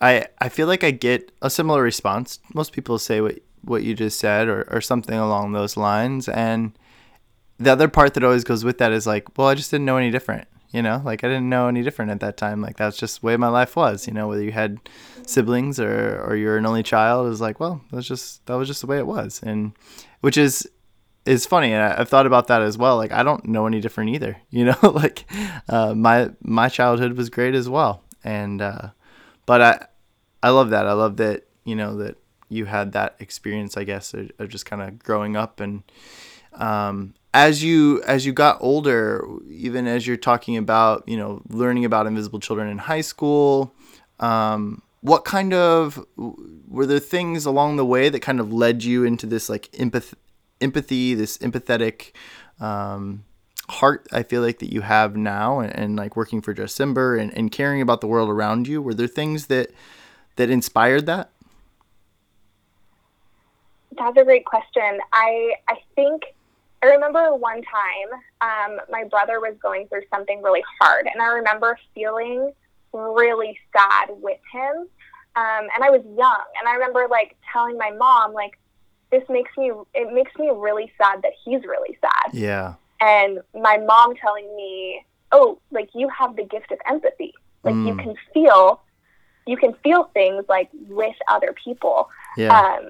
I 0.00 0.26
I 0.38 0.48
feel 0.48 0.66
like 0.66 0.82
I 0.82 0.90
get 0.90 1.30
a 1.40 1.50
similar 1.50 1.82
response. 1.82 2.40
Most 2.54 2.72
people 2.72 2.98
say 2.98 3.20
what 3.20 3.38
what 3.62 3.84
you 3.84 3.94
just 3.94 4.18
said 4.18 4.48
or 4.48 4.66
or 4.70 4.80
something 4.80 5.16
along 5.16 5.52
those 5.52 5.76
lines 5.76 6.28
and 6.28 6.72
the 7.62 7.72
other 7.72 7.88
part 7.88 8.14
that 8.14 8.24
always 8.24 8.44
goes 8.44 8.64
with 8.64 8.78
that 8.78 8.92
is 8.92 9.06
like, 9.06 9.38
well, 9.38 9.48
I 9.48 9.54
just 9.54 9.70
didn't 9.70 9.84
know 9.84 9.96
any 9.96 10.10
different, 10.10 10.48
you 10.72 10.82
know? 10.82 11.00
Like 11.04 11.24
I 11.24 11.28
didn't 11.28 11.48
know 11.48 11.68
any 11.68 11.82
different 11.82 12.10
at 12.10 12.20
that 12.20 12.36
time. 12.36 12.60
Like 12.60 12.76
that's 12.76 12.96
just 12.96 13.20
the 13.20 13.26
way 13.26 13.36
my 13.36 13.48
life 13.48 13.76
was, 13.76 14.06
you 14.06 14.12
know, 14.12 14.28
whether 14.28 14.42
you 14.42 14.52
had 14.52 14.80
siblings 15.26 15.78
or 15.78 16.20
or 16.26 16.36
you're 16.36 16.56
an 16.56 16.66
only 16.66 16.82
child, 16.82 17.26
it 17.26 17.30
was 17.30 17.40
like, 17.40 17.60
well, 17.60 17.82
that's 17.92 18.06
just 18.06 18.44
that 18.46 18.54
was 18.54 18.68
just 18.68 18.80
the 18.80 18.86
way 18.86 18.98
it 18.98 19.06
was. 19.06 19.40
And 19.42 19.72
which 20.20 20.36
is 20.36 20.68
is 21.24 21.46
funny 21.46 21.72
and 21.72 21.82
I, 21.82 22.00
I've 22.00 22.08
thought 22.08 22.26
about 22.26 22.48
that 22.48 22.62
as 22.62 22.76
well. 22.76 22.96
Like 22.96 23.12
I 23.12 23.22
don't 23.22 23.44
know 23.46 23.66
any 23.66 23.80
different 23.80 24.10
either, 24.10 24.36
you 24.50 24.64
know? 24.64 24.78
like 24.82 25.24
uh, 25.68 25.94
my 25.94 26.30
my 26.42 26.68
childhood 26.68 27.16
was 27.16 27.30
great 27.30 27.54
as 27.54 27.68
well. 27.68 28.02
And 28.24 28.60
uh 28.62 28.90
but 29.46 29.60
I 29.60 29.86
I 30.42 30.50
love 30.50 30.70
that. 30.70 30.86
I 30.86 30.92
love 30.92 31.18
that, 31.18 31.44
you 31.64 31.76
know, 31.76 31.96
that 31.98 32.16
you 32.48 32.66
had 32.66 32.92
that 32.92 33.16
experience, 33.18 33.76
I 33.76 33.84
guess, 33.84 34.12
of, 34.12 34.30
of 34.38 34.48
just 34.48 34.66
kind 34.66 34.82
of 34.82 34.98
growing 34.98 35.36
up 35.36 35.60
and 35.60 35.82
um, 36.52 37.14
as 37.34 37.62
you 37.62 38.02
as 38.04 38.26
you 38.26 38.32
got 38.32 38.58
older, 38.60 39.26
even 39.48 39.86
as 39.86 40.06
you're 40.06 40.16
talking 40.16 40.56
about, 40.56 41.08
you 41.08 41.16
know, 41.16 41.42
learning 41.48 41.84
about 41.84 42.06
invisible 42.06 42.40
children 42.40 42.68
in 42.68 42.78
high 42.78 43.00
school, 43.00 43.74
um, 44.20 44.82
what 45.00 45.24
kind 45.24 45.54
of 45.54 46.04
were 46.16 46.86
there 46.86 46.98
things 46.98 47.46
along 47.46 47.76
the 47.76 47.86
way 47.86 48.08
that 48.08 48.20
kind 48.20 48.38
of 48.38 48.52
led 48.52 48.84
you 48.84 49.04
into 49.04 49.26
this 49.26 49.48
like 49.48 49.70
empath- 49.72 50.14
empathy, 50.60 51.14
this 51.14 51.38
empathetic 51.38 52.12
um, 52.60 53.24
heart 53.68 54.06
I 54.12 54.22
feel 54.22 54.42
like 54.42 54.58
that 54.58 54.72
you 54.72 54.82
have 54.82 55.16
now 55.16 55.60
and, 55.60 55.74
and 55.74 55.96
like 55.96 56.16
working 56.16 56.42
for 56.42 56.54
Dressember 56.54 57.18
and, 57.18 57.36
and 57.36 57.50
caring 57.50 57.80
about 57.80 58.00
the 58.00 58.06
world 58.06 58.28
around 58.28 58.68
you? 58.68 58.82
Were 58.82 58.94
there 58.94 59.06
things 59.06 59.46
that 59.46 59.70
that 60.36 60.50
inspired 60.50 61.06
that? 61.06 61.30
That's 63.98 64.16
a 64.16 64.24
great 64.24 64.44
question. 64.44 64.98
I 65.12 65.54
I 65.68 65.76
think 65.94 66.24
I 66.82 66.86
remember 66.86 67.34
one 67.36 67.62
time 67.62 68.10
um, 68.40 68.80
my 68.90 69.04
brother 69.04 69.38
was 69.40 69.54
going 69.62 69.86
through 69.88 70.02
something 70.12 70.42
really 70.42 70.62
hard, 70.80 71.06
and 71.12 71.22
I 71.22 71.26
remember 71.28 71.78
feeling 71.94 72.52
really 72.92 73.58
sad 73.76 74.08
with 74.10 74.40
him. 74.52 74.88
Um, 75.34 75.68
and 75.74 75.82
I 75.82 75.90
was 75.90 76.02
young, 76.04 76.44
and 76.58 76.68
I 76.68 76.74
remember 76.74 77.06
like 77.10 77.36
telling 77.52 77.78
my 77.78 77.90
mom 77.90 78.32
like, 78.32 78.58
"This 79.10 79.22
makes 79.28 79.50
me 79.56 79.70
it 79.94 80.12
makes 80.12 80.32
me 80.38 80.50
really 80.54 80.92
sad 81.00 81.22
that 81.22 81.32
he's 81.44 81.62
really 81.64 81.96
sad." 82.00 82.34
Yeah. 82.34 82.74
and 83.00 83.40
my 83.54 83.78
mom 83.78 84.14
telling 84.16 84.54
me, 84.56 85.04
"Oh, 85.32 85.58
like 85.70 85.90
you 85.94 86.08
have 86.08 86.36
the 86.36 86.44
gift 86.44 86.70
of 86.72 86.78
empathy. 86.86 87.32
Like 87.64 87.74
you 87.76 87.94
Mm. 87.94 88.02
can 88.02 88.14
feel, 88.34 88.82
you 89.46 89.56
can 89.56 89.72
feel 89.84 90.04
things 90.14 90.44
like 90.48 90.68
with 90.72 91.14
other 91.28 91.54
people." 91.64 92.10
Yeah. 92.36 92.58
Um, 92.58 92.88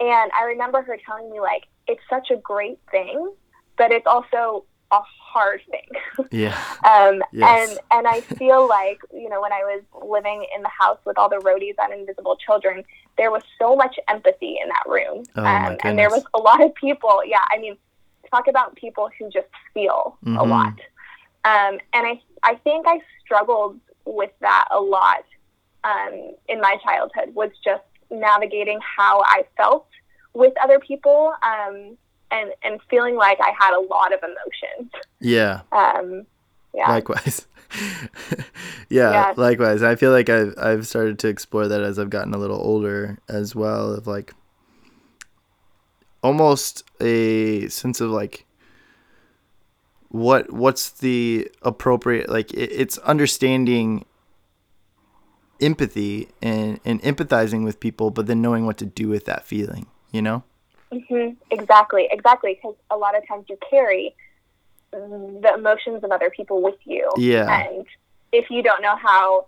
and 0.00 0.30
I 0.38 0.44
remember 0.44 0.82
her 0.82 0.98
telling 1.06 1.30
me 1.30 1.40
like 1.40 1.64
it's 1.86 2.02
such 2.08 2.30
a 2.30 2.36
great 2.36 2.78
thing, 2.90 3.32
but 3.78 3.90
it's 3.92 4.06
also 4.06 4.64
a 4.92 5.00
hard 5.32 5.60
thing. 5.70 6.26
yeah. 6.30 6.56
Um, 6.84 7.22
Yes. 7.32 7.70
And 7.70 7.78
and 7.90 8.06
I 8.06 8.20
feel 8.38 8.68
like 8.68 8.98
you 9.12 9.28
know 9.28 9.40
when 9.40 9.52
I 9.52 9.60
was 9.64 9.82
living 10.06 10.46
in 10.54 10.62
the 10.62 10.68
house 10.68 10.98
with 11.04 11.18
all 11.18 11.28
the 11.28 11.36
roadies 11.38 11.74
and 11.78 11.92
invisible 11.92 12.36
children, 12.36 12.84
there 13.18 13.30
was 13.30 13.42
so 13.58 13.76
much 13.76 13.96
empathy 14.08 14.58
in 14.62 14.68
that 14.68 14.84
room, 14.86 15.24
Oh, 15.36 15.44
um, 15.44 15.76
and 15.84 15.98
there 15.98 16.10
was 16.10 16.22
a 16.34 16.38
lot 16.38 16.62
of 16.64 16.74
people. 16.74 17.22
Yeah, 17.26 17.44
I 17.50 17.58
mean, 17.58 17.76
talk 18.30 18.46
about 18.48 18.74
people 18.76 19.10
who 19.18 19.28
just 19.30 19.48
feel 19.74 20.18
a 20.24 20.28
Mhm. 20.28 20.48
lot. 20.48 20.74
Um, 21.44 21.80
and 21.92 22.06
I 22.06 22.20
I 22.42 22.54
think 22.56 22.86
I 22.88 23.00
struggled 23.24 23.78
with 24.04 24.30
that 24.40 24.66
a 24.70 24.80
lot 24.80 25.24
um, 25.84 26.34
in 26.48 26.60
my 26.60 26.76
childhood 26.84 27.34
was 27.34 27.50
just 27.64 27.82
navigating 28.10 28.78
how 28.80 29.22
I 29.26 29.44
felt 29.56 29.86
with 30.36 30.52
other 30.62 30.78
people. 30.78 31.32
Um, 31.42 31.96
and, 32.30 32.50
and 32.64 32.80
feeling 32.90 33.14
like 33.14 33.38
I 33.40 33.52
had 33.58 33.72
a 33.72 33.80
lot 33.80 34.12
of 34.12 34.18
emotions. 34.22 34.90
Yeah. 35.20 35.60
Um, 35.70 36.26
yeah. 36.74 36.88
Likewise. 36.90 37.46
yeah, 38.90 39.10
Yeah. 39.12 39.34
likewise. 39.36 39.82
I 39.82 39.94
feel 39.94 40.10
like 40.10 40.28
I've 40.28 40.54
I've 40.58 40.86
started 40.86 41.18
to 41.20 41.28
explore 41.28 41.68
that 41.68 41.82
as 41.82 41.98
I've 42.00 42.10
gotten 42.10 42.34
a 42.34 42.38
little 42.38 42.60
older 42.60 43.18
as 43.28 43.54
well 43.54 43.92
of 43.94 44.06
like 44.08 44.34
almost 46.22 46.82
a 47.00 47.68
sense 47.68 48.00
of 48.00 48.10
like 48.10 48.44
what 50.08 50.52
what's 50.52 50.90
the 50.90 51.48
appropriate 51.62 52.28
like 52.28 52.52
it, 52.54 52.70
it's 52.72 52.98
understanding 52.98 54.04
empathy 55.60 56.28
and 56.42 56.80
and 56.84 57.00
empathizing 57.02 57.64
with 57.64 57.80
people 57.80 58.10
but 58.10 58.26
then 58.26 58.42
knowing 58.42 58.66
what 58.66 58.76
to 58.78 58.86
do 58.86 59.08
with 59.08 59.24
that 59.26 59.44
feeling, 59.44 59.86
you 60.16 60.22
know? 60.22 60.42
hmm 60.90 61.30
Exactly, 61.50 62.08
exactly. 62.10 62.54
Because 62.54 62.76
a 62.90 62.96
lot 62.96 63.16
of 63.16 63.26
times 63.28 63.46
you 63.48 63.58
carry 63.68 64.14
the 64.92 65.52
emotions 65.54 66.02
of 66.02 66.10
other 66.10 66.30
people 66.30 66.62
with 66.62 66.78
you. 66.84 67.10
Yeah. 67.16 67.66
And 67.66 67.86
if 68.32 68.50
you 68.50 68.62
don't 68.62 68.82
know 68.82 68.96
how 68.96 69.46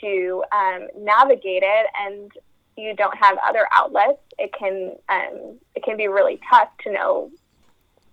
to 0.00 0.44
um, 0.52 0.88
navigate 0.98 1.62
it 1.62 1.86
and 2.00 2.30
you 2.76 2.94
don't 2.94 3.16
have 3.16 3.38
other 3.46 3.66
outlets, 3.72 4.20
it 4.38 4.52
can 4.58 4.96
um, 5.08 5.58
it 5.74 5.82
can 5.84 5.96
be 5.96 6.08
really 6.08 6.40
tough 6.50 6.68
to 6.84 6.92
know 6.92 7.30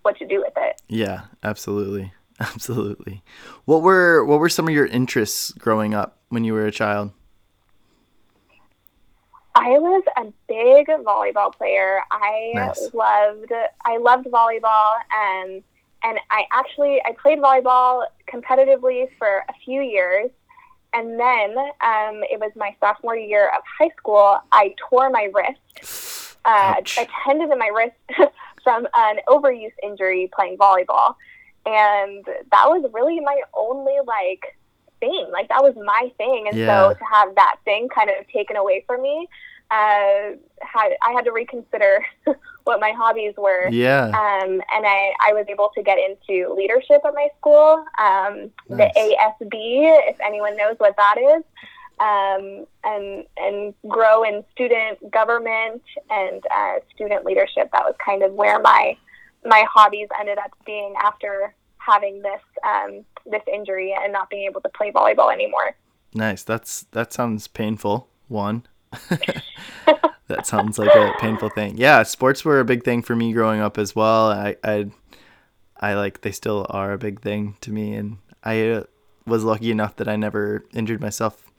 what 0.02 0.16
to 0.18 0.26
do 0.26 0.38
with 0.38 0.54
it. 0.56 0.80
Yeah, 0.88 1.22
absolutely. 1.42 2.12
Absolutely. 2.40 3.22
What 3.64 3.82
were 3.82 4.24
what 4.24 4.40
were 4.40 4.48
some 4.48 4.66
of 4.66 4.74
your 4.74 4.86
interests 4.86 5.52
growing 5.52 5.94
up 5.94 6.18
when 6.30 6.42
you 6.42 6.52
were 6.52 6.66
a 6.66 6.72
child? 6.72 7.12
I 9.54 9.78
was 9.78 10.02
a 10.16 10.24
big 10.48 10.86
volleyball 11.04 11.54
player. 11.54 12.00
I 12.10 12.52
Nice. 12.54 12.92
loved 12.92 13.52
I 13.84 13.96
loved 13.98 14.26
volleyball 14.26 14.94
and 15.16 15.62
and 16.02 16.18
I 16.30 16.44
actually 16.52 17.00
I 17.04 17.12
played 17.20 17.38
volleyball 17.38 18.04
competitively 18.28 19.08
for 19.18 19.44
a 19.48 19.52
few 19.64 19.80
years 19.80 20.30
and 20.92 21.18
then 21.18 21.56
um, 21.58 22.22
it 22.30 22.38
was 22.40 22.52
my 22.56 22.74
sophomore 22.80 23.16
year 23.16 23.48
of 23.56 23.62
high 23.78 23.90
school. 23.96 24.38
I 24.52 24.74
tore 24.88 25.10
my 25.10 25.28
wrist, 25.34 26.36
uh, 26.44 26.74
a 26.98 27.06
tendon 27.24 27.50
in 27.52 27.58
my 27.58 27.68
wrist 27.74 27.96
from 28.62 28.86
an 28.94 29.16
overuse 29.28 29.72
injury 29.82 30.30
playing 30.34 30.56
volleyball, 30.56 31.16
and 31.66 32.24
that 32.24 32.66
was 32.68 32.88
really 32.92 33.18
my 33.20 33.40
only 33.54 33.96
like 34.06 34.56
thing. 35.04 35.28
Like 35.32 35.48
that 35.48 35.62
was 35.62 35.74
my 35.76 36.10
thing, 36.18 36.46
and 36.48 36.56
Yeah. 36.58 36.66
so 36.88 36.94
to 36.94 37.04
have 37.12 37.34
that 37.34 37.56
thing 37.64 37.88
kind 37.88 38.10
of 38.10 38.26
taken 38.28 38.56
away 38.56 38.84
from 38.86 39.02
me, 39.02 39.28
uh, 39.70 40.36
had 40.62 40.90
I 41.02 41.12
had 41.14 41.24
to 41.24 41.32
reconsider 41.32 42.04
what 42.64 42.80
my 42.80 42.92
hobbies 42.92 43.34
were. 43.36 43.68
Yeah. 43.70 44.06
Um, 44.06 44.50
and 44.74 44.86
I, 44.86 45.12
I 45.26 45.32
was 45.32 45.46
able 45.48 45.70
to 45.74 45.82
get 45.82 45.98
into 45.98 46.52
leadership 46.54 47.00
at 47.04 47.14
my 47.14 47.28
school, 47.38 47.84
um, 47.98 48.50
Nice. 48.68 48.92
the 48.94 49.16
ASB, 49.42 49.54
if 50.10 50.16
anyone 50.24 50.56
knows 50.56 50.76
what 50.78 50.94
that 50.96 51.16
is, 51.18 51.42
um, 52.00 52.66
and 52.84 53.24
and 53.36 53.74
grow 53.88 54.22
in 54.24 54.44
student 54.52 55.10
government 55.10 55.82
and 56.10 56.42
uh, 56.50 56.74
student 56.94 57.24
leadership. 57.24 57.70
That 57.72 57.84
was 57.84 57.94
kind 58.04 58.22
of 58.22 58.32
where 58.32 58.60
my 58.60 58.96
my 59.44 59.64
hobbies 59.70 60.08
ended 60.18 60.38
up 60.38 60.50
being 60.64 60.94
after 61.02 61.54
having 61.84 62.22
this 62.22 62.40
um, 62.64 63.04
this 63.26 63.42
injury 63.52 63.94
and 63.98 64.12
not 64.12 64.30
being 64.30 64.44
able 64.44 64.60
to 64.60 64.68
play 64.70 64.90
volleyball 64.90 65.32
anymore. 65.32 65.76
Nice. 66.14 66.42
That's 66.42 66.82
that 66.92 67.12
sounds 67.12 67.48
painful. 67.48 68.08
One. 68.28 68.66
that 70.28 70.46
sounds 70.46 70.78
like 70.78 70.94
a 70.94 71.12
painful 71.18 71.50
thing. 71.50 71.76
Yeah, 71.76 72.02
sports 72.04 72.44
were 72.44 72.60
a 72.60 72.64
big 72.64 72.84
thing 72.84 73.02
for 73.02 73.16
me 73.16 73.32
growing 73.32 73.60
up 73.60 73.78
as 73.78 73.94
well. 73.94 74.30
I 74.30 74.56
I 74.62 74.86
I 75.78 75.94
like 75.94 76.20
they 76.20 76.32
still 76.32 76.66
are 76.70 76.92
a 76.92 76.98
big 76.98 77.20
thing 77.20 77.56
to 77.60 77.72
me 77.72 77.94
and 77.94 78.18
I 78.42 78.68
uh, 78.68 78.82
was 79.26 79.44
lucky 79.44 79.70
enough 79.70 79.96
that 79.96 80.08
I 80.08 80.16
never 80.16 80.64
injured 80.72 81.00
myself 81.00 81.50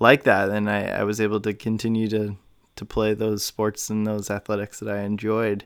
like 0.00 0.24
that 0.24 0.48
and 0.50 0.68
I, 0.68 0.86
I 0.86 1.04
was 1.04 1.20
able 1.20 1.40
to 1.40 1.54
continue 1.54 2.08
to 2.08 2.36
to 2.76 2.84
play 2.84 3.14
those 3.14 3.44
sports 3.44 3.88
and 3.88 4.06
those 4.06 4.30
athletics 4.30 4.80
that 4.80 4.88
I 4.88 5.02
enjoyed. 5.02 5.64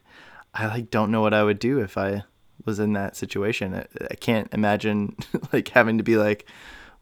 I 0.52 0.66
like 0.66 0.90
don't 0.90 1.10
know 1.10 1.22
what 1.22 1.34
I 1.34 1.42
would 1.42 1.58
do 1.58 1.80
if 1.80 1.96
I 1.96 2.24
was 2.68 2.78
in 2.78 2.92
that 3.00 3.16
situation. 3.16 3.66
I, 3.74 3.84
I 4.10 4.14
can't 4.26 4.48
imagine 4.52 5.16
like 5.52 5.68
having 5.78 5.96
to 5.98 6.04
be 6.04 6.16
like 6.16 6.40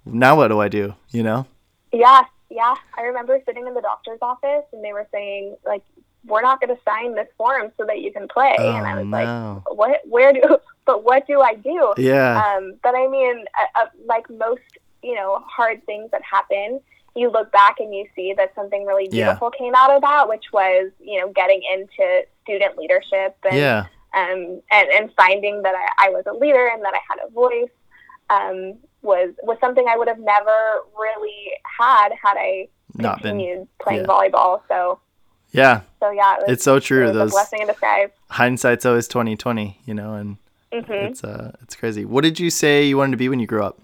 now 0.05 0.37
what 0.39 0.49
do 0.49 0.61
I 0.67 0.69
do, 0.69 0.95
you 1.11 1.23
know? 1.29 1.41
Yeah, 1.93 2.23
yeah. 2.51 2.75
I 2.97 3.03
remember 3.11 3.35
sitting 3.47 3.67
in 3.67 3.75
the 3.75 3.81
doctor's 3.91 4.21
office 4.23 4.65
and 4.73 4.81
they 4.85 4.93
were 4.93 5.07
saying 5.13 5.57
like, 5.73 5.83
"We're 6.31 6.43
not 6.51 6.61
going 6.61 6.75
to 6.77 6.81
sign 6.91 7.15
this 7.15 7.29
form 7.37 7.67
so 7.77 7.85
that 7.91 7.99
you 8.05 8.11
can 8.13 8.27
play." 8.29 8.55
and 8.59 8.87
I 8.87 8.93
Oh, 8.93 8.97
was 9.01 9.07
no. 9.07 9.17
like, 9.19 9.77
"What? 9.81 10.01
Where 10.17 10.33
do? 10.33 10.43
But 10.91 11.03
what 11.03 11.27
do 11.27 11.41
I 11.41 11.55
do?" 11.55 11.81
Yeah. 11.99 12.33
Um, 12.45 12.65
but 12.85 12.95
I 12.95 13.05
mean, 13.09 13.37
uh, 13.61 13.81
uh, 13.83 13.87
like 14.13 14.27
most, 14.31 14.63
you 15.03 15.15
know, 15.19 15.43
hard 15.57 15.85
things 15.85 16.09
that 16.13 16.23
happen, 16.37 16.81
you 17.17 17.27
look 17.37 17.51
back 17.51 17.81
and 17.81 17.93
you 17.93 18.05
see 18.15 18.29
that 18.37 18.55
something 18.55 18.83
really 18.87 19.09
Yeah. 19.11 19.25
beautiful 19.25 19.51
came 19.51 19.75
out 19.75 19.91
of 19.97 20.01
that, 20.03 20.29
which 20.29 20.47
was, 20.53 20.93
you 21.01 21.17
know, 21.21 21.29
getting 21.41 21.61
into 21.75 22.05
student 22.45 22.79
leadership 22.79 23.33
and 23.51 23.57
yeah. 23.57 23.87
Um, 24.17 24.61
and, 24.73 24.89
and 24.97 25.11
finding 25.17 25.63
that 25.63 25.75
I, 25.77 26.07
I 26.07 26.11
was 26.11 26.25
a 26.27 26.33
leader 26.33 26.67
and 26.73 26.83
that 26.83 26.95
I 26.95 27.01
had 27.09 27.19
a 27.27 27.31
voice 27.31 27.71
um, 28.31 28.79
was 29.03 29.31
was 29.43 29.59
something 29.61 29.85
I 29.89 29.97
would 29.97 30.09
have 30.09 30.19
never 30.19 30.57
really 30.99 31.53
had 31.79 32.09
had 32.21 32.37
I 32.37 32.69
Not 32.95 33.23
been. 33.23 33.69
playing 33.81 34.01
yeah. 34.01 34.07
volleyball. 34.07 34.63
So 34.69 34.99
Yeah. 35.53 35.83
so 36.01 36.11
yeah, 36.11 36.37
it 36.37 36.41
was, 36.43 36.51
It's 36.55 36.65
so 36.65 36.77
it 36.77 36.83
true. 36.85 37.09
a 37.11 37.13
Those 37.13 37.31
blessing 37.33 37.61
in 37.61 37.69
disguise. 37.69 38.09
hindsight's 38.31 38.85
always 38.87 39.07
twenty 39.07 39.37
twenty, 39.37 39.81
you 39.85 39.95
know, 39.95 40.15
and 40.15 40.39
hmm 40.73 40.93
it's 40.93 41.23
uh 41.23 41.53
it's 41.63 41.77
crazy. 41.77 42.05
What 42.05 42.23
did 42.25 42.41
you 42.41 42.51
say 42.51 42.85
you 42.85 42.97
wanted 42.97 43.13
to 43.13 43.17
be 43.19 43.29
when 43.29 43.39
you 43.39 43.47
grew 43.47 43.63
up? 43.63 43.81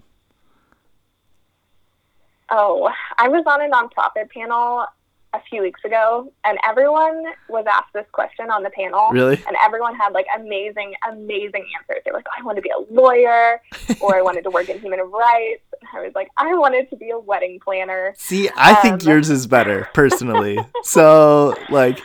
Oh, 2.49 2.91
I 3.17 3.29
was 3.29 3.43
on 3.47 3.61
a 3.61 3.69
nonprofit 3.69 4.29
panel 4.29 4.85
a 5.33 5.41
few 5.49 5.61
weeks 5.61 5.81
ago, 5.83 6.31
and 6.45 6.57
everyone 6.63 7.23
was 7.49 7.65
asked 7.71 7.91
this 7.93 8.05
question 8.11 8.49
on 8.51 8.61
the 8.63 8.69
panel. 8.69 9.09
Really? 9.11 9.41
And 9.47 9.55
everyone 9.61 9.95
had 9.95 10.13
like 10.13 10.27
amazing, 10.37 10.93
amazing 11.09 11.65
answers. 11.77 12.03
They 12.05 12.11
were 12.11 12.17
like, 12.17 12.27
oh, 12.29 12.39
I 12.41 12.43
want 12.43 12.57
to 12.57 12.61
be 12.61 12.69
a 12.69 12.93
lawyer, 12.93 13.59
or 14.01 14.15
I 14.15 14.21
wanted 14.21 14.43
to 14.43 14.51
work 14.51 14.69
in 14.69 14.79
human 14.79 14.99
rights. 14.99 15.63
And 15.79 15.89
I 15.99 16.01
was 16.05 16.11
like, 16.15 16.29
I 16.37 16.53
wanted 16.55 16.89
to 16.91 16.95
be 16.97 17.09
a 17.09 17.17
wedding 17.19 17.59
planner. 17.63 18.13
See, 18.17 18.49
I 18.55 18.75
think 18.75 19.01
Um, 19.03 19.09
yours 19.09 19.29
is 19.29 19.47
better 19.47 19.89
personally. 19.93 20.59
so, 20.83 21.55
like, 21.69 21.99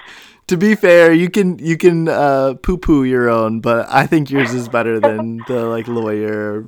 to 0.46 0.56
be 0.56 0.74
fair, 0.74 1.12
you 1.12 1.28
can 1.28 1.58
you 1.58 1.76
can 1.76 2.08
uh, 2.08 2.54
poo 2.62 2.78
poo 2.78 3.04
your 3.04 3.28
own, 3.28 3.60
but 3.60 3.86
I 3.90 4.06
think 4.06 4.30
yours 4.30 4.54
is 4.54 4.66
better 4.70 4.98
than 4.98 5.42
the 5.46 5.66
like 5.66 5.86
lawyer, 5.86 6.62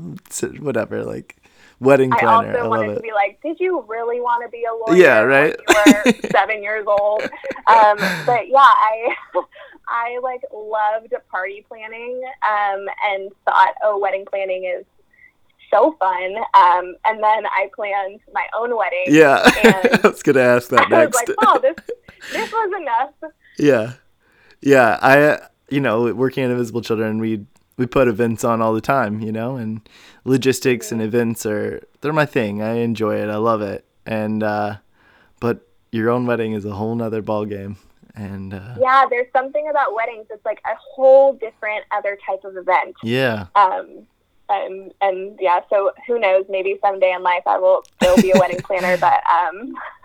whatever, 0.58 1.02
like 1.04 1.36
wedding 1.80 2.12
I 2.12 2.18
planner. 2.18 2.48
also 2.52 2.64
I, 2.64 2.68
wanted 2.68 2.92
it. 2.92 2.94
to 2.96 3.00
be 3.00 3.12
like, 3.12 3.40
did 3.42 3.58
you 3.58 3.84
really 3.88 4.20
want 4.20 4.44
to 4.44 4.50
be 4.50 4.64
a 4.64 4.72
lawyer? 4.72 5.02
Yeah, 5.02 5.20
right? 5.20 5.56
When 5.66 6.04
you 6.06 6.12
were 6.22 6.28
seven 6.30 6.62
years 6.62 6.86
old. 6.86 7.22
Um, 7.22 7.96
but 8.26 8.48
yeah, 8.48 8.58
I 8.58 9.14
I 9.88 10.18
like 10.22 10.42
loved 10.52 11.12
party 11.30 11.64
planning 11.66 12.22
um, 12.42 12.86
and 13.08 13.30
thought, 13.44 13.74
oh, 13.82 13.98
wedding 13.98 14.24
planning 14.24 14.64
is 14.64 14.84
so 15.70 15.96
fun. 15.98 16.36
Um, 16.54 16.96
and 17.04 17.22
then 17.22 17.46
I 17.46 17.70
planned 17.74 18.20
my 18.32 18.46
own 18.56 18.76
wedding. 18.76 19.06
yeah, 19.08 19.42
and 19.64 20.00
I 20.04 20.08
was 20.08 20.22
gonna 20.22 20.40
ask 20.40 20.68
that 20.70 20.86
I 20.86 20.88
next. 20.88 21.16
was 21.16 21.28
like, 21.28 21.36
oh, 21.42 21.58
this 21.60 21.76
this 22.32 22.52
was 22.52 22.72
enough. 22.80 23.32
Yeah, 23.58 23.92
yeah. 24.60 24.98
I, 25.00 25.48
you 25.70 25.80
know, 25.80 26.12
working 26.14 26.44
at 26.44 26.50
Invisible 26.50 26.82
Children, 26.82 27.18
we 27.18 27.46
we 27.80 27.86
put 27.86 28.08
events 28.08 28.44
on 28.44 28.60
all 28.60 28.74
the 28.74 28.80
time, 28.82 29.20
you 29.20 29.32
know, 29.32 29.56
and 29.56 29.80
logistics 30.24 30.92
and 30.92 31.00
events 31.00 31.46
are 31.46 31.82
they're 32.02 32.12
my 32.12 32.26
thing. 32.26 32.60
I 32.60 32.74
enjoy 32.74 33.16
it. 33.16 33.30
I 33.30 33.36
love 33.36 33.62
it. 33.62 33.86
And 34.04 34.42
uh, 34.42 34.76
but 35.40 35.66
your 35.90 36.10
own 36.10 36.26
wedding 36.26 36.52
is 36.52 36.66
a 36.66 36.72
whole 36.72 36.94
nother 36.94 37.22
ball 37.22 37.46
game. 37.46 37.78
And 38.14 38.52
uh, 38.52 38.74
yeah, 38.78 39.06
there's 39.08 39.32
something 39.32 39.66
about 39.70 39.94
weddings. 39.94 40.26
It's 40.28 40.44
like 40.44 40.60
a 40.66 40.76
whole 40.78 41.32
different 41.32 41.86
other 41.90 42.18
type 42.26 42.44
of 42.44 42.54
event. 42.58 42.96
yeah, 43.02 43.46
Um, 43.54 44.06
and, 44.50 44.92
and 45.00 45.38
yeah, 45.40 45.60
so 45.70 45.92
who 46.06 46.18
knows? 46.18 46.44
Maybe 46.50 46.76
someday 46.82 47.12
in 47.12 47.22
life 47.22 47.44
I 47.46 47.56
will 47.56 47.82
still 47.96 48.16
be 48.16 48.32
a 48.32 48.38
wedding 48.38 48.60
planner, 48.62 48.98
but 48.98 49.22
um, 49.26 49.72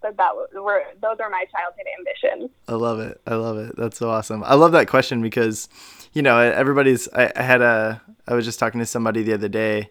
but 0.00 0.16
that 0.16 0.30
were 0.54 0.84
those 1.02 1.16
are 1.18 1.30
my 1.30 1.44
childhood 1.50 1.86
ambitions. 1.98 2.50
I 2.68 2.74
love 2.74 3.00
it. 3.00 3.20
I 3.26 3.34
love 3.34 3.58
it. 3.58 3.74
That's 3.76 3.98
so 3.98 4.10
awesome. 4.10 4.44
I 4.44 4.54
love 4.54 4.70
that 4.72 4.86
question 4.86 5.22
because, 5.22 5.68
you 6.14 6.22
know, 6.22 6.38
everybody's. 6.38 7.08
I, 7.12 7.30
I 7.36 7.42
had 7.42 7.60
a. 7.60 8.00
I 8.26 8.34
was 8.34 8.44
just 8.44 8.58
talking 8.58 8.80
to 8.80 8.86
somebody 8.86 9.22
the 9.22 9.34
other 9.34 9.48
day. 9.48 9.90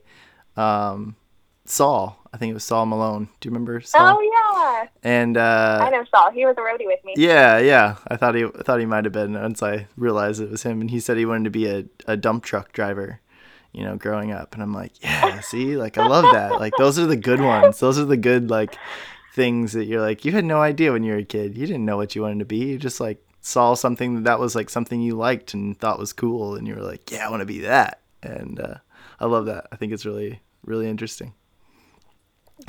Um, 0.58 1.16
Saul. 1.66 2.20
I 2.34 2.38
think 2.38 2.50
it 2.50 2.56
was 2.56 2.64
Saul 2.64 2.88
Malone. 2.88 3.30
Do 3.40 3.48
you 3.48 3.52
remember 3.52 3.80
Saul? 3.82 4.18
Oh 4.18 4.22
yeah, 4.22 4.88
And 5.04 5.38
uh, 5.38 5.80
I 5.84 5.90
know 5.92 6.04
Saul. 6.10 6.32
He 6.32 6.46
was 6.46 6.56
a 6.58 6.62
roadie 6.62 6.88
with 6.88 7.04
me. 7.06 7.14
Yeah, 7.16 7.60
yeah. 7.60 7.98
I 8.08 8.18
thought 8.18 8.34
he 8.34 8.44
I 8.46 8.64
thought 8.64 8.80
he 8.80 8.88
might 8.88 9.04
have 9.06 9.14
been 9.14 9.34
once 9.34 9.62
I 9.62 9.88
realized 9.96 10.42
it 10.42 10.50
was 10.50 10.64
him 10.64 10.82
and 10.82 10.90
he 10.90 11.00
said 11.00 11.18
he 11.18 11.28
wanted 11.28 11.44
to 11.44 11.50
be 11.52 11.68
a, 11.68 11.86
a 12.08 12.18
dump 12.18 12.44
truck 12.44 12.74
driver, 12.74 13.22
you 13.72 13.84
know, 13.84 13.98
growing 13.98 14.32
up. 14.32 14.56
And 14.56 14.64
I'm 14.64 14.74
like, 14.74 14.94
Yeah, 15.04 15.42
see, 15.42 15.78
like 15.78 16.00
I 16.00 16.08
love 16.08 16.26
that. 16.34 16.60
Like 16.60 16.74
those 16.80 16.98
are 16.98 17.06
the 17.06 17.16
good 17.18 17.40
ones. 17.40 17.80
Those 17.80 18.00
are 18.00 18.06
the 18.06 18.18
good 18.18 18.50
like 18.50 18.76
things 19.36 19.74
that 19.74 19.86
you're 19.86 20.02
like 20.02 20.26
you 20.26 20.32
had 20.32 20.46
no 20.46 20.60
idea 20.60 20.92
when 20.92 21.04
you 21.04 21.14
were 21.14 21.20
a 21.20 21.24
kid. 21.24 21.56
You 21.56 21.68
didn't 21.68 21.86
know 21.86 21.98
what 21.98 22.16
you 22.16 22.24
wanted 22.24 22.40
to 22.40 22.46
be. 22.46 22.58
You 22.66 22.78
just 22.80 23.00
like 23.00 23.24
saw 23.46 23.74
something 23.74 24.24
that 24.24 24.40
was 24.40 24.56
like 24.56 24.70
something 24.70 25.02
you 25.02 25.16
liked 25.16 25.54
and 25.54 25.78
thought 25.78 26.00
was 26.00 26.14
cool 26.14 26.56
and 26.56 26.66
you 26.66 26.74
were 26.74 26.82
like, 26.82 27.12
Yeah, 27.12 27.28
I 27.28 27.30
want 27.30 27.42
to 27.42 27.46
be 27.46 27.60
that. 27.60 28.00
And 28.24 28.60
uh, 28.60 28.76
I 29.20 29.26
love 29.26 29.46
that. 29.48 29.68
I 29.72 29.76
think 29.76 29.92
it's 29.92 30.06
really, 30.06 30.42
really 30.66 30.88
interesting. 30.88 31.34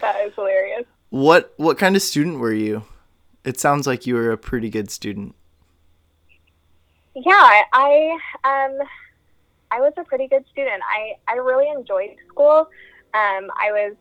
That 0.01 0.17
is 0.27 0.35
hilarious. 0.35 0.85
What 1.11 1.55
what 1.57 1.79
kind 1.79 1.95
of 1.95 2.03
student 2.03 2.41
were 2.41 2.53
you? 2.53 2.83
It 3.45 3.61
sounds 3.61 3.87
like 3.87 4.05
you 4.05 4.15
were 4.17 4.33
a 4.33 4.37
pretty 4.37 4.69
good 4.69 4.91
student. 4.91 5.37
Yeah, 7.15 7.63
I 7.73 8.19
um, 8.43 8.79
I 9.71 9.81
was 9.81 9.93
a 9.97 10.03
pretty 10.03 10.27
good 10.27 10.45
student. 10.51 10.83
I 10.91 11.15
I 11.33 11.37
really 11.37 11.69
enjoyed 11.69 12.17
school. 12.29 12.69
Um, 13.15 13.49
I 13.57 13.71
was 13.71 13.95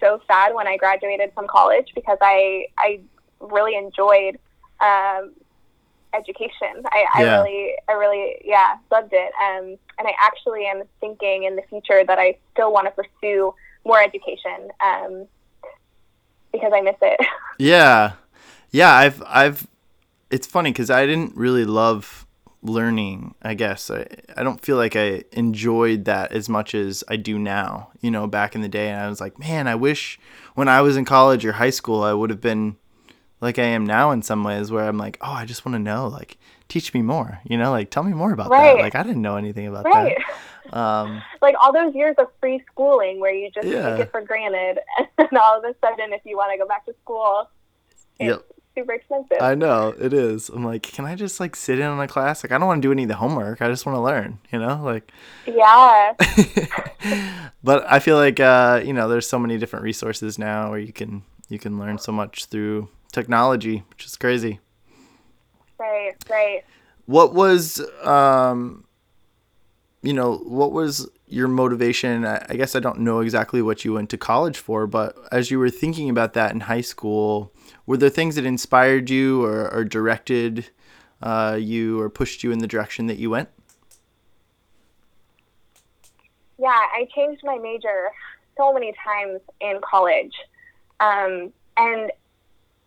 so 0.00 0.22
sad 0.26 0.54
when 0.54 0.66
I 0.66 0.78
graduated 0.78 1.34
from 1.34 1.46
college 1.48 1.92
because 1.94 2.16
I 2.22 2.66
I 2.78 3.00
really 3.40 3.76
enjoyed 3.76 4.38
um, 4.80 5.34
education. 6.16 6.82
I, 6.86 7.06
I 7.14 7.22
really 7.22 7.74
I 7.88 7.92
really 7.92 8.36
yeah 8.44 8.76
loved 8.90 9.12
it. 9.12 9.32
Um, 9.42 9.76
and 9.98 10.08
I 10.08 10.12
actually 10.20 10.66
am 10.66 10.82
thinking 11.00 11.44
in 11.44 11.56
the 11.56 11.62
future 11.68 12.04
that 12.04 12.18
I 12.18 12.36
still 12.52 12.72
want 12.72 12.86
to 12.86 12.90
pursue 12.90 13.54
more 13.84 14.02
education 14.02 14.70
um, 14.80 15.26
because 16.52 16.72
I 16.74 16.80
miss 16.80 16.96
it. 17.02 17.20
Yeah, 17.56 18.14
yeah. 18.72 18.92
I've 18.92 19.22
I've. 19.28 19.68
It's 20.28 20.44
funny 20.44 20.72
because 20.72 20.90
I 20.90 21.06
didn't 21.06 21.36
really 21.36 21.64
love 21.64 22.26
learning. 22.64 23.36
I 23.42 23.54
guess 23.54 23.92
I 23.92 24.06
I 24.36 24.42
don't 24.42 24.60
feel 24.60 24.76
like 24.76 24.96
I 24.96 25.22
enjoyed 25.30 26.04
that 26.06 26.32
as 26.32 26.48
much 26.48 26.74
as 26.74 27.04
I 27.06 27.14
do 27.14 27.38
now. 27.38 27.90
You 28.00 28.10
know, 28.10 28.26
back 28.26 28.56
in 28.56 28.60
the 28.60 28.68
day, 28.68 28.90
and 28.90 29.00
I 29.00 29.08
was 29.08 29.20
like, 29.20 29.38
man, 29.38 29.68
I 29.68 29.76
wish 29.76 30.18
when 30.56 30.66
I 30.66 30.80
was 30.80 30.96
in 30.96 31.04
college 31.04 31.46
or 31.46 31.52
high 31.52 31.70
school, 31.70 32.02
I 32.02 32.12
would 32.12 32.30
have 32.30 32.40
been 32.40 32.76
like 33.44 33.58
I 33.60 33.64
am 33.64 33.86
now 33.86 34.10
in 34.10 34.22
some 34.22 34.42
ways, 34.42 34.72
where 34.72 34.84
I'm 34.88 34.98
like, 34.98 35.18
oh, 35.20 35.30
I 35.32 35.44
just 35.44 35.64
want 35.64 35.74
to 35.74 35.78
know, 35.78 36.08
like, 36.08 36.36
teach 36.68 36.92
me 36.94 37.02
more. 37.02 37.38
You 37.44 37.56
know, 37.58 37.70
like 37.70 37.90
tell 37.90 38.02
me 38.02 38.12
more 38.12 38.32
about 38.32 38.50
Right. 38.50 38.74
that. 38.76 38.82
Like 38.82 38.94
I 38.96 39.02
didn't 39.04 39.22
know 39.22 39.36
anything 39.36 39.66
about 39.68 39.84
right. 39.84 40.16
that. 40.16 40.34
Um, 40.72 41.20
like 41.42 41.54
all 41.62 41.74
those 41.74 41.94
years 41.94 42.16
of 42.18 42.28
free 42.40 42.64
schooling 42.72 43.20
where 43.20 43.32
you 43.34 43.50
just 43.50 43.68
Yeah. 43.68 43.90
take 43.96 44.06
it 44.06 44.10
for 44.10 44.22
granted 44.22 44.78
and 45.18 45.38
all 45.38 45.58
of 45.58 45.62
a 45.64 45.74
sudden 45.84 46.14
if 46.14 46.22
you 46.24 46.38
want 46.38 46.52
to 46.52 46.58
go 46.58 46.66
back 46.66 46.86
to 46.86 46.94
school 47.02 47.50
it's 47.92 48.06
Yep. 48.18 48.44
super 48.74 48.94
expensive 48.94 49.36
I 49.42 49.54
know 49.54 49.94
it 50.00 50.14
is. 50.14 50.48
I'm 50.48 50.64
like, 50.64 50.82
can 50.82 51.04
I 51.04 51.16
just 51.16 51.38
like 51.38 51.54
sit 51.54 51.78
in 51.78 51.84
on 51.84 52.00
a 52.00 52.08
class? 52.08 52.42
Like, 52.42 52.50
I 52.50 52.56
don't 52.56 52.66
want 52.66 52.80
to 52.80 52.88
do 52.88 52.92
any 52.92 53.02
of 53.02 53.10
the 53.10 53.16
homework. 53.16 53.60
I 53.60 53.68
just 53.68 53.84
want 53.84 53.96
to 53.96 54.00
learn. 54.00 54.38
You 54.50 54.58
know, 54.58 54.80
like. 54.82 55.12
yeah 55.46 56.14
but 57.62 57.84
I 57.86 57.98
feel 57.98 58.16
like 58.16 58.40
uh, 58.40 58.80
you 58.84 58.94
know, 58.94 59.06
there's 59.08 59.28
so 59.28 59.38
many 59.38 59.58
different 59.58 59.84
resources 59.84 60.38
now 60.38 60.70
where 60.70 60.78
you 60.78 60.94
can 60.94 61.22
you 61.50 61.58
can 61.58 61.78
learn 61.78 61.98
so 61.98 62.10
much 62.10 62.46
through 62.46 62.88
technology, 63.14 63.84
which 63.90 64.04
is 64.04 64.16
crazy. 64.16 64.60
right 65.78 66.14
right 66.30 66.64
What 67.06 67.34
was 67.34 67.80
um 68.02 68.84
you 70.02 70.12
know, 70.12 70.36
what 70.36 70.70
was 70.72 71.08
your 71.26 71.48
motivation? 71.48 72.26
I, 72.26 72.44
I 72.50 72.56
guess 72.56 72.76
I 72.76 72.80
don't 72.80 72.98
know 73.00 73.20
exactly 73.20 73.62
what 73.62 73.86
you 73.86 73.94
went 73.94 74.10
to 74.10 74.18
college 74.18 74.58
for, 74.58 74.86
but 74.86 75.16
as 75.32 75.50
you 75.50 75.58
were 75.58 75.70
thinking 75.70 76.10
about 76.10 76.34
that 76.34 76.52
in 76.52 76.60
high 76.60 76.82
school, 76.82 77.54
were 77.86 77.96
there 77.96 78.10
things 78.10 78.34
that 78.34 78.44
inspired 78.44 79.08
you 79.08 79.42
or, 79.42 79.72
or 79.72 79.82
directed 79.82 80.68
uh, 81.22 81.56
you 81.58 81.98
or 82.02 82.10
pushed 82.10 82.42
you 82.44 82.52
in 82.52 82.58
the 82.58 82.66
direction 82.66 83.06
that 83.06 83.16
you 83.16 83.30
went? 83.30 83.48
yeah 86.58 86.68
i 86.94 87.06
changed 87.14 87.42
my 87.44 87.58
major 87.58 88.10
so 88.56 88.72
many 88.72 88.94
times 89.04 89.40
in 89.60 89.80
college 89.82 90.32
um, 91.00 91.52
and 91.76 92.12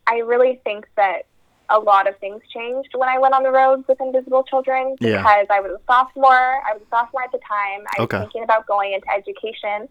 i 0.07 0.17
really 0.19 0.59
think 0.63 0.87
that 0.95 1.23
a 1.69 1.77
lot 1.79 2.07
of 2.07 2.17
things 2.19 2.41
changed 2.53 2.89
when 2.95 3.09
i 3.09 3.17
went 3.19 3.33
on 3.33 3.43
the 3.43 3.51
road 3.51 3.83
with 3.87 3.99
invisible 4.01 4.43
children 4.43 4.95
Yeah. 4.99 5.17
because 5.17 5.47
i 5.49 5.59
was 5.59 5.71
a 5.71 5.79
sophomore 5.85 6.61
i 6.67 6.73
was 6.73 6.81
a 6.81 6.89
sophomore 6.89 7.23
at 7.23 7.31
the 7.31 7.39
time 7.47 7.81
i 7.97 8.01
was 8.01 8.09
thinking 8.09 8.43
about 8.43 8.65
going 8.67 8.93
into 8.93 9.09
education 9.11 9.87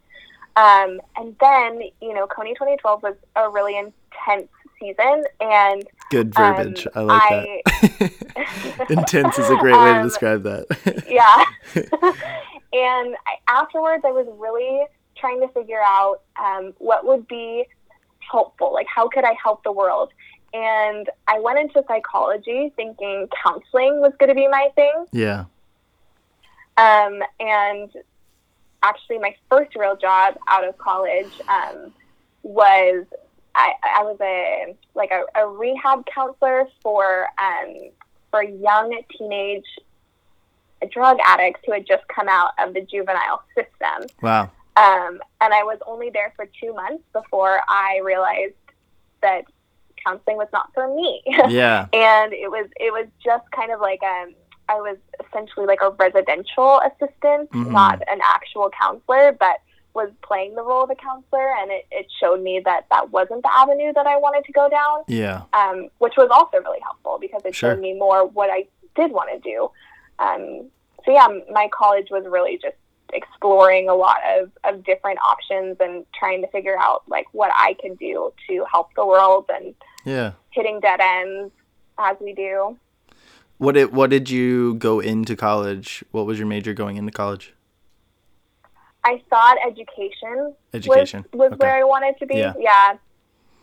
um, 0.57 1.01
and 1.17 1.37
then 1.39 1.83
you 2.01 2.15
know 2.15 2.27
Kony 2.27 2.55
2012 2.55 3.03
was 3.03 3.15
a 3.37 3.51
really 3.51 3.77
intense 3.77 4.49
season 4.81 5.23
and 5.41 5.87
Good 6.11 6.35
Um, 6.37 6.57
verbiage. 6.57 6.87
I 6.95 7.01
like 7.01 7.23
I- 7.33 7.61
that. 7.67 8.91
Intense 8.91 9.39
is 9.39 9.51
a 9.51 9.57
great 9.57 9.75
way 9.77 9.93
to 9.93 9.99
Um, 10.01 10.03
describe 10.07 10.43
that. 10.45 10.65
yeah. 11.09 11.45
and 12.73 13.17
I, 13.27 13.37
afterwards, 13.49 14.05
I 14.07 14.13
was 14.13 14.27
really 14.39 14.85
trying 15.17 15.41
to 15.41 15.49
figure 15.49 15.81
out 15.85 16.21
um, 16.43 16.73
what 16.79 17.05
would 17.07 17.27
be 17.29 17.65
helpful. 18.31 18.73
Like, 18.73 18.87
how 18.87 19.09
could 19.09 19.25
I 19.25 19.35
help 19.43 19.63
the 19.65 19.73
world? 19.73 20.11
And 20.53 21.09
I 21.29 21.41
went 21.41 21.59
into 21.59 21.85
psychology 21.87 22.73
thinking 22.77 23.29
counseling 23.43 24.01
was 24.01 24.13
going 24.19 24.29
to 24.29 24.35
be 24.35 24.49
my 24.49 24.69
thing. 24.75 25.07
yeah. 25.13 25.45
Um, 26.79 27.23
and 27.41 27.91
actually, 28.83 29.19
my 29.19 29.35
first 29.49 29.75
real 29.77 29.97
job 29.97 30.37
out 30.47 30.63
of 30.67 30.77
college 30.77 31.33
um, 31.49 31.93
was 32.43 33.07
I, 33.55 33.73
I 33.83 34.03
was 34.03 34.19
a 34.21 34.77
like 34.95 35.11
a, 35.11 35.25
a 35.41 35.49
rehab 35.49 36.05
counselor 36.07 36.69
for 36.83 37.29
um, 37.39 37.91
for 38.31 38.43
young 38.43 39.01
teenage 39.17 39.65
drug 40.91 41.19
addicts 41.25 41.61
who 41.65 41.73
had 41.73 41.87
just 41.87 42.07
come 42.09 42.29
out 42.29 42.53
of 42.59 42.75
the 42.75 42.83
juvenile 42.83 43.43
system. 43.55 44.09
Wow. 44.21 44.51
Um, 44.77 45.21
and 45.41 45.55
I 45.55 45.63
was 45.63 45.79
only 45.87 46.11
there 46.11 46.33
for 46.37 46.47
two 46.61 46.75
months 46.75 47.03
before 47.13 47.61
I 47.69 48.01
realized 48.05 48.55
that 49.23 49.45
counseling 50.05 50.37
was 50.37 50.49
not 50.53 50.71
for 50.75 50.95
me. 50.95 51.23
Yeah. 51.49 51.87
and 51.93 52.33
it 52.33 52.51
was 52.51 52.67
it 52.79 52.93
was 52.93 53.07
just 53.25 53.51
kind 53.53 53.73
of 53.73 53.81
like 53.81 54.03
um 54.03 54.35
I 54.69 54.75
was 54.77 54.97
essentially 55.27 55.67
like 55.67 55.81
a 55.83 55.91
residential 55.91 56.81
assistant, 56.81 57.51
Mhm. 57.53 57.71
not 57.71 58.03
an 58.09 58.21
actual 58.23 58.69
counselor, 58.79 59.33
but 59.33 59.57
was 59.95 60.11
playing 60.23 60.55
the 60.57 60.63
role 60.63 60.83
of 60.85 60.91
a 60.91 60.95
counselor, 60.97 61.55
and 61.59 61.71
it, 61.71 61.87
it 61.91 62.07
showed 62.21 62.43
me 62.43 62.61
that 62.65 62.85
that 62.91 63.11
wasn't 63.11 63.43
the 63.43 63.51
avenue 63.57 63.93
that 63.95 64.07
I 64.07 64.17
wanted 64.19 64.45
to 64.45 64.53
go 64.53 64.69
down, 64.69 65.05
Yeah. 65.07 65.43
um, 65.55 65.89
which 65.99 66.15
was 66.19 66.29
also 66.31 66.59
really 66.59 66.81
helpful 66.81 67.17
because 67.19 67.41
it 67.47 67.55
Sure. 67.55 67.73
showed 67.73 67.81
me 67.81 67.95
more 67.95 68.27
what 68.27 68.51
I 68.51 68.67
did 68.95 69.11
want 69.13 69.31
to 69.31 69.39
do. 69.39 69.71
Um, 70.19 70.69
so 71.05 71.13
yeah, 71.13 71.29
my 71.51 71.69
college 71.73 72.09
was 72.11 72.27
really 72.27 72.59
just 72.59 72.77
exploring 73.13 73.89
a 73.89 73.95
lot 73.95 74.19
of, 74.39 74.51
of 74.65 74.85
different 74.85 75.19
options 75.27 75.77
and 75.81 76.05
trying 76.19 76.43
to 76.43 76.49
figure 76.49 76.77
out 76.79 77.03
like 77.09 77.27
what 77.33 77.51
I 77.55 77.75
could 77.81 77.99
do 77.99 78.33
to 78.49 78.65
help 78.71 78.95
the 78.95 79.07
world 79.07 79.47
and 79.53 79.75
Yeah. 80.05 80.33
hitting 80.51 80.81
dead 80.81 81.01
ends 81.01 81.53
as 81.99 82.17
we 82.21 82.33
do. 82.35 82.77
What 83.59 83.73
did 83.73 83.93
what 83.95 84.11
did 84.11 84.29
you 84.29 84.75
go 84.75 85.01
into 85.01 85.35
college? 85.37 86.05
What 86.11 86.27
was 86.27 86.39
your 86.39 86.47
major 86.47 86.75
going 86.75 86.97
into 86.97 87.13
college? 87.13 87.55
I 89.05 89.23
thought 89.31 89.57
education, 89.67 90.55
Education. 90.75 91.25
was, 91.33 91.39
was 91.39 91.53
Okay. 91.53 91.67
where 91.67 91.77
I 91.77 91.85
wanted 91.85 92.19
to 92.19 92.27
be. 92.27 92.37
Yeah. 92.37 92.55
Yeah. 92.59 92.97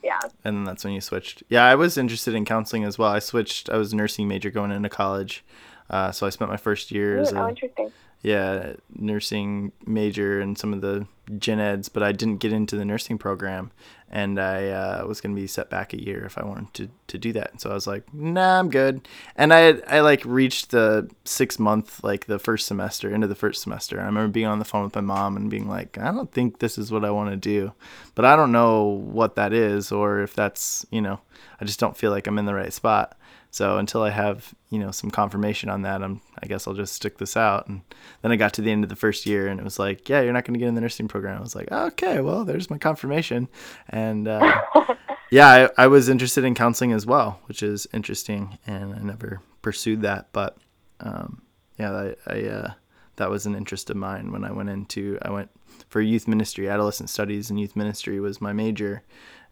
Yeah. 0.01 0.19
And 0.43 0.57
then 0.57 0.63
that's 0.63 0.83
when 0.83 0.93
you 0.93 1.01
switched. 1.01 1.43
Yeah, 1.49 1.65
I 1.65 1.75
was 1.75 1.97
interested 1.97 2.33
in 2.33 2.43
counseling 2.45 2.83
as 2.83 2.97
well. 2.97 3.09
I 3.11 3.19
switched. 3.19 3.69
I 3.69 3.77
was 3.77 3.93
a 3.93 3.95
nursing 3.95 4.27
major 4.27 4.49
going 4.49 4.71
into 4.71 4.89
college. 4.89 5.43
Uh, 5.89 6.11
so 6.11 6.25
I 6.25 6.29
spent 6.29 6.49
my 6.49 6.57
first 6.57 6.91
year 6.91 7.19
Ooh, 7.19 7.25
oh, 7.33 7.45
a 7.45 7.49
interesting. 7.49 7.91
Yeah 8.23 8.73
nursing 8.95 9.71
major 9.85 10.39
and 10.39 10.57
some 10.57 10.73
of 10.73 10.81
the 10.81 11.05
gen 11.37 11.59
eds, 11.59 11.89
but 11.89 12.03
I 12.03 12.11
didn't 12.11 12.37
get 12.37 12.51
into 12.51 12.75
the 12.75 12.85
nursing 12.85 13.17
program, 13.17 13.71
and 14.09 14.39
I 14.39 14.69
uh, 14.69 15.05
was 15.05 15.21
gonna 15.21 15.35
be 15.35 15.47
set 15.47 15.69
back 15.69 15.93
a 15.93 16.01
year 16.01 16.25
if 16.25 16.37
I 16.37 16.45
wanted 16.45 16.73
to, 16.73 16.89
to 17.07 17.17
do 17.17 17.33
that. 17.33 17.61
So 17.61 17.69
I 17.69 17.73
was 17.73 17.87
like, 17.87 18.13
nah, 18.13 18.59
I'm 18.59 18.69
good. 18.69 19.07
And 19.35 19.53
I 19.53 19.73
I 19.87 19.99
like 19.99 20.23
reached 20.25 20.71
the 20.71 21.09
six 21.25 21.59
month 21.59 22.03
like 22.03 22.25
the 22.25 22.39
first 22.39 22.65
semester 22.65 23.13
into 23.13 23.27
the 23.27 23.35
first 23.35 23.61
semester. 23.61 23.99
I 23.99 24.05
remember 24.05 24.31
being 24.31 24.47
on 24.47 24.59
the 24.59 24.65
phone 24.65 24.83
with 24.83 24.95
my 24.95 25.01
mom 25.01 25.37
and 25.37 25.49
being 25.49 25.67
like, 25.67 25.97
I 25.97 26.11
don't 26.11 26.31
think 26.31 26.59
this 26.59 26.77
is 26.77 26.91
what 26.91 27.05
I 27.05 27.11
want 27.11 27.29
to 27.31 27.37
do, 27.37 27.73
but 28.15 28.25
I 28.25 28.35
don't 28.35 28.51
know 28.51 28.83
what 28.83 29.35
that 29.35 29.53
is 29.53 29.91
or 29.91 30.21
if 30.21 30.33
that's 30.33 30.85
you 30.91 31.01
know 31.01 31.19
I 31.59 31.65
just 31.65 31.79
don't 31.79 31.97
feel 31.97 32.11
like 32.11 32.27
I'm 32.27 32.39
in 32.39 32.45
the 32.45 32.55
right 32.55 32.73
spot. 32.73 33.17
So 33.53 33.77
until 33.77 34.01
I 34.01 34.09
have 34.09 34.55
you 34.71 34.79
know 34.79 34.89
some 34.89 35.11
confirmation 35.11 35.69
on 35.69 35.83
that, 35.83 36.01
I'm 36.01 36.21
I 36.41 36.47
guess 36.47 36.67
I'll 36.67 36.73
just 36.73 36.93
stick 36.93 37.19
this 37.19 37.37
out. 37.37 37.67
And 37.67 37.81
then 38.23 38.31
I 38.31 38.35
got 38.35 38.51
to 38.53 38.63
the 38.63 38.71
end 38.71 38.83
of 38.83 38.89
the 38.89 38.95
first 38.95 39.27
year, 39.27 39.47
and 39.47 39.59
it 39.59 39.63
was 39.63 39.77
like, 39.77 40.09
yeah, 40.09 40.21
you're 40.21 40.33
not 40.33 40.43
going 40.43 40.55
to 40.55 40.59
get 40.59 40.67
in 40.67 40.73
the 40.73 40.81
nursing 40.81 41.07
program. 41.07 41.37
I 41.37 41.41
was 41.41 41.55
like, 41.55 41.71
okay, 41.71 42.19
well, 42.19 42.45
there's 42.45 42.71
my 42.71 42.79
confirmation. 42.79 43.47
And 43.89 44.27
uh, 44.27 44.59
yeah, 45.29 45.69
I, 45.77 45.83
I 45.83 45.87
was 45.87 46.09
interested 46.09 46.43
in 46.43 46.55
counseling 46.55 46.93
as 46.93 47.05
well, 47.05 47.41
which 47.45 47.61
is 47.61 47.85
interesting, 47.93 48.57
and 48.65 48.95
I 48.95 48.99
never 48.99 49.39
pursued 49.61 50.01
that, 50.01 50.29
but 50.33 50.57
um, 50.99 51.43
yeah, 51.77 51.91
I, 51.91 52.15
I 52.25 52.41
uh, 52.45 52.71
that 53.17 53.29
was 53.29 53.45
an 53.45 53.53
interest 53.53 53.91
of 53.91 53.97
mine 53.97 54.31
when 54.31 54.43
I 54.43 54.51
went 54.51 54.69
into 54.69 55.19
I 55.21 55.29
went 55.29 55.51
for 55.89 56.01
youth 56.01 56.27
ministry, 56.27 56.67
adolescent 56.67 57.11
studies, 57.11 57.51
and 57.51 57.59
youth 57.59 57.75
ministry 57.75 58.19
was 58.19 58.41
my 58.41 58.51
major, 58.51 59.03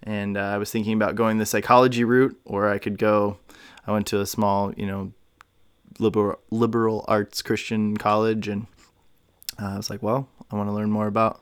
and 0.01 0.37
uh, 0.37 0.41
I 0.41 0.57
was 0.57 0.71
thinking 0.71 0.93
about 0.93 1.13
going 1.13 1.37
the 1.37 1.45
psychology 1.45 2.03
route, 2.03 2.35
or 2.45 2.67
I 2.67 2.79
could 2.79 2.97
go. 2.97 3.37
I 3.85 3.91
went 3.91 4.07
to 4.07 4.21
a 4.21 4.25
small, 4.25 4.73
you 4.75 4.85
know, 4.85 5.13
liberal 5.99 6.39
liberal 6.49 7.05
arts 7.07 7.41
Christian 7.41 7.97
college, 7.97 8.47
and 8.47 8.67
uh, 9.61 9.73
I 9.73 9.77
was 9.77 9.89
like, 9.89 10.03
well, 10.03 10.27
I 10.51 10.55
want 10.55 10.69
to 10.69 10.73
learn 10.73 10.91
more 10.91 11.07
about 11.07 11.41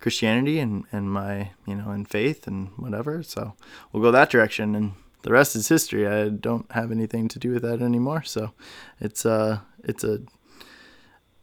Christianity 0.00 0.58
and 0.58 0.84
and 0.92 1.10
my 1.10 1.50
you 1.66 1.74
know 1.74 1.90
and 1.90 2.08
faith 2.08 2.46
and 2.46 2.68
whatever. 2.76 3.22
So 3.22 3.54
we'll 3.92 4.02
go 4.02 4.10
that 4.10 4.30
direction, 4.30 4.74
and 4.74 4.92
the 5.22 5.32
rest 5.32 5.56
is 5.56 5.68
history. 5.68 6.06
I 6.06 6.28
don't 6.28 6.70
have 6.72 6.90
anything 6.92 7.28
to 7.28 7.38
do 7.38 7.52
with 7.52 7.62
that 7.62 7.82
anymore. 7.82 8.22
So 8.22 8.52
it's 9.00 9.26
uh 9.26 9.60
it's 9.82 10.04
a 10.04 10.20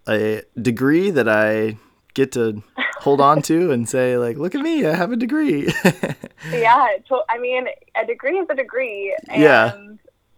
a 0.08 0.44
degree 0.62 1.10
that 1.12 1.30
I 1.30 1.78
get 2.14 2.32
to 2.34 2.62
hold 3.00 3.22
on 3.22 3.41
to 3.44 3.72
and 3.74 3.88
say 3.88 4.18
like, 4.18 4.38
look 4.38 4.56
at 4.56 4.62
me, 4.62 4.86
I 4.86 4.96
have 4.96 5.12
a 5.12 5.16
degree. 5.16 5.74
yeah, 6.52 6.88
to, 7.08 7.22
I 7.30 7.39
mean, 7.39 7.68
a 7.96 8.06
degree 8.06 8.38
is 8.38 8.48
a 8.50 8.56
degree. 8.56 9.16
And, 9.30 9.41
Yeah. 9.41 9.74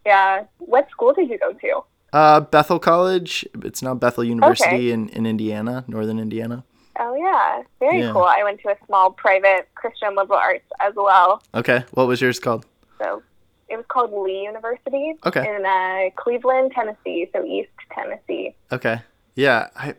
Yeah. 0.06 0.46
What 0.60 0.90
school 0.90 1.14
did 1.14 1.30
you 1.30 1.38
go 1.40 1.54
to? 1.54 1.82
uh, 2.14 2.40
Bethel 2.40 2.80
College. 2.80 3.46
It's 3.64 3.82
now 3.82 3.94
Bethel 3.94 4.24
University 4.24 4.92
in, 4.92 5.10
in 5.10 5.26
Indiana, 5.26 5.84
northern 5.88 6.18
Indiana. 6.20 6.64
Oh 6.98 7.14
yeah, 7.16 7.62
very 7.80 8.00
Yeah. 8.00 8.14
cool. 8.14 8.24
I 8.24 8.42
went 8.44 8.62
to 8.62 8.70
a 8.70 8.76
small 8.86 9.12
private 9.12 9.68
Christian 9.76 10.16
liberal 10.16 10.40
arts 10.40 10.64
as 10.80 10.94
well. 10.96 11.42
Okay, 11.54 11.84
what 11.92 12.08
was 12.08 12.22
yours 12.22 12.40
called? 12.40 12.66
So 13.02 13.22
it 13.68 13.76
was 13.76 13.84
called 13.90 14.14
Lee 14.14 14.44
University 14.44 15.16
Okay. 15.26 15.42
in 15.46 15.66
uh, 15.66 16.10
Cleveland, 16.16 16.72
Tennessee, 16.74 17.28
so 17.34 17.44
East 17.44 17.68
Tennessee. 17.94 18.56
Okay. 18.72 19.02
Yeah, 19.36 19.68
I 19.76 19.96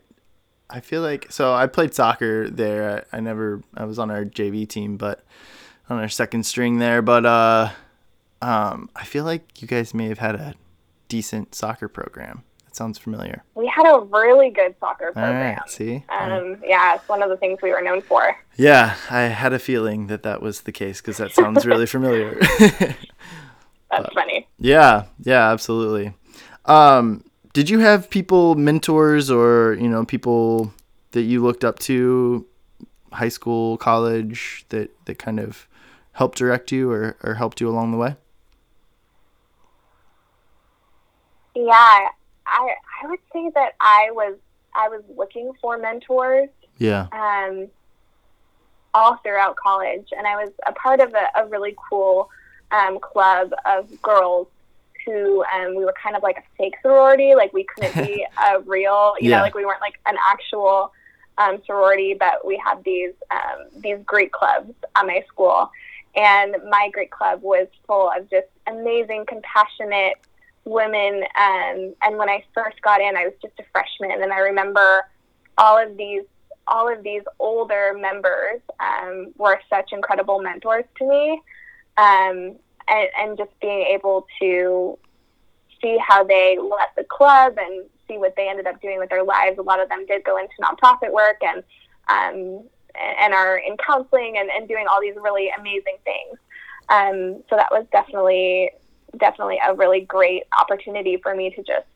I 0.71 0.81
feel 0.81 1.03
like 1.03 1.31
so 1.31 1.53
I 1.53 1.67
played 1.67 1.93
soccer 1.95 2.49
there. 2.49 3.05
I, 3.13 3.19
I 3.19 3.21
never 3.21 3.61
I 3.77 3.85
was 3.85 3.99
on 3.99 4.11
our 4.11 4.25
JV 4.25 4.67
team, 4.67 4.97
but 4.97 5.23
on 5.91 5.99
our 5.99 6.09
second 6.09 6.45
string 6.47 6.79
there, 6.79 7.03
but 7.03 7.27
uh 7.27 7.69
um 8.43 8.89
I 8.97 9.05
feel 9.05 9.25
like 9.25 9.61
you 9.63 9.69
guys 9.69 9.95
may 9.95 10.09
have 10.09 10.19
had 10.19 10.35
a 10.35 10.55
decent 11.09 11.55
soccer 11.55 11.89
program. 11.89 12.43
That 12.65 12.77
sounds 12.77 12.99
familiar. 12.99 13.43
We 13.55 13.67
had 13.69 13.87
a 13.87 14.01
really 14.01 14.51
good 14.51 14.75
soccer 14.81 15.07
All 15.09 15.13
program. 15.13 15.57
right, 15.59 15.71
see? 15.71 16.05
Um, 16.09 16.57
yeah, 16.65 16.97
it's 16.97 17.09
one 17.09 17.23
of 17.23 17.31
the 17.31 17.37
things 17.37 17.61
we 17.63 17.71
were 17.71 17.81
known 17.81 18.03
for. 18.03 18.37
yeah, 18.57 18.97
I 19.11 19.23
had 19.23 19.53
a 19.53 19.59
feeling 19.59 20.09
that 20.09 20.23
that 20.25 20.43
was 20.43 20.63
the 20.63 20.73
case 20.73 21.01
cuz 21.01 21.17
that 21.19 21.33
sounds 21.33 21.65
really 21.65 21.87
familiar. 21.97 22.39
That's 23.91 24.13
funny. 24.15 24.49
Yeah, 24.59 25.05
yeah, 25.21 25.51
absolutely. 25.53 26.13
Um, 26.65 27.23
did 27.53 27.71
you 27.71 27.79
have 27.79 28.11
people, 28.11 28.55
mentors, 28.57 29.31
or 29.31 29.75
you 29.81 29.89
know, 29.89 30.05
people 30.05 30.73
that 31.13 31.23
you 31.23 31.43
looked 31.43 31.65
up 31.65 31.79
to, 31.81 32.45
high 33.13 33.29
school, 33.29 33.77
college, 33.79 34.67
that 34.71 34.91
that 35.07 35.19
kind 35.19 35.39
of 35.41 35.67
helped 36.13 36.37
direct 36.39 36.73
you 36.73 36.91
or, 36.91 37.17
or 37.23 37.35
helped 37.35 37.61
you 37.61 37.69
along 37.69 37.93
the 37.93 37.97
way? 37.99 38.17
Yeah, 41.57 42.09
I 42.47 42.75
I 43.03 43.07
would 43.09 43.19
say 43.33 43.51
that 43.55 43.73
I 43.81 44.11
was 44.13 44.37
I 44.75 44.89
was 44.91 45.03
looking 45.17 45.53
for 45.61 45.79
mentors 45.79 46.51
Yeah, 46.79 47.07
um, 47.13 47.69
all 48.93 49.17
throughout 49.23 49.57
college, 49.57 50.09
and 50.17 50.27
I 50.27 50.37
was 50.37 50.53
a 50.67 50.73
part 50.73 51.01
of 51.01 51.15
a, 51.15 51.41
a 51.41 51.47
really 51.47 51.75
cool 51.89 52.29
um, 52.71 52.99
club 53.01 53.53
of 53.65 53.87
girls 54.03 54.49
who 55.07 55.45
um, 55.45 55.77
we 55.77 55.85
were 55.85 55.95
kind 56.03 56.15
of 56.15 56.23
like 56.23 56.37
a 56.37 56.43
fake 56.59 56.75
sorority. 56.83 57.35
Like 57.35 57.55
we 57.55 57.65
couldn't 57.65 57.97
be 57.97 58.27
a 58.39 58.61
real, 58.61 59.15
you 59.19 59.31
Yeah. 59.31 59.39
know, 59.39 59.43
like 59.43 59.55
we 59.55 59.65
weren't 59.65 59.81
like 59.81 59.95
an 60.05 60.17
actual 60.31 60.93
um, 61.39 61.63
sorority, 61.65 62.15
but 62.19 62.47
we 62.47 62.61
had 62.63 62.85
these 62.85 63.13
um, 63.31 63.69
these 63.81 63.99
great 64.05 64.31
clubs 64.33 64.75
at 64.95 65.07
my 65.07 65.25
school, 65.27 65.71
and 66.15 66.57
my 66.69 66.91
great 66.93 67.11
club 67.11 67.41
was 67.43 67.67
full 67.87 68.11
of 68.15 68.29
just 68.29 68.49
amazing, 68.67 69.25
compassionate 69.27 70.17
women. 70.67 71.23
Um, 71.41 71.95
and 72.03 72.19
when 72.19 72.29
I 72.29 72.45
first 72.53 72.81
got 72.83 73.01
in, 73.01 73.17
I 73.17 73.25
was 73.25 73.35
just 73.41 73.55
a 73.59 73.65
freshman, 73.73 74.23
and 74.23 74.33
I 74.33 74.39
remember 74.39 75.07
all 75.57 75.79
of 75.79 75.97
these 75.97 76.25
all 76.69 76.93
of 76.93 77.03
these 77.05 77.23
older 77.39 77.97
members 77.97 78.61
um, 78.81 79.33
were 79.37 79.61
such 79.71 79.93
incredible 79.93 80.43
mentors 80.43 80.85
to 80.99 81.09
me, 81.09 81.41
um, 81.97 82.57
and, 82.89 83.09
and 83.19 83.39
just 83.39 83.53
being 83.61 83.83
able 83.83 84.27
to 84.41 84.99
see 85.81 85.97
how 86.05 86.25
they 86.25 86.59
left 86.59 86.97
the 86.97 87.05
club 87.05 87.55
and 87.59 87.87
see 88.09 88.19
what 88.19 88.35
they 88.37 88.49
ended 88.49 88.67
up 88.67 88.81
doing 88.83 88.99
with 88.99 89.11
their 89.11 89.23
lives. 89.23 89.59
A 89.59 89.63
lot 89.63 89.81
of 89.81 89.89
them 89.89 90.05
did 90.07 90.25
go 90.25 90.39
into 90.39 90.55
nonprofit 90.61 91.13
work 91.13 91.37
and 91.43 91.63
um, 92.09 92.65
and 93.21 93.35
are 93.35 93.59
in 93.59 93.77
counseling 93.77 94.37
and, 94.39 94.51
and 94.51 94.69
doing 94.69 94.87
all 94.91 95.01
these 95.01 95.17
really 95.17 95.51
amazing 95.59 95.99
things. 96.05 96.39
Um, 96.89 97.43
so 97.49 97.57
that 97.57 97.69
was 97.71 97.85
definitely 97.93 98.71
definitely 99.19 99.59
a 99.67 99.75
really 99.75 100.01
great 100.01 100.45
opportunity 100.59 101.17
for 101.23 101.35
me 101.35 101.51
to 101.51 101.63
just 101.63 101.87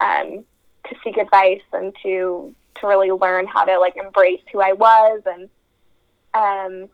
um, 0.00 0.44
to 0.88 0.94
seek 1.02 1.16
advice 1.16 1.62
and 1.72 1.94
to 2.02 2.54
to 2.80 2.86
really 2.86 3.10
learn 3.10 3.46
how 3.46 3.64
to 3.64 3.78
like 3.78 3.96
embrace 3.96 4.40
who 4.52 4.60
I 4.60 4.72
was 4.72 5.22
and 5.26 5.48
um, 6.34 6.88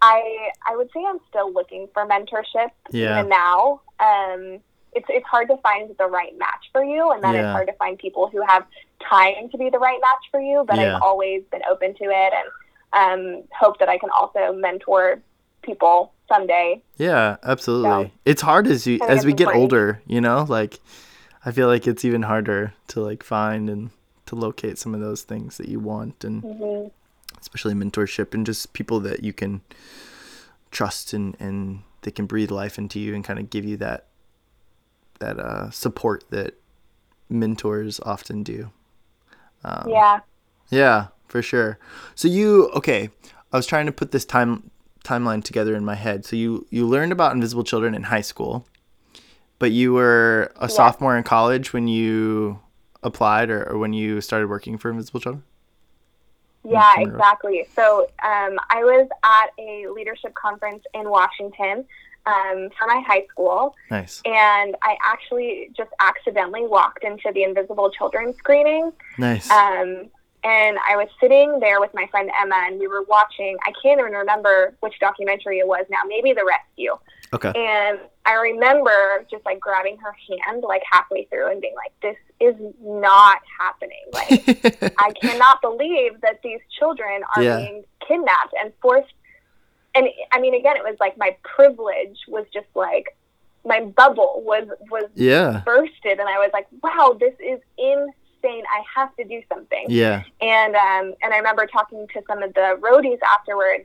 I 0.00 0.50
I 0.68 0.76
would 0.76 0.88
say 0.92 1.04
I'm 1.06 1.18
still 1.28 1.52
looking 1.52 1.88
for 1.94 2.06
mentorship 2.06 2.70
Yeah. 2.90 3.18
even 3.18 3.28
now. 3.28 3.80
Um, 4.00 4.58
it's 4.94 5.06
it's 5.08 5.26
hard 5.26 5.48
to 5.48 5.56
find 5.58 5.94
the 5.98 6.06
right 6.06 6.36
match 6.36 6.64
for 6.72 6.82
you, 6.84 7.12
and 7.12 7.22
then 7.22 7.34
Yeah. 7.34 7.40
it's 7.42 7.52
hard 7.52 7.68
to 7.68 7.72
find 7.74 7.98
people 7.98 8.28
who 8.28 8.42
have 8.46 8.66
time 9.08 9.48
to 9.50 9.58
be 9.58 9.70
the 9.70 9.78
right 9.78 10.00
match 10.00 10.24
for 10.30 10.40
you. 10.40 10.64
But 10.66 10.78
Yeah. 10.78 10.96
I've 10.96 11.02
always 11.02 11.42
been 11.52 11.62
open 11.70 11.94
to 11.94 12.04
it, 12.04 12.32
and 12.40 12.48
um, 12.92 13.44
hope 13.58 13.78
that 13.78 13.88
I 13.88 13.96
can 13.96 14.10
also 14.10 14.52
mentor 14.52 15.22
people 15.62 16.12
someday. 16.28 16.82
yeah, 16.96 17.36
absolutely. 17.42 18.06
So- 18.08 18.10
It's 18.24 18.42
hard 18.42 18.66
as 18.66 18.86
you 18.86 18.98
as 19.08 19.24
we 19.24 19.32
get 19.32 19.48
older, 19.54 20.02
you 20.06 20.20
know, 20.20 20.44
like 20.48 20.80
I 21.44 21.50
feel 21.52 21.68
like 21.68 21.86
it's 21.86 22.04
even 22.04 22.22
harder 22.22 22.74
to 22.88 23.00
like 23.00 23.22
find 23.22 23.68
and 23.70 23.90
to 24.26 24.34
locate 24.36 24.78
some 24.78 24.94
of 24.94 25.00
those 25.00 25.22
things 25.22 25.56
that 25.58 25.68
you 25.68 25.80
want 25.80 26.24
and 26.24 26.42
hmm 26.42 26.86
especially 27.40 27.74
mentorship 27.74 28.34
and 28.34 28.46
just 28.46 28.72
people 28.72 29.00
that 29.00 29.24
you 29.24 29.32
can 29.32 29.62
trust 30.70 31.12
and 31.12 31.36
and 31.40 31.82
they 32.02 32.10
can 32.10 32.26
breathe 32.26 32.50
life 32.50 32.78
into 32.78 33.00
you 33.00 33.14
and 33.14 33.24
kind 33.24 33.38
of 33.38 33.50
give 33.50 33.64
you 33.64 33.76
that 33.76 34.06
that 35.18 35.38
uh, 35.38 35.70
support 35.70 36.24
that 36.30 36.54
mentors 37.28 38.00
often 38.00 38.42
do. 38.42 38.70
Um, 39.64 39.88
yeah. 39.88 40.20
yeah, 40.70 41.08
for 41.28 41.42
sure. 41.42 41.78
So 42.14 42.26
you 42.28 42.68
okay? 42.70 43.10
I 43.52 43.56
was 43.56 43.66
trying 43.66 43.86
to 43.86 43.92
put 43.92 44.10
this 44.12 44.24
time 44.24 44.70
timeline 45.04 45.42
together 45.42 45.74
in 45.74 45.84
my 45.84 45.94
head. 45.94 46.24
So 46.24 46.36
you 46.36 46.66
you 46.70 46.86
learned 46.86 47.12
about 47.12 47.32
Invisible 47.32 47.64
Children 47.64 47.94
in 47.94 48.04
high 48.04 48.20
school, 48.20 48.66
but 49.58 49.72
you 49.72 49.92
were 49.92 50.52
a 50.56 50.68
sophomore 50.68 51.16
in 51.16 51.24
college 51.24 51.72
when 51.72 51.88
you 51.88 52.60
applied 53.02 53.50
or, 53.50 53.68
or 53.70 53.78
when 53.78 53.92
you 53.92 54.20
started 54.20 54.48
working 54.48 54.78
for 54.78 54.90
Invisible 54.90 55.20
Children. 55.20 55.44
Yeah, 56.64 56.92
exactly. 56.98 57.66
So 57.74 58.02
um, 58.22 58.56
I 58.70 58.84
was 58.84 59.08
at 59.24 59.46
a 59.58 59.88
leadership 59.88 60.32
conference 60.34 60.84
in 60.94 61.08
Washington 61.10 61.84
um, 62.24 62.70
for 62.78 62.86
my 62.86 63.02
high 63.04 63.26
school, 63.28 63.74
Nice, 63.90 64.22
and 64.24 64.76
I 64.82 64.96
actually 65.02 65.70
just 65.76 65.90
accidentally 65.98 66.64
walked 66.66 67.02
into 67.02 67.32
the 67.34 67.42
Invisible 67.42 67.90
Children 67.90 68.32
screening. 68.34 68.92
nice. 69.18 69.50
Um, 69.50 70.08
and 70.44 70.76
I 70.88 70.96
was 70.96 71.08
sitting 71.20 71.60
there 71.60 71.80
with 71.80 71.90
my 71.94 72.06
friend 72.10 72.30
Emma, 72.40 72.56
and 72.66 72.78
we 72.80 72.88
were 72.88 73.02
watching. 73.02 73.56
I 73.64 73.72
can't 73.82 74.00
even 74.00 74.12
remember 74.12 74.74
which 74.80 74.94
documentary 75.00 75.58
it 75.58 75.66
was 75.66 75.86
now. 75.90 76.00
Maybe 76.06 76.32
The 76.32 76.44
Rescue. 76.44 76.96
okay. 77.32 77.52
And 77.54 78.00
I 78.26 78.34
remember 78.34 79.24
just 79.30 79.44
like 79.44 79.60
grabbing 79.60 79.98
her 79.98 80.14
hand 80.28 80.62
like 80.62 80.82
halfway 80.90 81.24
through 81.26 81.50
and 81.50 81.60
being 81.60 81.74
like, 81.76 81.92
"This 82.02 82.16
is 82.40 82.54
not 82.80 83.38
happening. 83.60 84.04
Like, 84.12 84.94
I 84.98 85.12
cannot 85.20 85.60
believe 85.62 86.20
that 86.22 86.40
these 86.42 86.60
children 86.78 87.22
are 87.36 87.42
Yeah. 87.42 87.56
being 87.58 87.84
kidnapped 88.06 88.54
and 88.60 88.72
forced." 88.82 89.12
And 89.94 90.08
I 90.32 90.40
mean, 90.40 90.54
again, 90.54 90.76
it 90.76 90.82
was 90.82 90.96
like 91.00 91.16
my 91.18 91.36
privilege 91.42 92.18
was 92.26 92.46
just 92.52 92.68
like 92.74 93.16
my 93.64 93.80
bubble 93.80 94.42
was 94.44 94.66
was 94.90 95.08
yeah, 95.14 95.62
bursted, 95.64 96.18
and 96.18 96.28
I 96.28 96.38
was 96.38 96.50
like, 96.52 96.66
"Wow, 96.82 97.16
this 97.18 97.34
is 97.38 97.60
insane! 97.78 98.12
I 98.44 98.82
have 98.94 99.14
to 99.16 99.24
do 99.24 99.42
something." 99.52 99.86
yeah, 99.88 100.22
And 100.40 100.74
um, 100.76 101.14
and 101.22 101.32
I 101.32 101.36
remember 101.38 101.66
talking 101.66 102.06
to 102.14 102.22
some 102.26 102.42
of 102.42 102.54
the 102.54 102.78
roadies 102.80 103.18
afterwards, 103.22 103.84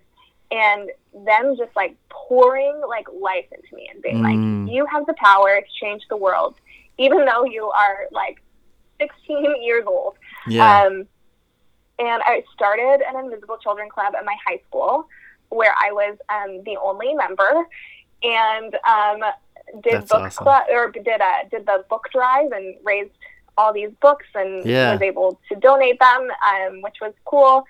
and 0.51 0.89
them 1.26 1.55
just 1.58 1.76
like 1.76 1.95
pouring 2.10 2.82
like 2.88 3.08
life 3.22 3.45
into 3.51 3.76
me 3.76 3.89
and 3.93 4.01
being 4.01 4.18
Mm. 4.18 4.24
like, 4.66 4.74
you 4.74 4.86
have 4.86 5.05
the 5.05 5.14
power 5.16 5.60
to 5.62 5.68
change 5.82 6.03
the 6.10 6.18
world, 6.18 6.55
even 6.97 7.26
though 7.26 7.43
you 7.45 7.66
are 7.68 8.08
like 8.12 8.41
16 8.99 9.62
years 9.64 9.84
old. 9.88 10.16
Yeah. 10.47 10.84
Um, 10.86 11.08
and 11.99 12.22
I 12.26 12.43
started 12.53 13.01
an 13.08 13.18
Invisible 13.26 13.58
Children 13.58 13.89
Club 13.89 14.14
at 14.16 14.24
my 14.24 14.36
high 14.45 14.62
school 14.68 15.08
where 15.49 15.74
I 15.82 15.91
was 15.91 16.18
um, 16.30 16.62
the 16.64 16.78
only 16.78 17.14
member 17.16 17.66
and 18.22 18.76
um, 18.88 19.24
did 19.82 19.93
That's 19.93 20.10
book 20.12 20.22
awesome. 20.22 20.43
club 20.43 20.64
or 20.72 20.91
did 20.91 21.08
a, 21.22 21.49
did 21.49 21.66
the 21.66 21.86
book 21.89 22.08
drive 22.12 22.51
and 22.51 22.76
raised 22.84 23.12
all 23.58 23.74
these 23.74 23.91
books 24.01 24.28
and 24.36 24.64
Yeah. 24.66 24.93
was 24.93 25.01
able 25.01 25.39
to 25.49 25.55
donate 25.55 25.99
them, 25.99 26.30
um, 26.45 26.82
which 26.82 26.97
was 27.01 27.14
cool. 27.26 27.66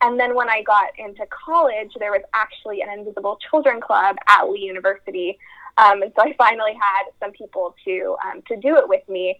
And 0.00 0.18
then 0.18 0.34
when 0.34 0.48
I 0.48 0.62
got 0.62 0.90
into 0.98 1.24
college, 1.26 1.92
there 1.98 2.10
was 2.10 2.22
actually 2.34 2.82
an 2.82 2.90
Invisible 2.90 3.38
Children 3.50 3.80
Club 3.80 4.16
at 4.28 4.48
Lee 4.50 4.60
University, 4.60 5.38
um, 5.78 6.02
and 6.02 6.12
so 6.14 6.22
I 6.22 6.34
finally 6.34 6.74
had 6.74 7.04
some 7.20 7.30
people 7.32 7.74
to 7.84 8.16
um, 8.24 8.42
to 8.48 8.56
do 8.56 8.76
it 8.76 8.88
with 8.88 9.08
me. 9.08 9.38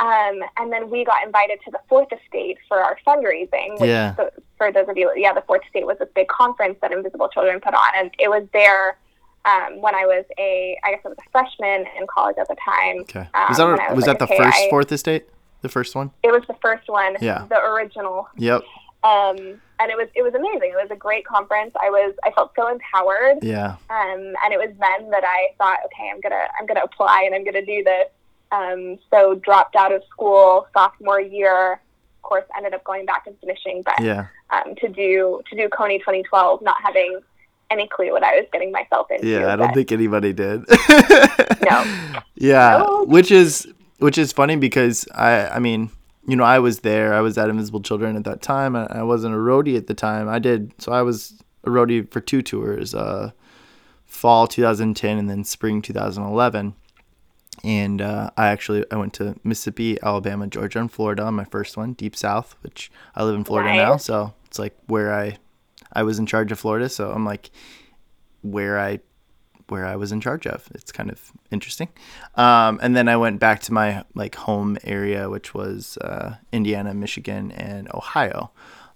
Um, 0.00 0.40
and 0.56 0.72
then 0.72 0.90
we 0.90 1.04
got 1.04 1.24
invited 1.26 1.58
to 1.64 1.72
the 1.72 1.80
Fourth 1.88 2.06
Estate 2.12 2.58
for 2.68 2.78
our 2.78 2.96
fundraising. 3.04 3.72
Which, 3.80 3.90
Yeah. 3.90 4.14
for 4.56 4.70
those 4.70 4.88
of 4.88 4.96
you, 4.96 5.10
yeah, 5.16 5.32
the 5.32 5.40
Fourth 5.42 5.64
Estate 5.66 5.84
was 5.84 5.98
this 5.98 6.08
big 6.14 6.28
conference 6.28 6.78
that 6.80 6.92
Invisible 6.92 7.28
Children 7.28 7.60
put 7.60 7.74
on, 7.74 7.90
and 7.96 8.14
it 8.18 8.30
was 8.30 8.44
there 8.52 8.96
um, 9.48 9.80
when 9.80 9.94
I 9.94 10.04
was 10.06 10.24
a, 10.38 10.76
I 10.84 10.90
guess 10.92 11.00
I 11.04 11.08
was 11.08 11.18
a 11.26 11.30
freshman 11.30 11.86
in 11.98 12.06
college 12.06 12.36
at 12.38 12.48
the 12.48 12.56
time. 12.64 13.00
okay. 13.00 13.26
um, 13.34 13.46
Was 13.48 13.56
that 13.58 13.66
I 13.80 13.88
was, 13.92 13.96
was 13.96 14.04
that 14.06 14.18
the 14.18 14.24
a 14.32 14.36
first 14.36 14.58
KI. 14.58 14.70
fourth 14.70 14.92
estate? 14.92 15.26
The 15.62 15.68
first 15.68 15.94
one? 15.96 16.10
It 16.22 16.30
was 16.30 16.42
the 16.46 16.56
first 16.62 16.88
one, 16.88 17.16
Yeah. 17.20 17.44
the 17.48 17.58
original 17.60 18.28
Yep. 18.36 18.62
um, 19.02 19.36
and 19.80 19.90
it 19.92 19.96
was 19.96 20.08
it 20.14 20.22
was 20.22 20.34
amazing. 20.34 20.70
It 20.72 20.80
was 20.84 20.90
a 20.90 20.96
great 20.96 21.24
conference. 21.24 21.72
I 21.80 21.88
was 21.90 22.14
I 22.24 22.30
felt 22.32 22.52
so 22.56 22.68
empowered, 22.68 23.38
Yeah. 23.42 23.76
um, 23.90 24.20
and 24.44 24.52
it 24.52 24.58
was 24.58 24.70
then 24.78 25.10
that 25.10 25.24
I 25.24 25.48
thought, 25.58 25.78
okay, 25.86 26.10
I'm 26.12 26.20
gonna 26.20 26.44
I'm 26.58 26.66
gonna 26.66 26.82
apply 26.84 27.22
and 27.26 27.34
I'm 27.34 27.44
gonna 27.44 27.64
do 27.64 27.82
this. 27.84 28.08
Um, 28.50 28.98
so 29.10 29.34
dropped 29.36 29.76
out 29.76 29.92
of 29.92 30.02
school 30.10 30.66
sophomore 30.72 31.20
year. 31.20 31.72
Of 31.74 32.22
course, 32.22 32.44
ended 32.56 32.74
up 32.74 32.82
going 32.84 33.06
back 33.06 33.26
and 33.26 33.36
finishing, 33.40 33.82
but 33.82 33.98
Yeah. 34.00 34.26
um, 34.50 34.74
to 34.76 34.88
do 34.88 35.40
to 35.48 35.56
do 35.56 35.68
Kony 35.68 35.98
2012, 35.98 36.62
not 36.62 36.76
having 36.82 37.20
any 37.70 37.86
clue 37.88 38.12
what 38.12 38.22
I 38.24 38.34
was 38.36 38.46
getting 38.52 38.72
myself 38.72 39.10
into. 39.10 39.26
Yeah, 39.26 39.52
I 39.52 39.56
don't 39.56 39.68
but- 39.68 39.74
think 39.74 39.92
anybody 39.92 40.32
did. 40.32 40.64
No. 41.70 42.20
Yeah, 42.40 42.84
No. 42.86 43.04
which 43.04 43.30
is 43.32 43.66
which 43.98 44.16
is 44.16 44.32
funny 44.32 44.54
because 44.56 45.06
I 45.14 45.48
I 45.48 45.58
mean, 45.58 45.90
you 46.26 46.36
know, 46.36 46.44
I 46.44 46.60
was 46.60 46.80
there. 46.80 47.12
I 47.14 47.20
was 47.20 47.36
at 47.36 47.48
Invisible 47.50 47.80
Children 47.80 48.14
at 48.16 48.24
that 48.24 48.42
time. 48.42 48.76
I, 48.76 48.86
I 48.90 49.02
wasn't 49.02 49.34
a 49.34 49.38
roadie 49.38 49.76
at 49.76 49.86
the 49.88 49.94
time. 49.94 50.28
I 50.28 50.38
did 50.38 50.72
so 50.78 50.92
I 50.92 51.02
was 51.02 51.34
a 51.64 51.70
roadie 51.70 52.08
for 52.10 52.20
two 52.20 52.40
tours, 52.42 52.94
uh 52.94 53.32
fall 54.06 54.46
2010 54.46 55.18
and 55.18 55.28
then 55.28 55.44
spring 55.44 55.82
2011. 55.82 56.74
And 57.64 58.00
uh, 58.00 58.30
I 58.36 58.48
actually 58.48 58.84
I 58.92 58.96
went 58.96 59.12
to 59.14 59.34
Mississippi, 59.42 59.98
Alabama, 60.02 60.46
Georgia, 60.46 60.78
and 60.78 60.90
Florida 60.90 61.24
on 61.24 61.34
my 61.34 61.44
first 61.44 61.76
one, 61.76 61.92
Deep 61.94 62.14
South, 62.14 62.54
which 62.62 62.90
I 63.16 63.24
live 63.24 63.34
in 63.34 63.42
Florida 63.44 63.74
now, 63.74 63.96
so 63.96 64.32
it's 64.46 64.58
like 64.60 64.76
where 64.86 65.12
I 65.12 65.38
I 65.92 66.02
was 66.02 66.18
in 66.18 66.26
charge 66.26 66.52
of 66.52 66.58
Florida, 66.58 66.88
so 66.88 67.10
I'm 67.10 67.24
like 67.24 67.50
where 68.42 68.78
I 68.78 69.00
where 69.68 69.84
I 69.84 69.96
was 69.96 70.12
in 70.12 70.20
charge 70.20 70.46
of. 70.46 70.68
It's 70.74 70.92
kind 70.92 71.10
of 71.10 71.32
interesting. 71.50 71.88
Um, 72.36 72.78
and 72.82 72.96
then 72.96 73.08
I 73.08 73.16
went 73.16 73.38
back 73.38 73.60
to 73.62 73.72
my 73.72 74.04
like 74.14 74.34
home 74.34 74.78
area, 74.84 75.28
which 75.28 75.54
was 75.54 75.98
uh, 75.98 76.36
Indiana, 76.52 76.94
Michigan, 76.94 77.52
and 77.52 77.88
Ohio. 77.94 78.50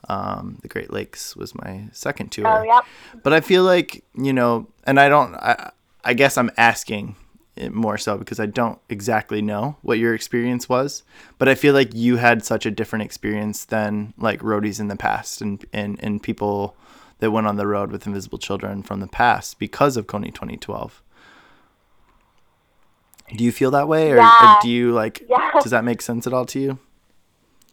Um, 0.08 0.58
the 0.62 0.68
Great 0.68 0.92
Lakes 0.92 1.36
was 1.36 1.54
my 1.54 1.88
second 1.92 2.32
tour. 2.32 2.46
Oh, 2.46 2.62
yep. 2.62 2.84
But 3.22 3.32
I 3.32 3.40
feel 3.40 3.64
like 3.64 4.04
you 4.14 4.32
know, 4.32 4.68
and 4.84 4.98
I 4.98 5.08
don't. 5.08 5.34
I 5.34 5.70
I 6.04 6.14
guess 6.14 6.36
I'm 6.36 6.50
asking 6.56 7.16
it 7.54 7.72
more 7.72 7.98
so 7.98 8.16
because 8.16 8.40
I 8.40 8.46
don't 8.46 8.78
exactly 8.88 9.42
know 9.42 9.76
what 9.82 9.98
your 9.98 10.14
experience 10.14 10.68
was. 10.68 11.02
But 11.38 11.48
I 11.48 11.54
feel 11.54 11.74
like 11.74 11.94
you 11.94 12.16
had 12.16 12.44
such 12.44 12.66
a 12.66 12.70
different 12.70 13.04
experience 13.04 13.66
than 13.66 14.14
like 14.18 14.40
roadies 14.40 14.80
in 14.80 14.88
the 14.88 14.96
past 14.96 15.40
and 15.40 15.64
and 15.72 16.02
and 16.02 16.22
people 16.22 16.76
that 17.22 17.30
went 17.30 17.46
on 17.46 17.54
the 17.56 17.68
road 17.68 17.92
with 17.92 18.04
Invisible 18.04 18.36
Children 18.36 18.82
from 18.82 18.98
the 18.98 19.06
past 19.06 19.60
because 19.60 19.96
of 19.96 20.08
Kony 20.08 20.34
2012. 20.34 21.00
Do 23.36 23.44
you 23.44 23.52
feel 23.52 23.70
that 23.70 23.86
way, 23.86 24.10
or, 24.10 24.20
or 24.20 24.58
do 24.60 24.68
you 24.68 24.92
like? 24.92 25.24
Yeah. 25.28 25.52
Does 25.60 25.70
that 25.70 25.84
make 25.84 26.02
sense 26.02 26.26
at 26.26 26.32
all 26.32 26.44
to 26.46 26.58
you? 26.58 26.78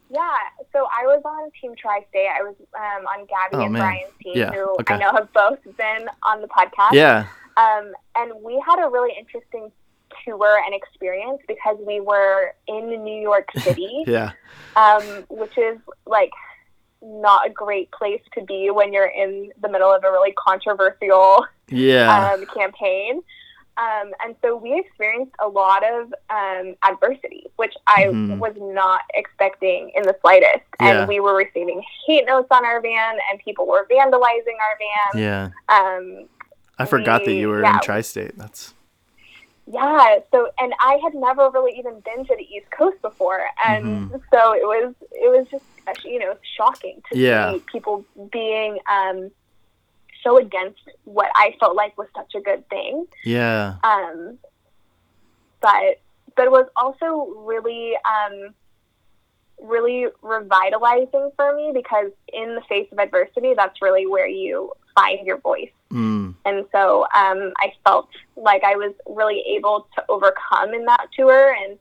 Yeah, 0.08 0.28
so 0.72 0.86
I 0.86 1.04
was 1.04 1.20
on 1.24 1.50
Team 1.60 1.74
Tri 1.76 2.04
State. 2.10 2.28
I 2.28 2.42
was 2.42 2.54
um, 2.74 3.06
on 3.06 3.26
Gabby 3.26 3.56
Oh, 3.56 3.62
and 3.64 3.72
man. 3.72 3.82
Brian's 3.82 4.12
team, 4.22 4.32
Yeah, 4.36 4.52
who 4.52 4.76
okay. 4.80 4.94
I 4.94 4.98
know 4.98 5.10
have 5.12 5.32
both 5.32 5.58
been 5.76 6.08
on 6.22 6.40
the 6.40 6.48
podcast. 6.48 6.92
Yeah. 6.92 7.26
Um, 7.56 7.92
and 8.16 8.32
we 8.42 8.62
had 8.66 8.84
a 8.84 8.88
really 8.88 9.12
interesting 9.18 9.70
tour 10.24 10.60
and 10.64 10.74
experience 10.74 11.40
because 11.48 11.76
we 11.86 12.00
were 12.00 12.52
in 12.68 12.88
New 13.04 13.20
York 13.20 13.48
City, 13.58 14.04
Yeah. 14.06 14.32
um, 14.76 15.02
which 15.28 15.58
is 15.58 15.78
like 16.06 16.30
not 17.02 17.46
a 17.46 17.50
great 17.50 17.90
place 17.92 18.20
to 18.34 18.44
be 18.44 18.70
when 18.70 18.92
you're 18.92 19.06
in 19.06 19.52
the 19.62 19.68
middle 19.68 19.92
of 19.92 20.04
a 20.04 20.10
really 20.10 20.32
controversial 20.32 21.46
Yeah. 21.68 22.32
um, 22.34 22.44
campaign. 22.46 23.22
Um, 23.76 24.12
and 24.22 24.36
so 24.42 24.56
we 24.56 24.78
experienced 24.78 25.32
a 25.42 25.48
lot 25.48 25.82
of 25.84 26.12
um, 26.28 26.74
adversity, 26.82 27.46
which 27.56 27.72
I 27.86 28.04
Mhm. 28.04 28.38
was 28.38 28.52
not 28.58 29.00
expecting 29.14 29.90
in 29.96 30.02
the 30.02 30.14
slightest. 30.20 30.64
And 30.80 30.98
Yeah. 30.98 31.06
we 31.06 31.20
were 31.20 31.34
receiving 31.34 31.82
hate 32.06 32.26
notes 32.26 32.48
on 32.50 32.66
our 32.66 32.80
van, 32.82 33.18
and 33.30 33.38
people 33.40 33.66
were 33.66 33.86
vandalizing 33.90 34.58
our 34.60 34.78
van. 35.14 35.22
yeah. 35.22 35.48
Um, 35.68 36.28
I 36.78 36.84
forgot 36.84 37.24
that 37.24 37.32
you 37.32 37.48
were 37.48 37.62
yeah. 37.62 37.74
in 37.74 37.80
tri-state. 37.80 38.36
That's 38.36 38.74
yeah. 39.72 40.18
So, 40.32 40.50
and 40.58 40.72
I 40.80 40.98
had 41.02 41.14
never 41.14 41.50
really 41.50 41.78
even 41.78 42.00
been 42.00 42.24
to 42.26 42.36
the 42.36 42.42
East 42.42 42.70
Coast 42.76 43.00
before, 43.02 43.42
and 43.64 44.10
Mhm. 44.10 44.20
so 44.32 44.52
it 44.52 44.64
was 44.66 44.94
it 45.12 45.28
was 45.30 45.46
just 45.50 45.64
you 46.04 46.18
know 46.18 46.34
shocking 46.56 47.02
to 47.10 47.18
Yeah. 47.18 47.52
see 47.52 47.62
people 47.72 48.04
being 48.32 48.78
um, 48.90 49.30
so 50.22 50.36
against 50.38 50.80
what 51.04 51.30
I 51.34 51.54
felt 51.58 51.74
like 51.76 51.96
was 51.98 52.08
such 52.14 52.34
a 52.36 52.40
good 52.40 52.68
thing. 52.68 53.06
yeah. 53.24 53.76
um, 53.84 54.38
but 55.60 56.00
but 56.36 56.44
it 56.46 56.50
was 56.50 56.66
also 56.76 57.34
really 57.44 57.94
um, 57.96 58.54
really 59.62 60.06
revitalizing 60.22 61.30
for 61.36 61.54
me 61.56 61.70
because 61.74 62.10
in 62.32 62.54
the 62.54 62.62
face 62.68 62.88
of 62.92 62.98
adversity, 62.98 63.52
that's 63.54 63.82
really 63.82 64.06
where 64.06 64.28
you 64.28 64.72
find 64.94 65.26
your 65.26 65.38
voice. 65.38 65.70
And 66.44 66.64
so 66.72 67.02
um, 67.14 67.52
I 67.58 67.72
felt 67.84 68.08
like 68.36 68.64
I 68.64 68.74
was 68.76 68.94
really 69.06 69.40
able 69.56 69.86
to 69.96 70.04
overcome 70.08 70.72
in 70.74 70.84
that 70.86 71.06
tour, 71.16 71.54
and 71.54 71.72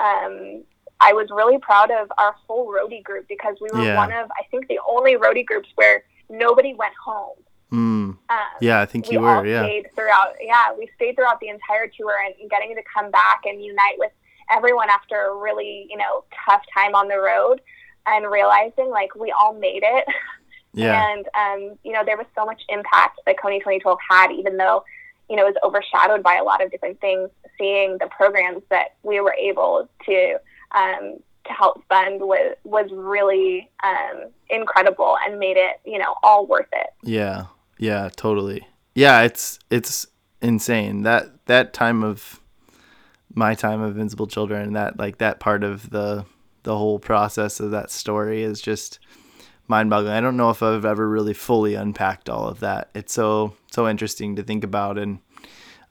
um, 0.00 0.64
I 1.00 1.12
was 1.12 1.28
really 1.30 1.58
proud 1.58 1.90
of 1.90 2.10
our 2.18 2.34
whole 2.46 2.72
roadie 2.72 3.02
group 3.04 3.26
because 3.28 3.56
we 3.60 3.68
were 3.72 3.84
Yeah. 3.84 3.96
one 3.96 4.12
of 4.12 4.30
I 4.38 4.44
think 4.50 4.66
the 4.68 4.80
only 4.88 5.16
roadie 5.16 5.44
groups 5.46 5.68
where 5.76 6.04
nobody 6.30 6.74
went 6.74 6.94
home. 7.04 7.36
Mm. 7.72 8.16
Um, 8.30 8.38
Yeah, 8.60 8.80
I 8.80 8.86
think 8.86 9.08
we 9.08 9.14
you 9.16 9.26
all 9.26 9.42
were. 9.42 9.46
Yeah. 9.46 9.64
stayed 9.64 9.88
throughout. 9.94 10.34
Yeah, 10.40 10.72
we 10.76 10.88
stayed 10.96 11.16
throughout 11.16 11.38
the 11.40 11.48
entire 11.48 11.86
tour 11.88 12.14
and, 12.24 12.34
and 12.40 12.48
getting 12.50 12.74
to 12.74 12.82
come 12.94 13.10
back 13.10 13.42
and 13.44 13.62
unite 13.62 13.98
with 13.98 14.12
everyone 14.50 14.88
after 14.88 15.26
a 15.26 15.34
really 15.36 15.86
you 15.90 15.96
know 15.98 16.24
tough 16.46 16.62
time 16.74 16.94
on 16.94 17.08
the 17.08 17.18
road, 17.18 17.60
and 18.06 18.30
realizing 18.30 18.88
like 18.88 19.14
we 19.14 19.30
all 19.38 19.52
made 19.52 19.82
it. 19.84 20.04
Yeah. 20.74 21.12
And 21.12 21.26
um, 21.34 21.78
you 21.82 21.92
know 21.92 22.04
there 22.04 22.16
was 22.16 22.26
so 22.34 22.44
much 22.44 22.62
impact 22.68 23.20
that 23.26 23.36
Kony 23.36 23.58
2012 23.58 23.98
had, 24.08 24.32
even 24.32 24.56
though 24.56 24.84
you 25.28 25.36
know 25.36 25.46
it 25.46 25.54
was 25.54 25.56
overshadowed 25.64 26.22
by 26.22 26.36
a 26.36 26.44
lot 26.44 26.62
of 26.62 26.70
different 26.70 27.00
things. 27.00 27.30
Seeing 27.58 27.98
the 27.98 28.06
programs 28.06 28.62
that 28.70 28.94
we 29.02 29.20
were 29.20 29.34
able 29.34 29.88
to 30.06 30.38
um, 30.72 31.16
to 31.44 31.52
help 31.52 31.82
fund 31.88 32.20
was 32.20 32.54
was 32.64 32.88
really 32.92 33.70
um, 33.82 34.30
incredible 34.50 35.16
and 35.26 35.38
made 35.38 35.56
it 35.56 35.80
you 35.84 35.98
know 35.98 36.14
all 36.22 36.46
worth 36.46 36.68
it. 36.72 36.90
Yeah. 37.02 37.46
Yeah, 37.78 38.10
totally. 38.14 38.66
Yeah, 38.94 39.22
it's 39.22 39.58
it's 39.70 40.06
insane. 40.42 41.02
That 41.02 41.46
that 41.46 41.72
time 41.72 42.02
of 42.02 42.40
my 43.34 43.54
time 43.54 43.80
of 43.80 43.92
Invincible 43.92 44.26
Children, 44.26 44.72
that 44.72 44.98
like 44.98 45.18
that 45.18 45.40
part 45.40 45.62
of 45.62 45.90
the 45.90 46.24
the 46.64 46.76
whole 46.76 46.98
process 46.98 47.60
of 47.60 47.70
that 47.70 47.90
story 47.90 48.42
is 48.42 48.60
just 48.60 48.98
mind-boggling. 49.68 50.12
I 50.12 50.20
don't 50.20 50.36
know 50.36 50.50
if 50.50 50.62
I've 50.62 50.84
ever 50.84 51.08
really 51.08 51.34
fully 51.34 51.74
unpacked 51.74 52.28
all 52.28 52.48
of 52.48 52.60
that. 52.60 52.90
It's 52.94 53.12
so 53.12 53.54
so 53.70 53.88
interesting 53.88 54.36
to 54.36 54.42
think 54.42 54.64
about 54.64 54.98
and 54.98 55.20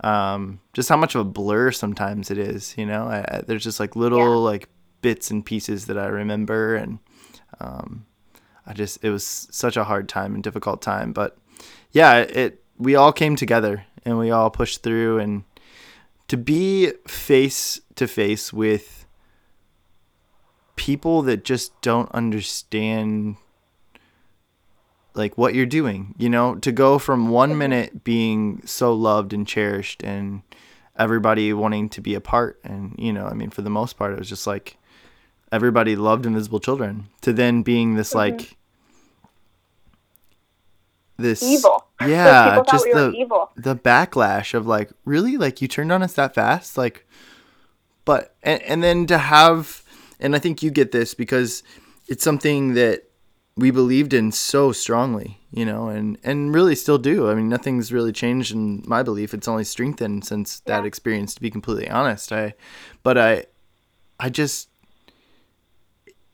um, 0.02 0.60
just 0.74 0.90
how 0.90 0.98
much 0.98 1.16
of 1.16 1.22
a 1.22 1.30
blur 1.30 1.72
sometimes 1.72 2.30
it 2.30 2.38
is. 2.38 2.76
You 2.78 2.86
know, 2.86 3.06
I, 3.08 3.20
I, 3.38 3.42
there's 3.48 3.64
just 3.64 3.80
like 3.80 3.96
little 3.96 4.20
Yeah. 4.20 4.52
like 4.52 4.70
bits 5.02 5.32
and 5.32 5.46
pieces 5.46 5.86
that 5.86 5.98
I 5.98 6.08
remember, 6.08 6.76
and 6.76 7.00
um, 7.60 8.06
I 8.66 8.74
just 8.74 9.04
it 9.04 9.10
was 9.12 9.48
such 9.52 9.78
a 9.78 9.84
hard 9.86 10.10
time 10.10 10.34
and 10.36 10.44
difficult 10.44 10.82
time. 10.82 11.14
But 11.14 11.38
yeah, 11.92 12.18
it 12.18 12.64
we 12.78 12.96
all 12.96 13.12
came 13.14 13.36
together 13.36 13.86
and 14.06 14.18
we 14.20 14.32
all 14.32 14.50
pushed 14.50 14.84
through, 14.84 15.20
and 15.20 15.44
to 16.28 16.38
be 16.38 16.92
face 17.08 17.80
to 17.96 18.08
face 18.08 18.52
with 18.54 19.06
people 20.76 21.24
that 21.24 21.44
just 21.44 21.80
don't 21.82 22.12
understand 22.12 23.36
like 25.18 25.38
what 25.38 25.56
you're 25.56 25.66
doing, 25.66 26.14
you 26.18 26.30
know, 26.30 26.56
to 26.56 26.72
go 26.72 27.00
from 27.00 27.30
one 27.30 27.58
minute 27.58 28.04
being 28.04 28.62
so 28.66 28.94
loved 28.94 29.34
and 29.34 29.48
cherished 29.48 30.04
and 30.04 30.44
everybody 30.96 31.52
wanting 31.54 31.90
to 31.90 32.02
be 32.02 32.14
a 32.16 32.22
part 32.22 32.60
and 32.64 32.96
you 32.98 33.12
know, 33.12 33.26
I 33.26 33.34
mean 33.34 33.50
for 33.50 33.62
the 33.62 33.70
most 33.70 33.98
part 33.98 34.14
it 34.14 34.20
was 34.20 34.30
just 34.30 34.48
like 34.48 34.78
everybody 35.52 35.96
loved 35.96 36.26
invisible 36.26 36.60
children 36.60 37.08
to 37.22 37.34
then 37.34 37.64
being 37.64 37.96
this 37.96 38.12
Mhm. 38.14 38.16
like 38.16 38.58
this 41.18 41.42
Evil. 41.44 41.84
Yeah, 42.06 42.62
just 42.70 42.86
we 42.86 42.94
the 42.94 43.12
evil. 43.12 43.50
the 43.56 43.76
backlash 43.76 44.54
of 44.54 44.68
like 44.68 44.92
really 45.04 45.36
like 45.38 45.62
you 45.64 45.68
turned 45.68 45.92
on 45.92 46.04
us 46.04 46.14
that 46.14 46.36
fast 46.36 46.78
like 46.78 47.08
but 48.06 48.36
and, 48.44 48.62
and 48.62 48.84
then 48.84 49.08
to 49.08 49.18
have 49.18 49.84
and 50.20 50.36
i 50.36 50.40
think 50.40 50.62
you 50.62 50.70
get 50.70 50.92
this 50.92 51.16
because 51.16 51.64
it's 52.08 52.24
something 52.24 52.76
that 52.76 53.07
we 53.58 53.72
believed 53.72 54.14
in 54.14 54.32
so 54.32 54.72
strongly 54.72 55.40
you 55.52 55.66
know 55.66 55.88
and 55.90 56.18
and 56.24 56.54
really 56.54 56.76
still 56.76 56.98
do. 56.98 57.30
I 57.30 57.34
mean 57.36 57.50
nothing's 57.50 57.92
really 57.92 58.12
changed 58.12 58.54
in 58.54 58.84
my 58.86 59.02
belief. 59.04 59.34
It's 59.34 59.48
only 59.48 59.64
strengthened 59.64 60.26
since 60.26 60.60
that 60.62 60.86
experience 60.86 61.34
to 61.36 61.42
be 61.42 61.50
completely 61.50 61.90
honest. 61.90 62.32
I 62.32 62.54
but 63.04 63.18
i 63.18 63.46
i 64.20 64.30
just 64.30 64.70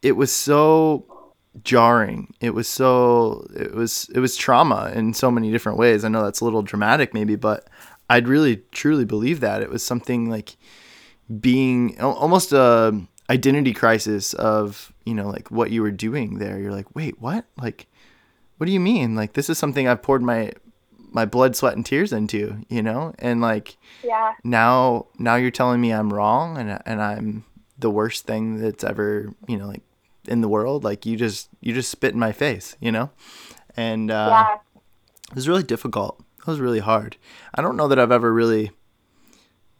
it 0.01 0.13
was 0.13 0.31
so 0.31 1.05
jarring. 1.63 2.33
It 2.41 2.53
was 2.53 2.67
so 2.67 3.47
it 3.55 3.73
was 3.73 4.09
it 4.13 4.19
was 4.19 4.35
trauma 4.35 4.91
in 4.93 5.13
so 5.13 5.31
many 5.31 5.51
different 5.51 5.77
ways. 5.77 6.03
I 6.03 6.09
know 6.09 6.23
that's 6.23 6.41
a 6.41 6.45
little 6.45 6.61
dramatic 6.63 7.13
maybe 7.13 7.35
but 7.35 7.67
i'd 8.09 8.27
really 8.27 8.57
truly 8.71 9.05
believe 9.05 9.39
that. 9.39 9.61
It 9.61 9.69
was 9.69 9.83
something 9.83 10.29
like 10.29 10.57
being 11.39 11.99
almost 12.01 12.51
a 12.51 12.99
identity 13.33 13.73
crisis 13.73 14.33
of 14.35 14.93
you 15.05 15.13
know 15.17 15.27
like 15.35 15.49
what 15.49 15.71
you 15.71 15.81
were 15.81 15.91
doing 16.07 16.37
there. 16.39 16.59
You're 16.59 16.71
like 16.79 16.93
wait 16.95 17.15
what? 17.19 17.45
Like 17.57 17.87
what 18.57 18.67
do 18.67 18.71
you 18.71 18.79
mean? 18.79 19.15
Like 19.15 19.33
this 19.33 19.49
is 19.49 19.57
something 19.57 19.87
i've 19.87 20.01
poured 20.07 20.21
my 20.21 20.51
my 21.11 21.25
blood 21.25 21.55
sweat 21.55 21.75
and 21.75 21.85
tears 21.85 22.13
into 22.13 22.41
you 22.69 22.81
know? 22.81 23.13
And 23.19 23.41
like 23.41 23.77
Yeah. 24.03 24.33
now 24.43 25.07
now 25.17 25.35
you're 25.35 25.51
telling 25.51 25.81
me 25.81 25.91
i'm 25.93 26.13
wrong 26.13 26.57
and 26.57 26.69
and 26.85 27.01
i'm 27.01 27.43
the 27.77 27.89
worst 27.89 28.25
thing 28.25 28.43
that's 28.61 28.83
ever 28.83 29.33
you 29.47 29.57
know 29.57 29.67
like 29.67 29.83
in 30.27 30.39
the 30.41 30.47
world? 30.47 30.83
Like 30.85 31.05
you 31.05 31.17
just 31.17 31.49
you 31.59 31.73
just 31.73 31.91
spit 31.91 32.13
in 32.13 32.19
my 32.19 32.31
face 32.31 32.75
you 32.79 32.91
know? 32.91 33.09
And 33.75 34.11
uh 34.11 34.27
yeah. 34.31 34.55
it 35.31 35.35
was 35.35 35.47
really 35.49 35.63
difficult. 35.63 36.13
It 36.39 36.47
was 36.47 36.59
really 36.59 36.79
hard. 36.91 37.17
I 37.55 37.61
don't 37.63 37.77
know 37.77 37.87
that 37.89 37.99
i've 37.99 38.11
ever 38.19 38.31
really 38.33 38.71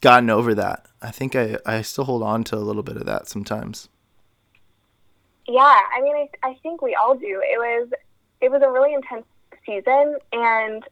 gotten 0.01 0.29
over 0.29 0.53
that 0.55 0.85
i 1.03 1.11
think 1.11 1.35
i 1.35 1.57
i 1.65 1.81
still 1.81 2.05
hold 2.05 2.23
on 2.23 2.43
to 2.43 2.55
a 2.55 2.65
little 2.69 2.83
bit 2.83 2.97
of 2.97 3.05
that 3.05 3.27
sometimes 3.27 3.89
Yeah, 5.47 5.77
I 5.95 6.01
mean, 6.01 6.15
I, 6.15 6.27
I 6.49 6.57
think 6.63 6.81
we 6.81 6.95
all 6.95 7.15
do. 7.15 7.41
It 7.43 7.57
was 7.59 7.89
it 8.39 8.49
was 8.49 8.61
a 8.63 8.71
really 8.71 8.93
intense 8.93 9.25
season, 9.65 10.15
and 10.31 10.83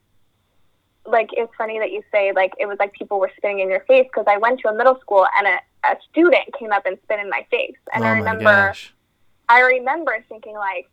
like 1.05 1.29
it's 1.33 1.51
funny 1.57 1.79
that 1.79 1.91
you 1.91 2.01
say 2.11 2.31
like 2.35 2.51
it 2.59 2.67
was 2.67 2.77
like 2.79 2.91
people 2.93 3.19
were 3.19 3.31
spitting 3.37 3.59
in 3.59 3.69
your 3.69 3.83
face 3.87 4.05
because 4.11 4.25
I 4.27 4.37
went 4.37 4.59
to 4.61 4.69
a 4.69 4.75
middle 4.75 4.99
school 4.99 5.25
and 5.37 5.47
a, 5.47 5.57
a 5.89 5.95
student 6.09 6.43
came 6.59 6.71
up 6.71 6.85
and 6.85 6.97
spit 7.03 7.19
in 7.19 7.29
my 7.29 7.45
face, 7.49 7.77
and 7.93 8.03
oh 8.03 8.07
I 8.07 8.11
remember 8.17 8.43
gosh 8.43 8.93
I 9.47 9.61
remember 9.61 10.17
thinking 10.29 10.55
like, 10.55 10.87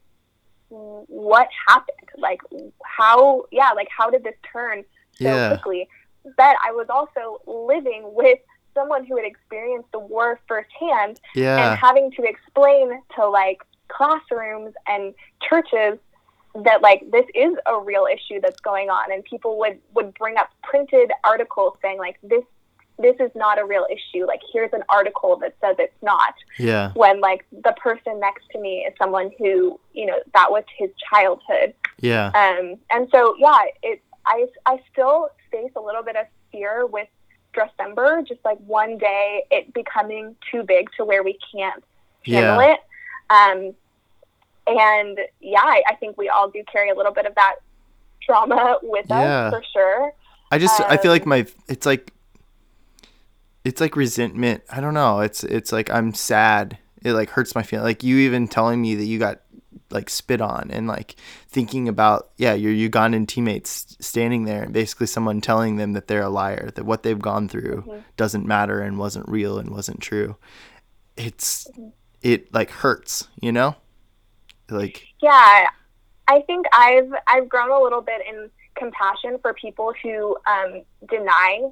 what 0.69 1.49
happened? 1.67 2.09
Like 2.17 2.41
how? 2.85 3.43
Yeah, 3.51 3.71
like 3.75 3.89
how 3.97 4.09
did 4.09 4.23
this 4.23 4.35
turn 4.53 4.85
so 5.21 5.25
Yeah. 5.25 5.49
quickly? 5.49 5.89
But 6.37 6.57
I 6.65 6.73
was 6.73 6.87
also 6.91 7.41
living 7.47 8.03
with 8.15 8.39
someone 8.79 9.05
who 9.05 9.17
had 9.17 9.27
experienced 9.27 9.91
the 9.93 9.99
war 9.99 10.39
firsthand 10.47 11.21
yeah. 11.35 11.71
and 11.71 11.79
having 11.79 12.11
to 12.13 12.23
explain 12.23 13.01
to 13.17 13.29
like 13.29 13.59
classrooms 13.89 14.75
and 14.87 15.15
churches 15.49 15.99
that 16.65 16.83
like 16.83 17.11
this 17.11 17.25
is 17.35 17.55
a 17.67 17.79
real 17.79 18.07
issue 18.11 18.41
that's 18.41 18.61
going 18.61 18.89
on 18.89 19.13
and 19.13 19.25
people 19.25 19.59
would 19.59 19.79
would 19.95 20.15
bring 20.15 20.37
up 20.37 20.51
printed 20.63 21.11
articles 21.25 21.75
saying 21.83 21.99
like 21.99 22.19
this 22.23 22.45
this 22.99 23.15
is 23.21 23.31
not 23.37 23.61
a 23.61 23.65
real 23.65 23.87
issue. 23.89 24.27
Like 24.27 24.41
here's 24.53 24.73
an 24.73 24.83
article 24.89 25.37
that 25.37 25.55
says 25.61 25.77
it's 25.79 26.03
not. 26.03 26.35
Yeah. 26.59 26.91
When 26.95 27.21
like 27.21 27.47
the 27.53 27.73
person 27.81 28.19
next 28.19 28.45
to 28.51 28.61
me 28.61 28.85
is 28.89 28.95
someone 28.99 29.31
who 29.39 29.79
you 29.93 30.07
know 30.07 30.19
that 30.35 30.51
was 30.51 30.65
his 30.77 30.91
childhood. 31.13 31.75
Yeah. 32.01 32.27
Um 32.35 32.77
and 32.91 33.09
so 33.13 33.35
yeah 33.39 33.63
it 33.83 34.03
i 34.27 34.47
i 34.67 34.81
still 34.93 35.31
face 35.51 35.71
a 35.77 35.81
little 35.81 36.03
bit 36.03 36.17
of 36.17 36.27
fear 36.51 36.87
with 36.87 37.09
Dressember, 37.55 38.27
just 38.27 38.41
like 38.45 38.59
one 38.59 38.99
day 38.99 39.45
it 39.51 39.73
becoming 39.75 40.37
too 40.51 40.63
big 40.63 40.89
to 40.97 41.05
where 41.05 41.23
we 41.23 41.39
can't 41.53 41.83
handle 42.25 42.61
Yeah. 42.61 42.73
it. 42.75 42.81
Um, 43.31 43.75
and 44.67 45.19
yeah, 45.41 45.63
I, 45.63 45.83
I 45.89 45.95
think 45.97 46.17
we 46.19 46.29
all 46.29 46.51
do 46.51 46.63
carry 46.71 46.91
a 46.91 46.95
little 46.95 47.13
bit 47.13 47.27
of 47.27 47.35
that 47.35 47.57
trauma 48.23 48.79
with 48.83 49.07
Yeah. 49.09 49.49
us 49.49 49.55
for 49.55 49.63
sure. 49.73 50.13
I 50.51 50.59
just 50.59 50.81
I 50.81 50.97
feel 50.97 51.11
Um, 51.11 51.15
like 51.15 51.27
my 51.27 51.47
it's 51.69 51.85
like 51.87 52.13
it's 53.65 53.81
like 53.81 53.97
resentment. 53.97 54.63
I 54.71 54.81
don't 54.81 54.95
know. 54.95 55.21
It's 55.21 55.45
it's 55.45 55.73
like 55.73 55.91
I'm 55.91 56.15
sad. 56.15 56.79
It 57.03 57.13
like 57.13 57.31
hurts 57.31 57.55
my 57.55 57.63
feeling. 57.63 57.85
Like 57.85 58.03
you 58.03 58.17
even 58.19 58.49
telling 58.49 58.81
me 58.81 58.95
that 58.95 59.05
you 59.05 59.19
got 59.19 59.41
like 59.91 60.11
spit 60.11 60.41
on 60.41 60.71
and 60.71 60.87
like 60.87 61.17
thinking 61.49 61.89
about 61.89 62.31
yeah 62.37 62.53
your 62.55 62.73
Ugandan 62.73 63.27
teammates 63.27 63.97
standing 64.01 64.45
there 64.45 64.65
and 64.65 64.73
basically 64.73 65.07
someone 65.07 65.41
telling 65.41 65.77
them 65.77 65.93
that 65.95 66.09
they're 66.09 66.23
a 66.23 66.29
liar 66.29 66.71
that 66.75 66.85
what 66.85 67.03
they've 67.03 67.19
gone 67.19 67.49
through 67.49 67.85
Mhm. 67.87 68.05
doesn't 68.17 68.47
matter 68.47 68.81
and 68.81 68.99
wasn't 68.99 69.29
real 69.29 69.59
and 69.59 69.71
wasn't 69.71 70.01
true. 70.01 70.37
It's 71.17 71.67
Mm-hmm. 71.71 71.89
it 72.23 72.53
like 72.53 72.71
hurts, 72.71 73.29
you 73.41 73.53
know? 73.53 73.77
Like 74.71 75.07
Yeah, 75.23 75.69
I 76.29 76.41
think 76.43 76.67
I've 76.73 77.11
I've 77.27 77.49
grown 77.49 77.71
a 77.71 77.81
little 77.81 78.03
bit 78.03 78.21
in 78.29 78.51
compassion 78.77 79.39
for 79.43 79.55
people 79.55 79.93
who 80.03 80.37
um, 80.47 80.83
deny 81.09 81.71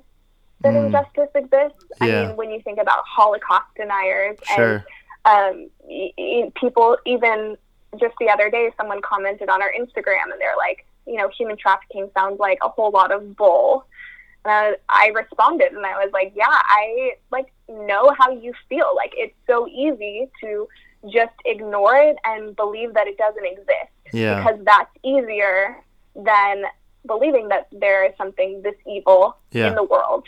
that 0.63 0.73
Mm. 0.73 0.87
injustice 0.87 1.29
exists. 1.35 1.85
I 2.01 2.07
mean, 2.07 2.37
when 2.37 2.51
you 2.51 2.63
think 2.63 2.79
about 2.79 3.01
Holocaust 3.07 3.67
deniers 3.77 4.39
sure. 4.57 4.85
and 5.27 5.69
um, 5.71 6.51
people, 6.55 6.97
even 7.05 7.57
just 7.99 8.15
the 8.21 8.29
other 8.29 8.51
day, 8.51 8.71
someone 8.77 9.01
commented 9.03 9.49
on 9.49 9.63
our 9.63 9.73
Instagram 9.79 10.31
and 10.33 10.41
they're 10.41 10.57
like, 10.57 10.87
you 11.07 11.17
know, 11.17 11.29
human 11.37 11.57
trafficking 11.57 12.11
sounds 12.15 12.39
like 12.41 12.59
a 12.63 12.69
whole 12.69 12.91
lot 12.91 13.13
of 13.13 13.37
bull. 13.37 13.87
And 14.45 14.53
I, 14.53 14.75
I 14.89 15.09
responded 15.09 15.73
and 15.73 15.85
I 15.85 15.93
was 16.05 16.11
like, 16.13 16.33
yeah, 16.37 16.45
I 16.49 17.13
like 17.31 17.47
know 17.69 18.15
how 18.19 18.31
you 18.31 18.53
feel. 18.69 18.91
Like 18.95 19.13
it's 19.17 19.35
so 19.47 19.67
easy 19.69 20.29
to 20.43 20.69
just 21.09 21.35
ignore 21.45 21.97
it 21.97 22.17
and 22.25 22.55
believe 22.57 22.95
that 22.95 23.07
it 23.07 23.17
doesn't 23.19 23.45
exist 23.45 23.93
Yeah. 24.13 24.43
because 24.43 24.61
that's 24.65 24.91
easier 25.05 25.77
than 26.15 26.65
believing 27.07 27.49
that 27.49 27.69
there 27.71 28.05
is 28.05 28.13
something 28.17 28.63
this 28.63 28.75
evil 28.87 29.37
Yeah. 29.53 29.69
in 29.69 29.75
the 29.75 29.85
world. 29.85 30.25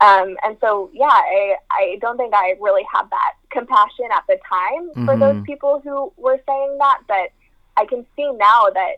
Um, 0.00 0.36
and 0.44 0.56
so, 0.60 0.90
yeah, 0.94 1.06
I, 1.08 1.56
I 1.70 1.98
don't 2.00 2.16
think 2.16 2.32
I 2.34 2.56
really 2.60 2.84
had 2.90 3.04
that 3.10 3.32
compassion 3.50 4.06
at 4.14 4.24
the 4.28 4.38
time 4.48 4.90
for 5.04 5.16
those 5.18 5.36
Mhm. 5.36 5.44
people 5.44 5.80
who 5.84 6.12
were 6.16 6.40
saying 6.46 6.78
that, 6.78 7.00
but 7.06 7.30
I 7.76 7.84
can 7.84 8.06
see 8.16 8.30
now 8.32 8.70
that 8.70 8.92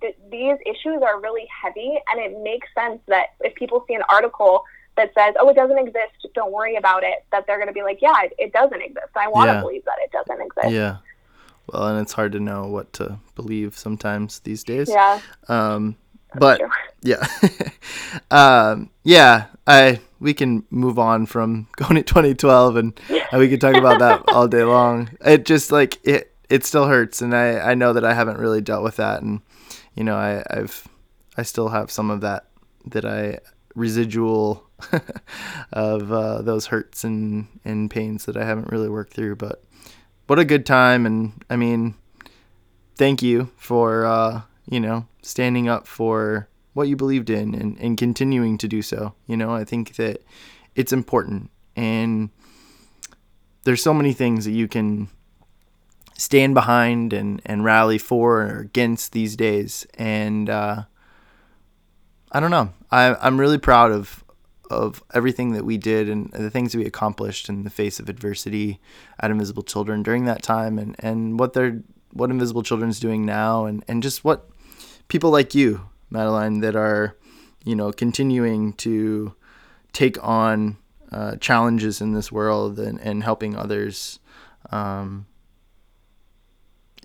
th- 0.00 0.16
these 0.30 0.56
issues 0.66 1.02
are 1.02 1.20
really 1.20 1.46
heavy, 1.62 1.98
and 2.10 2.20
it 2.20 2.38
makes 2.40 2.66
sense 2.74 3.00
that 3.06 3.28
if 3.40 3.54
people 3.54 3.84
see 3.86 3.94
an 3.94 4.02
article 4.08 4.64
that 4.96 5.12
says, 5.14 5.34
"Oh, 5.40 5.48
it 5.48 5.54
doesn't 5.54 5.78
exist, 5.78 6.26
don't 6.34 6.52
worry 6.52 6.76
about 6.76 7.04
it," 7.04 7.24
that 7.30 7.46
they're 7.46 7.58
going 7.58 7.68
to 7.68 7.72
be 7.72 7.82
like, 7.82 8.02
"Yeah, 8.02 8.22
it, 8.22 8.32
it 8.38 8.52
doesn't 8.52 8.82
exist. 8.82 9.08
I 9.16 9.28
want 9.28 9.48
to 9.48 9.54
Yeah. 9.54 9.60
believe 9.60 9.84
that 9.84 9.98
it 10.02 10.10
doesn't 10.12 10.40
exist." 10.40 10.70
Yeah. 10.70 10.96
Well, 11.68 11.86
and 11.86 12.00
it's 12.00 12.12
hard 12.12 12.32
to 12.32 12.40
know 12.40 12.66
what 12.66 12.92
to 12.94 13.18
believe 13.36 13.78
sometimes 13.78 14.40
these 14.40 14.64
days. 14.64 14.88
Yeah, 14.88 15.20
Um, 15.48 15.96
but 16.34 16.60
yeah, 17.02 17.26
um, 18.30 18.90
yeah. 19.04 19.46
I 19.66 20.00
we 20.18 20.34
can 20.34 20.64
move 20.70 20.98
on 20.98 21.26
from 21.26 21.68
going 21.76 21.94
to 21.94 22.02
2012, 22.02 22.76
and, 22.76 23.00
and 23.08 23.40
we 23.40 23.48
can 23.48 23.60
talk 23.60 23.76
about 23.76 24.00
that 24.00 24.24
all 24.28 24.48
day 24.48 24.64
long. 24.64 25.10
It 25.24 25.44
just 25.44 25.70
like 25.70 25.98
it 26.04 26.34
it 26.48 26.64
still 26.64 26.86
hurts, 26.86 27.22
and 27.22 27.34
I 27.34 27.70
I 27.70 27.74
know 27.74 27.92
that 27.92 28.04
I 28.04 28.14
haven't 28.14 28.38
really 28.38 28.60
dealt 28.60 28.82
with 28.84 28.96
that, 28.96 29.22
and 29.22 29.40
you 29.94 30.04
know 30.04 30.16
I 30.16 30.42
I've 30.50 30.88
I 31.36 31.42
still 31.42 31.68
have 31.68 31.90
some 31.90 32.10
of 32.10 32.20
that 32.22 32.46
that 32.86 33.04
I 33.04 33.38
residual 33.74 34.68
of 35.72 36.12
uh, 36.12 36.42
those 36.42 36.66
hurts 36.66 37.04
and 37.04 37.46
and 37.64 37.90
pains 37.90 38.24
that 38.24 38.36
I 38.36 38.44
haven't 38.44 38.72
really 38.72 38.88
worked 38.88 39.14
through, 39.14 39.36
but 39.36 39.62
what 40.26 40.38
a 40.38 40.44
good 40.44 40.64
time 40.64 41.04
and 41.04 41.44
i 41.50 41.56
mean 41.56 41.94
thank 42.96 43.22
you 43.22 43.50
for 43.56 44.06
uh 44.06 44.40
you 44.66 44.80
know 44.80 45.06
standing 45.22 45.68
up 45.68 45.86
for 45.86 46.48
what 46.74 46.88
you 46.88 46.96
believed 46.96 47.30
in 47.30 47.54
and, 47.54 47.78
and 47.78 47.98
continuing 47.98 48.58
to 48.58 48.68
do 48.68 48.82
so. 48.82 49.14
You 49.26 49.36
know 49.36 49.52
i 49.54 49.64
think 49.64 49.96
that 49.96 50.22
it's 50.74 50.92
important. 50.92 51.50
And 51.76 52.30
there's 53.64 53.82
so 53.82 53.94
many 53.94 54.12
things 54.12 54.44
that 54.44 54.52
you 54.52 54.68
can 54.68 55.08
stand 56.16 56.54
behind 56.54 57.12
and 57.12 57.40
and 57.46 57.64
rally 57.64 57.98
for 57.98 58.42
or 58.42 58.60
against 58.60 59.12
these 59.12 59.36
days. 59.36 59.86
And 59.94 60.50
uh 60.50 60.84
i 62.30 62.40
don't 62.40 62.50
know. 62.50 62.72
I 62.90 63.14
i'm 63.20 63.38
really 63.38 63.58
proud 63.58 63.92
of 63.92 64.22
of 64.72 65.02
everything 65.12 65.52
that 65.52 65.64
we 65.64 65.76
did 65.76 66.08
and 66.08 66.30
the 66.32 66.50
things 66.50 66.74
we 66.74 66.86
accomplished 66.86 67.48
in 67.48 67.62
the 67.62 67.70
face 67.70 68.00
of 68.00 68.08
adversity 68.08 68.80
at 69.20 69.30
Invisible 69.30 69.62
Children 69.62 70.02
during 70.02 70.24
that 70.24 70.42
time 70.42 70.78
and, 70.78 70.96
and 70.98 71.38
what 71.38 71.52
they're 71.52 71.82
what 72.12 72.30
Invisible 72.30 72.62
Children's 72.62 73.00
doing 73.00 73.24
now 73.24 73.64
and, 73.64 73.84
and 73.88 74.02
just 74.02 74.24
what 74.24 74.48
people 75.08 75.30
like 75.30 75.54
you, 75.54 75.88
Madeline, 76.10 76.60
that 76.60 76.76
are, 76.76 77.16
you 77.64 77.74
know, 77.74 77.92
continuing 77.92 78.72
to 78.74 79.34
take 79.92 80.22
on 80.22 80.76
uh, 81.10 81.36
challenges 81.36 82.00
in 82.00 82.12
this 82.12 82.32
world 82.32 82.78
and, 82.78 82.98
and 83.00 83.22
helping 83.22 83.54
others 83.56 84.18
um, 84.70 85.26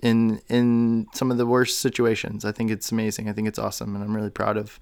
in 0.02 0.40
in 0.48 1.06
some 1.12 1.30
of 1.30 1.38
the 1.38 1.46
worst 1.46 1.78
situations. 1.78 2.44
I 2.44 2.52
think 2.52 2.70
it's 2.70 2.90
amazing. 2.90 3.28
I 3.28 3.32
think 3.32 3.48
it's 3.48 3.58
awesome, 3.58 3.94
and 3.94 4.02
I'm 4.02 4.14
really 4.14 4.30
proud 4.30 4.56
of 4.56 4.78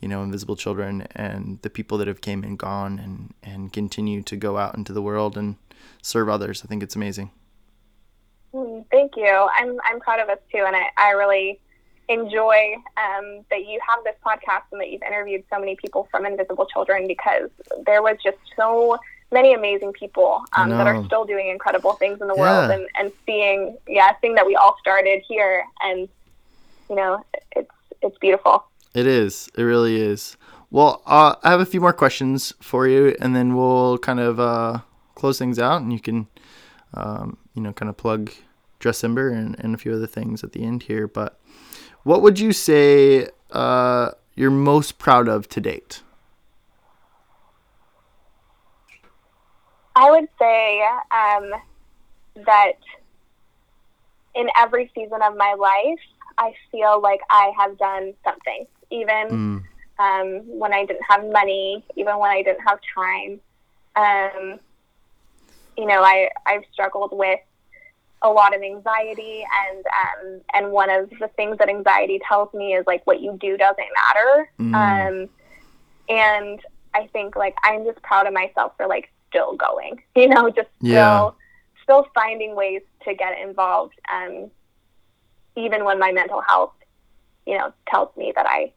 you 0.00 0.08
know 0.08 0.22
Invisible 0.22 0.56
Children 0.56 1.06
and 1.14 1.60
the 1.62 1.70
people 1.70 1.98
that 1.98 2.08
have 2.08 2.20
came 2.20 2.42
and 2.42 2.58
gone 2.58 2.98
and 2.98 3.34
and 3.42 3.72
continue 3.72 4.22
to 4.22 4.36
go 4.36 4.58
out 4.58 4.76
into 4.76 4.92
the 4.92 5.02
world 5.02 5.36
and 5.36 5.56
serve 6.02 6.28
others. 6.28 6.62
I 6.64 6.68
think 6.68 6.82
it's 6.82 6.96
amazing. 6.96 7.30
Mm, 8.54 8.84
thank 8.90 9.16
you. 9.16 9.48
I'm 9.54 9.78
I'm 9.84 10.00
proud 10.00 10.20
of 10.20 10.28
us 10.28 10.38
too, 10.50 10.64
and 10.66 10.74
I, 10.74 10.88
I 10.96 11.10
really 11.10 11.60
enjoy 12.08 12.74
um, 12.96 13.44
that 13.50 13.66
you 13.66 13.80
have 13.86 14.02
this 14.04 14.14
podcast 14.24 14.62
and 14.72 14.80
that 14.80 14.90
you've 14.90 15.02
interviewed 15.02 15.44
so 15.52 15.58
many 15.58 15.76
people 15.76 16.08
from 16.10 16.24
Invisible 16.24 16.66
Children 16.66 17.06
because 17.06 17.50
there 17.84 18.02
was 18.02 18.16
just 18.22 18.38
so 18.56 18.98
many 19.32 19.54
amazing 19.54 19.92
people 19.92 20.44
um, 20.56 20.70
that 20.70 20.86
are 20.86 21.04
still 21.04 21.24
doing 21.24 21.48
incredible 21.48 21.94
things 21.94 22.20
in 22.20 22.28
the 22.28 22.34
yeah. 22.36 22.40
world 22.40 22.70
and, 22.70 22.86
and 22.98 23.12
seeing 23.24 23.76
yeah 23.88 24.12
seeing 24.20 24.34
that 24.34 24.46
we 24.46 24.54
all 24.54 24.76
started 24.80 25.22
here 25.26 25.64
and 25.80 26.08
you 26.88 26.96
know 26.96 27.24
it's 27.54 27.70
it's 28.02 28.16
beautiful. 28.18 28.64
It 28.94 29.06
is. 29.06 29.48
It 29.56 29.62
really 29.62 30.00
is. 30.00 30.36
Well 30.70 31.02
uh, 31.06 31.34
i 31.42 31.50
have 31.50 31.60
a 31.60 31.66
few 31.66 31.80
more 31.80 31.92
questions 31.92 32.52
for 32.60 32.86
you 32.86 33.16
and 33.20 33.34
then 33.34 33.54
we'll 33.56 33.98
kind 33.98 34.20
of 34.20 34.38
uh, 34.38 34.80
close 35.14 35.38
things 35.38 35.58
out 35.58 35.80
and 35.82 35.92
you 35.92 36.00
can 36.00 36.28
um, 36.94 37.36
you 37.54 37.62
know 37.62 37.72
kind 37.72 37.88
of 37.88 37.96
plug 37.96 38.32
Dressember 38.80 39.32
and, 39.32 39.58
and 39.58 39.74
a 39.74 39.78
few 39.78 39.94
other 39.94 40.06
things 40.06 40.44
at 40.44 40.52
the 40.52 40.64
end 40.64 40.84
here 40.84 41.08
but 41.08 41.40
what 42.06 42.22
would 42.22 42.38
you 42.38 42.52
say 42.52 43.28
uh, 43.50 44.12
you're 44.36 44.50
most 44.50 44.96
proud 44.96 45.26
of 45.28 45.48
to 45.48 45.60
date 45.60 46.02
I 49.96 50.10
would 50.10 50.28
say 50.38 50.82
um, 51.10 51.50
that 52.44 52.78
in 54.34 54.48
every 54.56 54.90
season 54.94 55.22
of 55.22 55.36
my 55.38 55.54
life, 55.54 55.98
I 56.36 56.52
feel 56.70 57.00
like 57.00 57.20
I 57.30 57.50
have 57.58 57.78
done 57.78 58.12
something, 58.22 58.66
even 58.90 59.28
mm. 59.28 59.62
um, 59.98 60.42
when 60.46 60.74
I 60.74 60.84
didn't 60.84 61.04
have 61.08 61.24
money, 61.24 61.82
even 61.96 62.18
when 62.18 62.30
I 62.30 62.42
didn't 62.42 62.60
have 62.68 62.78
time. 62.94 63.40
Um, 63.96 64.60
you 65.78 65.86
know, 65.86 66.02
I, 66.02 66.28
I've 66.44 66.64
struggled 66.74 67.12
with 67.12 67.40
a 68.22 68.28
lot 68.28 68.54
of 68.54 68.62
anxiety 68.62 69.44
and 69.68 69.84
um, 69.86 70.40
and 70.54 70.72
one 70.72 70.90
of 70.90 71.10
the 71.20 71.28
things 71.36 71.58
that 71.58 71.68
anxiety 71.68 72.20
tells 72.26 72.52
me 72.54 72.74
is 72.74 72.84
like 72.86 73.06
what 73.06 73.20
you 73.20 73.36
do 73.40 73.56
doesn't 73.56 73.88
matter 73.94 74.50
mm. 74.58 74.74
um, 74.74 75.28
and 76.08 76.60
I 76.96 77.06
think 77.08 77.36
like 77.36 77.54
I'm 77.62 77.84
just 77.84 78.00
proud 78.02 78.26
of 78.26 78.32
myself 78.32 78.72
for 78.76 78.86
like 78.86 79.12
still 79.28 79.54
going, 79.56 80.02
you 80.16 80.28
know, 80.28 80.50
just 80.50 80.68
yeah. 80.80 81.18
still 81.18 81.36
still 81.82 82.06
finding 82.14 82.56
ways 82.56 82.82
to 83.04 83.14
get 83.14 83.38
involved, 83.38 83.94
um, 84.12 84.50
even 85.56 85.84
when 85.84 85.98
my 85.98 86.10
mental 86.10 86.40
health, 86.40 86.72
you 87.46 87.56
know, 87.56 87.72
tells 87.88 88.14
me 88.16 88.32
that 88.34 88.46
I 88.48 88.72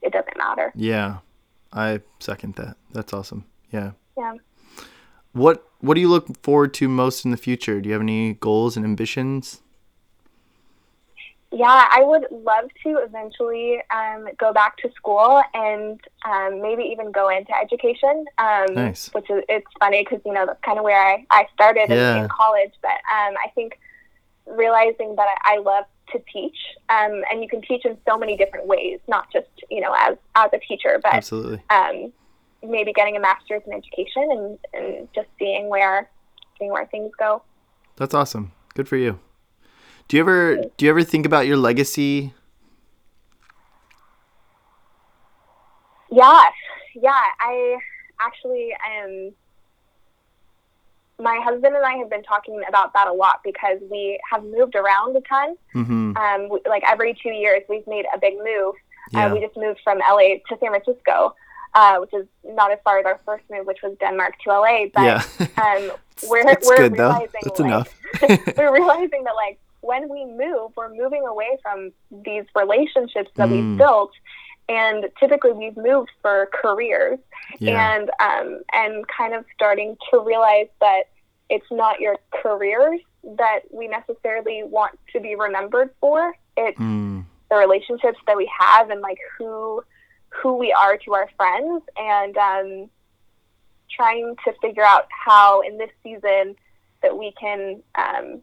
it 0.00 0.12
doesn't 0.12 0.36
matter. 0.36 0.72
Yeah, 0.74 1.18
I 1.72 2.00
second 2.18 2.54
that. 2.56 2.76
That's 2.92 3.12
awesome. 3.12 3.44
Yeah. 3.70 3.92
Yeah. 4.16 4.34
What 5.32 5.66
What 5.82 5.94
do 5.94 6.00
you 6.00 6.08
look 6.08 6.42
forward 6.42 6.72
to 6.74 6.88
most 6.88 7.24
in 7.24 7.30
the 7.30 7.36
future? 7.36 7.80
Do 7.80 7.88
you 7.88 7.92
have 7.92 8.02
any 8.02 8.34
goals 8.34 8.76
and 8.76 8.86
ambitions? 8.86 9.60
yeah, 11.52 11.86
I 11.90 12.02
would 12.02 12.26
love 12.30 12.70
to 12.82 12.96
eventually 12.98 13.82
um, 13.94 14.26
go 14.38 14.54
back 14.54 14.78
to 14.78 14.90
school 14.92 15.42
and 15.52 16.00
um, 16.24 16.62
maybe 16.62 16.82
even 16.84 17.12
go 17.12 17.28
into 17.28 17.52
education. 17.54 18.24
Um, 18.38 18.66
nice. 18.74 19.10
Which 19.12 19.28
is 19.28 19.44
it's 19.50 19.66
funny 19.78 20.02
because 20.02 20.20
you 20.24 20.32
know 20.32 20.46
that's 20.46 20.60
kind 20.64 20.78
of 20.78 20.84
where 20.84 20.98
I, 20.98 21.26
I 21.30 21.46
started 21.52 21.90
yeah. 21.90 22.16
in, 22.16 22.22
in, 22.22 22.28
college. 22.30 22.72
But 22.80 22.92
um, 22.92 23.34
I 23.44 23.50
think 23.54 23.78
realizing 24.46 25.14
that 25.16 25.26
I, 25.44 25.56
I 25.56 25.58
love 25.58 25.84
to 26.12 26.22
teach, 26.32 26.56
um, 26.88 27.22
and 27.30 27.42
you 27.42 27.48
can 27.48 27.60
teach 27.60 27.84
in 27.84 27.98
so 28.08 28.16
many 28.16 28.36
different 28.36 28.66
ways, 28.66 29.00
not 29.06 29.30
just 29.30 29.48
you 29.70 29.82
know 29.82 29.94
as 29.98 30.16
as 30.34 30.50
a 30.54 30.58
teacher, 30.58 30.98
but 31.02 31.12
absolutely 31.12 31.60
um, 31.68 32.12
maybe 32.62 32.92
getting 32.92 33.16
a 33.16 33.20
master's 33.20 33.62
in 33.66 33.72
education 33.72 34.28
and, 34.30 34.58
and 34.72 35.08
just 35.14 35.28
seeing 35.38 35.68
where 35.68 36.08
seeing 36.58 36.70
where 36.70 36.86
things 36.86 37.10
go. 37.18 37.42
That's 37.96 38.14
awesome. 38.14 38.52
Good 38.74 38.88
for 38.88 38.96
you. 38.96 39.18
Do 40.08 40.16
you 40.16 40.22
ever 40.22 40.56
do 40.76 40.84
you 40.84 40.90
ever 40.90 41.04
think 41.04 41.26
about 41.26 41.46
your 41.46 41.56
legacy? 41.56 42.34
Yeah, 46.10 46.42
yeah. 46.94 47.20
I 47.40 47.78
actually 48.20 48.74
um 48.74 49.32
my 51.22 51.40
husband 51.42 51.76
and 51.76 51.84
I 51.84 51.94
have 51.94 52.10
been 52.10 52.22
talking 52.22 52.60
about 52.68 52.92
that 52.94 53.06
a 53.06 53.12
lot 53.12 53.40
because 53.44 53.78
we 53.90 54.18
have 54.30 54.42
moved 54.44 54.74
around 54.74 55.16
a 55.16 55.20
ton. 55.20 55.56
Mm-hmm. 55.74 56.16
Um, 56.16 56.48
we, 56.48 56.60
like 56.68 56.82
every 56.88 57.16
two 57.22 57.30
years, 57.30 57.62
we've 57.68 57.86
made 57.86 58.04
a 58.14 58.18
big 58.18 58.34
move. 58.42 58.74
Yeah. 59.12 59.26
Uh, 59.26 59.34
we 59.34 59.40
just 59.40 59.56
moved 59.56 59.80
from 59.84 59.98
LA 59.98 60.38
to 60.48 60.58
San 60.58 60.70
Francisco, 60.70 61.34
uh, 61.74 61.98
which 61.98 62.12
is 62.12 62.26
not 62.44 62.70
as 62.70 62.78
far 62.84 62.98
as 62.98 63.06
our 63.06 63.20
first 63.24 63.44
move, 63.50 63.66
which 63.66 63.82
was 63.82 63.96
Denmark 63.98 64.34
to 64.44 64.50
LA. 64.50 64.86
But 64.92 65.02
yeah. 65.02 65.22
um, 65.62 65.92
we're 66.28 66.44
we're 66.44 66.76
good, 66.76 66.92
realizing 66.92 67.40
That's 67.42 67.60
like, 67.60 67.66
enough. 67.66 67.98
we're 68.56 68.72
realizing 68.72 69.24
that 69.24 69.34
like 69.34 69.58
when 69.80 70.08
we 70.08 70.24
move, 70.24 70.72
we're 70.76 70.94
moving 70.94 71.26
away 71.26 71.58
from 71.62 71.92
these 72.24 72.44
relationships 72.54 73.30
that 73.36 73.48
mm. 73.48 73.52
we've 73.52 73.78
built. 73.78 74.12
And 74.68 75.06
typically 75.18 75.52
we've 75.52 75.76
moved 75.76 76.10
for 76.22 76.48
careers 76.52 77.18
yeah. 77.58 77.96
and 77.96 78.10
um, 78.20 78.62
and 78.72 79.04
kind 79.08 79.34
of 79.34 79.44
starting 79.54 79.96
to 80.10 80.20
realize 80.20 80.68
that 80.80 81.04
it's 81.50 81.66
not 81.70 82.00
your 82.00 82.16
careers 82.30 83.00
that 83.24 83.60
we 83.70 83.88
necessarily 83.88 84.62
want 84.64 84.98
to 85.12 85.20
be 85.20 85.34
remembered 85.34 85.90
for. 86.00 86.32
It's 86.56 86.78
mm. 86.78 87.24
the 87.50 87.56
relationships 87.56 88.18
that 88.26 88.36
we 88.36 88.50
have 88.58 88.90
and 88.90 89.00
like 89.00 89.18
who 89.36 89.82
who 90.32 90.56
we 90.56 90.72
are 90.72 90.96
to 90.96 91.14
our 91.14 91.28
friends 91.36 91.82
and 91.96 92.36
um, 92.36 92.90
trying 93.90 94.34
to 94.44 94.52
figure 94.60 94.84
out 94.84 95.06
how 95.10 95.60
in 95.60 95.78
this 95.78 95.90
season 96.02 96.56
that 97.02 97.16
we 97.16 97.32
can 97.38 97.82
um, 97.94 98.40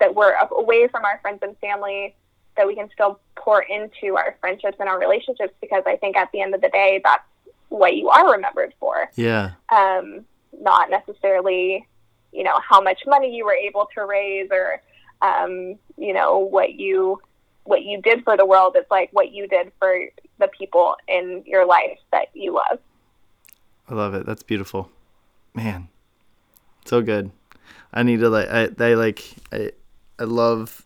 that 0.00 0.14
we're 0.14 0.34
away 0.52 0.88
from 0.88 1.04
our 1.04 1.18
friends 1.20 1.40
and 1.42 1.56
family 1.58 2.14
that 2.56 2.66
we 2.66 2.74
can 2.74 2.88
still 2.92 3.18
pour 3.36 3.62
into 3.62 4.16
our 4.16 4.36
friendships 4.40 4.76
and 4.78 4.88
our 4.88 4.98
relationships 4.98 5.52
because 5.60 5.82
I 5.86 5.96
think 5.96 6.16
at 6.16 6.30
the 6.32 6.40
end 6.40 6.54
of 6.54 6.60
the 6.60 6.68
day 6.68 7.00
that's 7.02 7.24
what 7.68 7.96
you 7.96 8.08
are 8.08 8.32
remembered 8.32 8.74
for. 8.78 9.10
Yeah. 9.16 9.52
Um, 9.70 10.24
not 10.60 10.88
necessarily, 10.88 11.86
you 12.32 12.44
know, 12.44 12.58
how 12.60 12.80
much 12.80 13.00
money 13.06 13.34
you 13.34 13.44
were 13.44 13.54
able 13.54 13.88
to 13.94 14.04
raise 14.04 14.48
or 14.52 14.80
um, 15.22 15.78
you 15.96 16.12
know, 16.12 16.38
what 16.38 16.74
you 16.74 17.20
what 17.64 17.82
you 17.82 18.00
did 18.00 18.24
for 18.24 18.36
the 18.36 18.46
world. 18.46 18.74
It's 18.76 18.90
like 18.90 19.10
what 19.12 19.32
you 19.32 19.46
did 19.48 19.72
for 19.78 19.98
the 20.38 20.48
people 20.48 20.96
in 21.08 21.42
your 21.46 21.66
life 21.66 21.98
that 22.12 22.28
you 22.34 22.54
love. 22.54 22.78
I 23.88 23.94
love 23.94 24.14
it. 24.14 24.26
That's 24.26 24.42
beautiful. 24.42 24.90
Man. 25.54 25.88
So 26.84 27.02
good. 27.02 27.30
I 27.92 28.02
need 28.02 28.20
to 28.20 28.28
like 28.28 28.48
I 28.48 28.66
they 28.66 28.94
like 28.94 29.24
I 29.52 29.72
I 30.18 30.24
love. 30.24 30.84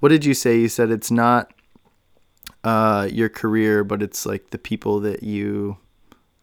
What 0.00 0.10
did 0.10 0.24
you 0.24 0.34
say? 0.34 0.58
You 0.58 0.68
said 0.68 0.90
it's 0.90 1.10
not 1.10 1.52
uh, 2.64 3.08
your 3.10 3.28
career, 3.28 3.84
but 3.84 4.02
it's 4.02 4.24
like 4.26 4.50
the 4.50 4.58
people 4.58 5.00
that 5.00 5.22
you 5.22 5.78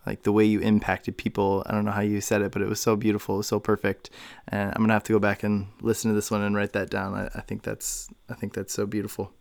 like 0.06 0.24
the 0.24 0.32
way 0.32 0.46
you 0.46 0.60
impacted 0.60 1.18
people. 1.18 1.64
I 1.66 1.72
don't 1.72 1.86
know 1.86 1.92
how 1.92 2.02
you 2.02 2.22
said 2.22 2.42
it, 2.42 2.52
but 2.52 2.62
it 2.62 2.70
was 2.70 2.80
so 2.80 2.96
beautiful, 2.96 3.36
it 3.36 3.38
was 3.40 3.48
so 3.48 3.60
perfect. 3.60 4.10
And 4.48 4.70
I'm 4.70 4.82
gonna 4.82 4.94
have 4.94 5.04
to 5.04 5.14
go 5.14 5.20
back 5.20 5.44
and 5.44 5.68
listen 5.82 6.12
to 6.12 6.16
this 6.16 6.30
one 6.30 6.42
and 6.42 6.56
write 6.56 6.74
that 6.74 6.90
down. 6.90 7.16
I, 7.16 7.30
I 7.36 7.42
think 7.42 7.64
that's 7.64 8.10
I 8.30 8.36
think 8.36 8.54
that's 8.54 8.74
so 8.74 8.86
beautiful. 8.86 9.32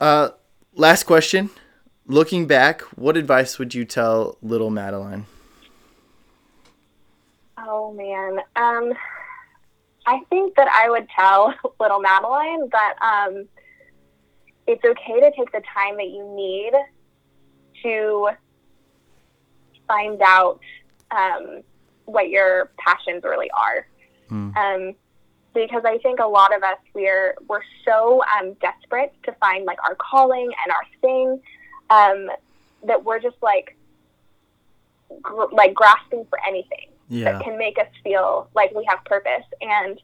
Uh, 0.00 0.30
last 0.74 1.04
question. 1.04 1.50
Looking 2.06 2.46
back, 2.46 2.80
what 2.96 3.16
advice 3.16 3.58
would 3.58 3.74
you 3.74 3.84
tell 3.84 4.36
little 4.42 4.70
Madeline? 4.70 5.26
Oh 7.58 7.92
man. 7.92 8.40
Um 8.56 8.92
I 10.06 10.20
think 10.30 10.56
that 10.56 10.68
I 10.68 10.90
would 10.90 11.06
tell 11.16 11.54
little 11.80 12.00
Madeline 12.00 12.68
that 12.72 12.94
um, 13.00 13.48
it's 14.66 14.84
okay 14.84 15.20
to 15.20 15.30
take 15.36 15.52
the 15.52 15.62
time 15.74 15.96
that 15.96 16.08
you 16.08 16.28
need 16.34 16.72
to 17.82 18.30
find 19.86 20.20
out 20.22 20.60
um, 21.10 21.62
what 22.06 22.30
your 22.30 22.70
passions 22.78 23.22
really 23.24 23.50
are. 23.50 23.86
Mm. 24.30 24.56
Um, 24.56 24.94
because 25.54 25.82
I 25.84 25.98
think 25.98 26.20
a 26.20 26.26
lot 26.26 26.54
of 26.54 26.62
us 26.62 26.78
we're 26.94 27.34
we're 27.48 27.62
so 27.84 28.22
um, 28.38 28.54
desperate 28.54 29.12
to 29.24 29.32
find 29.32 29.64
like 29.64 29.78
our 29.84 29.94
calling 29.96 30.50
and 30.64 30.72
our 30.72 30.86
thing 31.00 31.40
um, 31.90 32.30
that 32.86 33.04
we're 33.04 33.20
just 33.20 33.36
like 33.42 33.76
gr- 35.20 35.52
like 35.52 35.74
grasping 35.74 36.24
for 36.30 36.38
anything 36.46 36.88
yeah. 37.08 37.32
that 37.32 37.44
can 37.44 37.58
make 37.58 37.78
us 37.78 37.88
feel 38.02 38.48
like 38.54 38.72
we 38.74 38.84
have 38.88 39.04
purpose. 39.04 39.44
And 39.60 40.00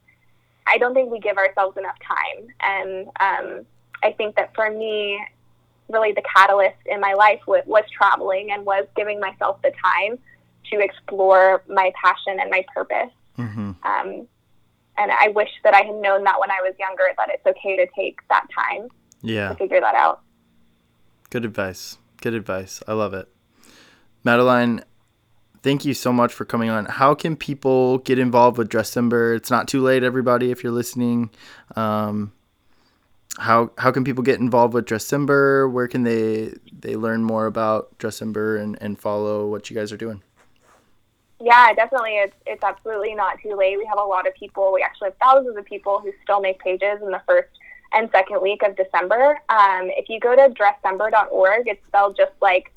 I 0.67 0.79
don't 0.79 0.95
think 0.95 1.11
we 1.11 1.21
give 1.21 1.39
ourselves 1.39 1.77
enough 1.77 1.97
time. 2.07 2.49
And 2.61 3.07
um, 3.21 3.67
I 4.03 4.13
think 4.13 4.37
that 4.37 4.55
for 4.55 4.71
me, 4.71 5.19
really 5.89 6.13
the 6.13 6.23
catalyst 6.35 6.77
in 6.87 7.01
my 7.01 7.15
life 7.15 7.41
was, 7.47 7.63
was 7.67 7.85
traveling 7.91 8.51
and 8.53 8.67
was 8.67 8.87
giving 8.95 9.19
myself 9.19 9.61
the 9.63 9.73
time 9.83 10.19
to 10.71 10.81
explore 10.81 11.63
my 11.69 11.91
passion 12.01 12.39
and 12.41 12.51
my 12.51 12.65
purpose. 12.75 13.11
Mm-hmm. 13.39 13.73
And 14.99 15.11
I 15.13 15.29
wish 15.29 15.51
that 15.65 15.75
I 15.75 15.83
had 15.83 15.95
known 15.97 16.25
that 16.25 16.41
when 16.41 16.51
I 16.51 16.61
was 16.63 16.75
younger 16.79 17.05
that 17.17 17.29
it's 17.31 17.47
okay 17.47 17.77
to 17.77 17.87
take 17.97 18.19
that 18.29 18.47
time 18.55 18.89
Yeah. 19.23 19.49
to 19.51 19.55
figure 19.55 19.81
that 19.81 19.95
out. 19.95 20.21
Good 21.31 21.45
advice. 21.45 21.99
Good 22.21 22.35
advice. 22.35 22.83
I 22.89 22.95
love 22.95 23.15
it. 23.15 23.29
Madeline, 24.25 24.83
thank 25.63 25.85
you 25.85 25.95
so 25.95 26.13
much 26.13 26.33
for 26.35 26.45
coming 26.45 26.69
on. 26.71 26.87
How 26.87 27.15
can 27.15 27.37
people 27.37 27.99
get 27.99 28.19
involved 28.19 28.59
with 28.59 28.69
Dressember? 28.69 29.37
It's 29.37 29.51
not 29.51 29.69
too 29.69 29.81
late, 29.83 30.03
everybody, 30.03 30.51
if 30.51 30.63
you're 30.65 30.73
listening. 30.73 31.31
Um, 31.77 32.33
how 33.39 33.71
how 33.79 33.93
can 33.93 34.03
people 34.03 34.25
get 34.25 34.41
involved 34.41 34.75
with 34.75 34.85
Dressember? 34.87 35.71
Where 35.71 35.87
can 35.87 36.03
they 36.03 36.55
they 36.73 36.97
learn 36.97 37.23
more 37.23 37.47
about 37.47 37.97
Dressember 37.99 38.61
and, 38.61 38.77
and 38.81 38.99
follow 38.99 39.47
what 39.47 39.71
you 39.71 39.77
guys 39.77 39.93
are 39.93 39.97
doing? 39.97 40.23
Yeah, 41.41 41.73
definitely. 41.73 42.17
It's 42.17 42.37
it's 42.47 42.65
absolutely 42.65 43.15
not 43.15 43.39
too 43.41 43.55
late. 43.55 43.79
We 43.79 43.87
have 43.87 43.99
a 43.99 44.05
lot 44.05 44.27
of 44.27 44.35
people. 44.35 44.73
We 44.73 44.83
actually 44.83 45.11
have 45.11 45.17
thousands 45.23 45.57
of 45.57 45.65
people 45.65 46.01
who 46.01 46.13
still 46.23 46.41
make 46.41 46.59
pages 46.59 47.01
in 47.01 47.11
the 47.11 47.23
first 47.27 47.49
and 47.93 48.11
second 48.11 48.43
week 48.43 48.63
of 48.63 48.77
December. 48.77 49.39
Um, 49.49 49.89
if 49.97 50.09
you 50.09 50.19
go 50.21 50.35
to 50.35 50.53
dressember.org, 50.53 51.69
it's 51.69 51.85
spelled 51.87 52.17
just 52.17 52.33
like 52.43 52.73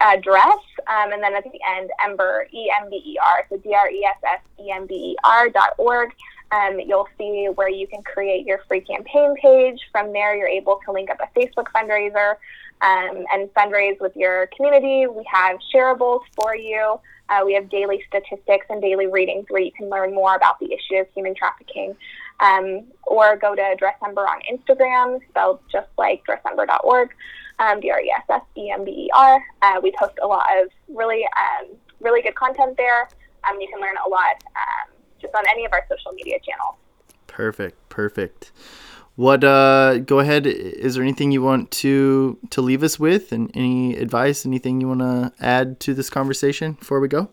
uh, 0.00 0.16
dress, 0.22 0.58
um, 0.86 1.12
and 1.12 1.22
then 1.22 1.34
at 1.34 1.44
the 1.44 1.60
end, 1.76 1.90
ember, 2.04 2.46
E 2.52 2.72
M 2.80 2.88
B 2.88 3.02
E 3.04 3.18
R, 3.18 3.46
so 3.48 3.56
D 3.58 3.74
R 3.74 3.90
E 3.90 4.04
S 4.04 4.16
S 4.24 4.40
E 4.60 4.70
M 4.70 4.86
B 4.86 4.94
E 4.94 5.16
R 5.24 5.48
dot 5.50 5.70
org. 5.76 6.10
Um, 6.50 6.80
you'll 6.80 7.08
see 7.18 7.48
where 7.54 7.68
you 7.68 7.86
can 7.86 8.02
create 8.02 8.46
your 8.46 8.60
free 8.68 8.80
campaign 8.80 9.34
page. 9.42 9.80
From 9.92 10.12
there, 10.12 10.34
you're 10.36 10.48
able 10.48 10.80
to 10.86 10.92
link 10.92 11.10
up 11.10 11.18
a 11.20 11.38
Facebook 11.38 11.66
fundraiser 11.74 12.36
um, 12.80 13.24
and 13.32 13.52
fundraise 13.54 14.00
with 14.00 14.16
your 14.16 14.48
community. 14.56 15.06
We 15.06 15.24
have 15.30 15.58
shareables 15.74 16.20
for 16.34 16.56
you. 16.56 17.00
Uh, 17.28 17.42
we 17.44 17.54
have 17.54 17.68
daily 17.68 18.02
statistics 18.08 18.66
and 18.70 18.80
daily 18.80 19.06
readings 19.06 19.46
where 19.48 19.62
you 19.62 19.72
can 19.72 19.88
learn 19.88 20.14
more 20.14 20.34
about 20.34 20.58
the 20.60 20.66
issue 20.66 20.96
of 20.96 21.06
human 21.14 21.34
trafficking. 21.34 21.94
Um, 22.40 22.84
or 23.06 23.36
go 23.36 23.54
to 23.54 23.76
Dressember 23.80 24.26
on 24.26 24.40
Instagram, 24.50 25.20
spelled 25.28 25.60
just 25.70 25.88
like 25.98 26.22
dressember.org, 26.24 27.10
um, 27.58 27.80
D-R-E-S-S-E-M-B-E-R. 27.80 29.44
Uh, 29.62 29.80
we 29.82 29.92
post 29.98 30.14
a 30.22 30.26
lot 30.26 30.46
of 30.62 30.68
really, 30.88 31.24
um, 31.36 31.68
really 32.00 32.22
good 32.22 32.36
content 32.36 32.76
there. 32.76 33.08
Um, 33.48 33.60
you 33.60 33.68
can 33.68 33.80
learn 33.80 33.96
a 34.06 34.08
lot 34.08 34.42
um, 34.56 34.94
just 35.20 35.34
on 35.34 35.44
any 35.50 35.64
of 35.64 35.72
our 35.72 35.84
social 35.88 36.12
media 36.12 36.38
channels. 36.40 36.76
Perfect. 37.26 37.88
Perfect. 37.88 38.52
What 39.18 39.42
uh 39.42 39.98
go 39.98 40.20
ahead 40.20 40.46
is 40.46 40.94
there 40.94 41.02
anything 41.02 41.32
you 41.32 41.42
want 41.42 41.72
to 41.82 42.38
to 42.50 42.60
leave 42.62 42.84
us 42.84 43.00
with 43.00 43.32
and 43.32 43.50
any 43.52 43.96
advice 43.96 44.46
anything 44.46 44.80
you 44.80 44.86
want 44.86 45.00
to 45.00 45.32
add 45.40 45.80
to 45.80 45.92
this 45.92 46.08
conversation 46.08 46.74
before 46.74 47.00
we 47.00 47.08
go? 47.08 47.28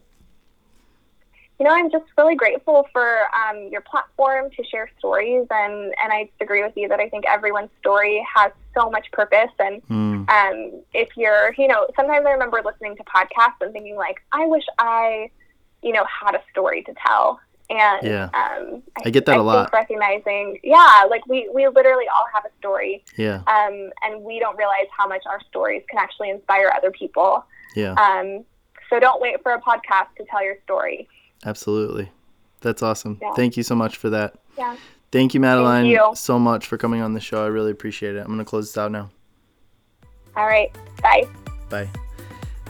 you 1.59 1.65
know, 1.65 1.71
I'm 1.71 1.89
just 1.89 2.05
really 2.17 2.35
grateful 2.35 2.87
for 2.91 3.19
um, 3.33 3.69
your 3.71 3.81
platform 3.81 4.49
to 4.57 4.63
share 4.65 4.89
stories, 4.99 5.47
and 5.49 5.93
and 6.03 6.11
I 6.11 6.29
agree 6.41 6.61
with 6.61 6.73
you 6.75 6.89
that 6.89 6.99
I 6.99 7.07
think 7.07 7.25
everyone's 7.25 7.69
story 7.79 8.25
has 8.35 8.51
so 8.73 8.89
much 8.89 9.09
purpose. 9.11 9.51
And 9.59 9.81
Mm, 9.87 10.29
um, 10.29 10.81
if 10.93 11.09
you're, 11.15 11.53
you 11.57 11.67
know, 11.67 11.87
sometimes 11.95 12.25
I 12.25 12.31
remember 12.31 12.61
listening 12.65 12.97
to 12.97 13.03
podcasts 13.03 13.61
and 13.61 13.71
thinking 13.71 13.95
like, 13.95 14.17
I 14.31 14.45
wish 14.47 14.65
I, 14.79 15.29
you 15.81 15.93
know, 15.93 16.05
had 16.05 16.35
a 16.35 16.41
story 16.51 16.81
to 16.83 16.93
tell. 17.05 17.39
And 17.69 18.05
Yeah. 18.07 18.29
um, 18.33 18.83
I 19.03 19.09
get 19.09 19.25
that 19.25 19.37
a 19.37 19.41
lot. 19.41 19.71
Recognizing, 19.73 20.59
yeah, 20.63 21.05
like 21.09 21.25
we 21.27 21.49
we 21.53 21.67
literally 21.67 22.05
all 22.15 22.25
have 22.33 22.45
a 22.45 22.49
story, 22.59 23.03
yeah. 23.17 23.41
um, 23.47 23.89
and 24.03 24.23
we 24.23 24.39
don't 24.39 24.55
realize 24.57 24.85
how 24.95 25.07
much 25.07 25.23
our 25.27 25.41
stories 25.49 25.83
can 25.89 25.97
actually 25.99 26.29
inspire 26.29 26.71
other 26.75 26.91
people. 26.91 27.43
Yeah. 27.75 27.93
Um, 27.93 28.45
so 28.89 28.99
don't 28.99 29.19
wait 29.19 29.41
for 29.41 29.53
a 29.53 29.61
podcast 29.61 30.07
to 30.17 30.25
tell 30.29 30.43
your 30.43 30.57
story. 30.63 31.07
Absolutely. 31.43 32.11
That's 32.61 32.83
awesome. 32.83 33.17
Yeah. 33.21 33.33
Thank 33.35 33.57
you 33.57 33.63
so 33.63 33.75
much 33.75 33.97
for 33.97 34.09
that. 34.11 34.35
Yeah. 34.57 34.75
Thank 35.11 35.33
you, 35.33 35.39
Madeline, 35.39 35.85
Thank 35.85 35.93
you. 35.93 36.11
so 36.15 36.37
much 36.37 36.67
for 36.67 36.77
coming 36.77 37.01
on 37.01 37.13
the 37.13 37.19
show. 37.19 37.43
I 37.43 37.47
really 37.47 37.71
appreciate 37.71 38.15
it. 38.15 38.19
I'm 38.19 38.27
going 38.27 38.39
to 38.39 38.45
close 38.45 38.69
this 38.69 38.77
out 38.77 38.91
now. 38.91 39.09
All 40.35 40.45
right. 40.45 40.75
Bye. 41.01 41.27
Bye. 41.69 41.89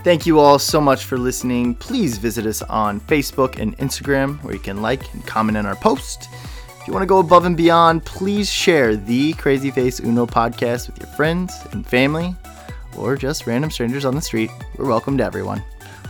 Thank 0.06 0.28
you 0.28 0.40
all 0.40 0.60
so 0.60 0.80
much 0.80 1.06
for 1.06 1.18
listening. 1.18 1.74
Please 1.74 2.20
visit 2.20 2.46
us 2.46 2.62
on 2.62 3.00
Facebook 3.00 3.58
and 3.58 3.76
Instagram 3.80 4.38
where 4.44 4.54
you 4.54 4.60
can 4.60 4.80
like 4.80 5.12
and 5.16 5.26
comment 5.26 5.58
on 5.58 5.66
our 5.66 5.76
post. 5.76 6.30
If 6.80 6.86
you 6.86 6.94
want 6.94 7.02
to 7.02 7.08
go 7.08 7.18
above 7.18 7.46
and 7.46 7.58
beyond, 7.58 8.06
please 8.06 8.48
share 8.48 8.96
the 8.96 9.34
Crazy 9.34 9.72
Face 9.72 10.00
Uno 10.00 10.28
podcast 10.28 10.86
with 10.86 11.00
your 11.00 11.08
friends 11.16 11.56
and 11.72 11.84
family 11.88 12.36
or 12.96 13.16
just 13.16 13.48
random 13.48 13.72
strangers 13.72 14.06
on 14.06 14.14
the 14.14 14.22
street. 14.22 14.52
We're 14.78 14.88
welcome 14.88 15.18
to 15.18 15.24
everyone. 15.24 15.64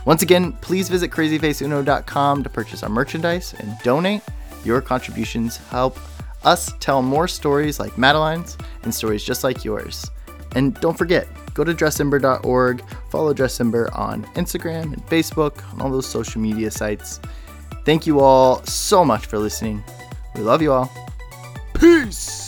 Once 0.04 0.20
again, 0.20 0.52
please 0.60 0.90
visit 0.90 1.10
crazyfaceuno.com 1.10 2.42
to 2.42 2.50
purchase 2.50 2.82
our 2.82 2.90
merchandise 2.90 3.54
and 3.60 3.78
donate. 3.82 4.20
Your 4.62 4.82
contributions 4.82 5.56
help 5.70 5.98
us 6.44 6.70
tell 6.80 7.00
more 7.00 7.26
stories 7.26 7.80
like 7.80 7.96
Madeline's 7.96 8.58
and 8.82 8.94
stories 8.94 9.24
just 9.24 9.42
like 9.42 9.64
yours. 9.64 10.10
And 10.54 10.74
don't 10.80 10.98
forget, 10.98 11.26
go 11.56 11.64
to 11.64 11.72
dressember.org, 11.72 12.84
follow 13.08 13.32
Dressember 13.32 13.88
on 13.98 14.24
Instagram 14.34 14.92
and 14.92 15.04
Facebook, 15.06 15.64
on 15.72 15.80
all 15.80 15.90
those 15.90 16.06
social 16.06 16.40
media 16.40 16.70
sites. 16.70 17.18
Thank 17.86 18.06
you 18.06 18.20
all 18.20 18.62
so 18.64 19.04
much 19.04 19.26
for 19.26 19.38
listening. 19.38 19.82
We 20.34 20.42
love 20.42 20.60
you 20.60 20.72
all. 20.72 20.92
Peace! 21.72 22.45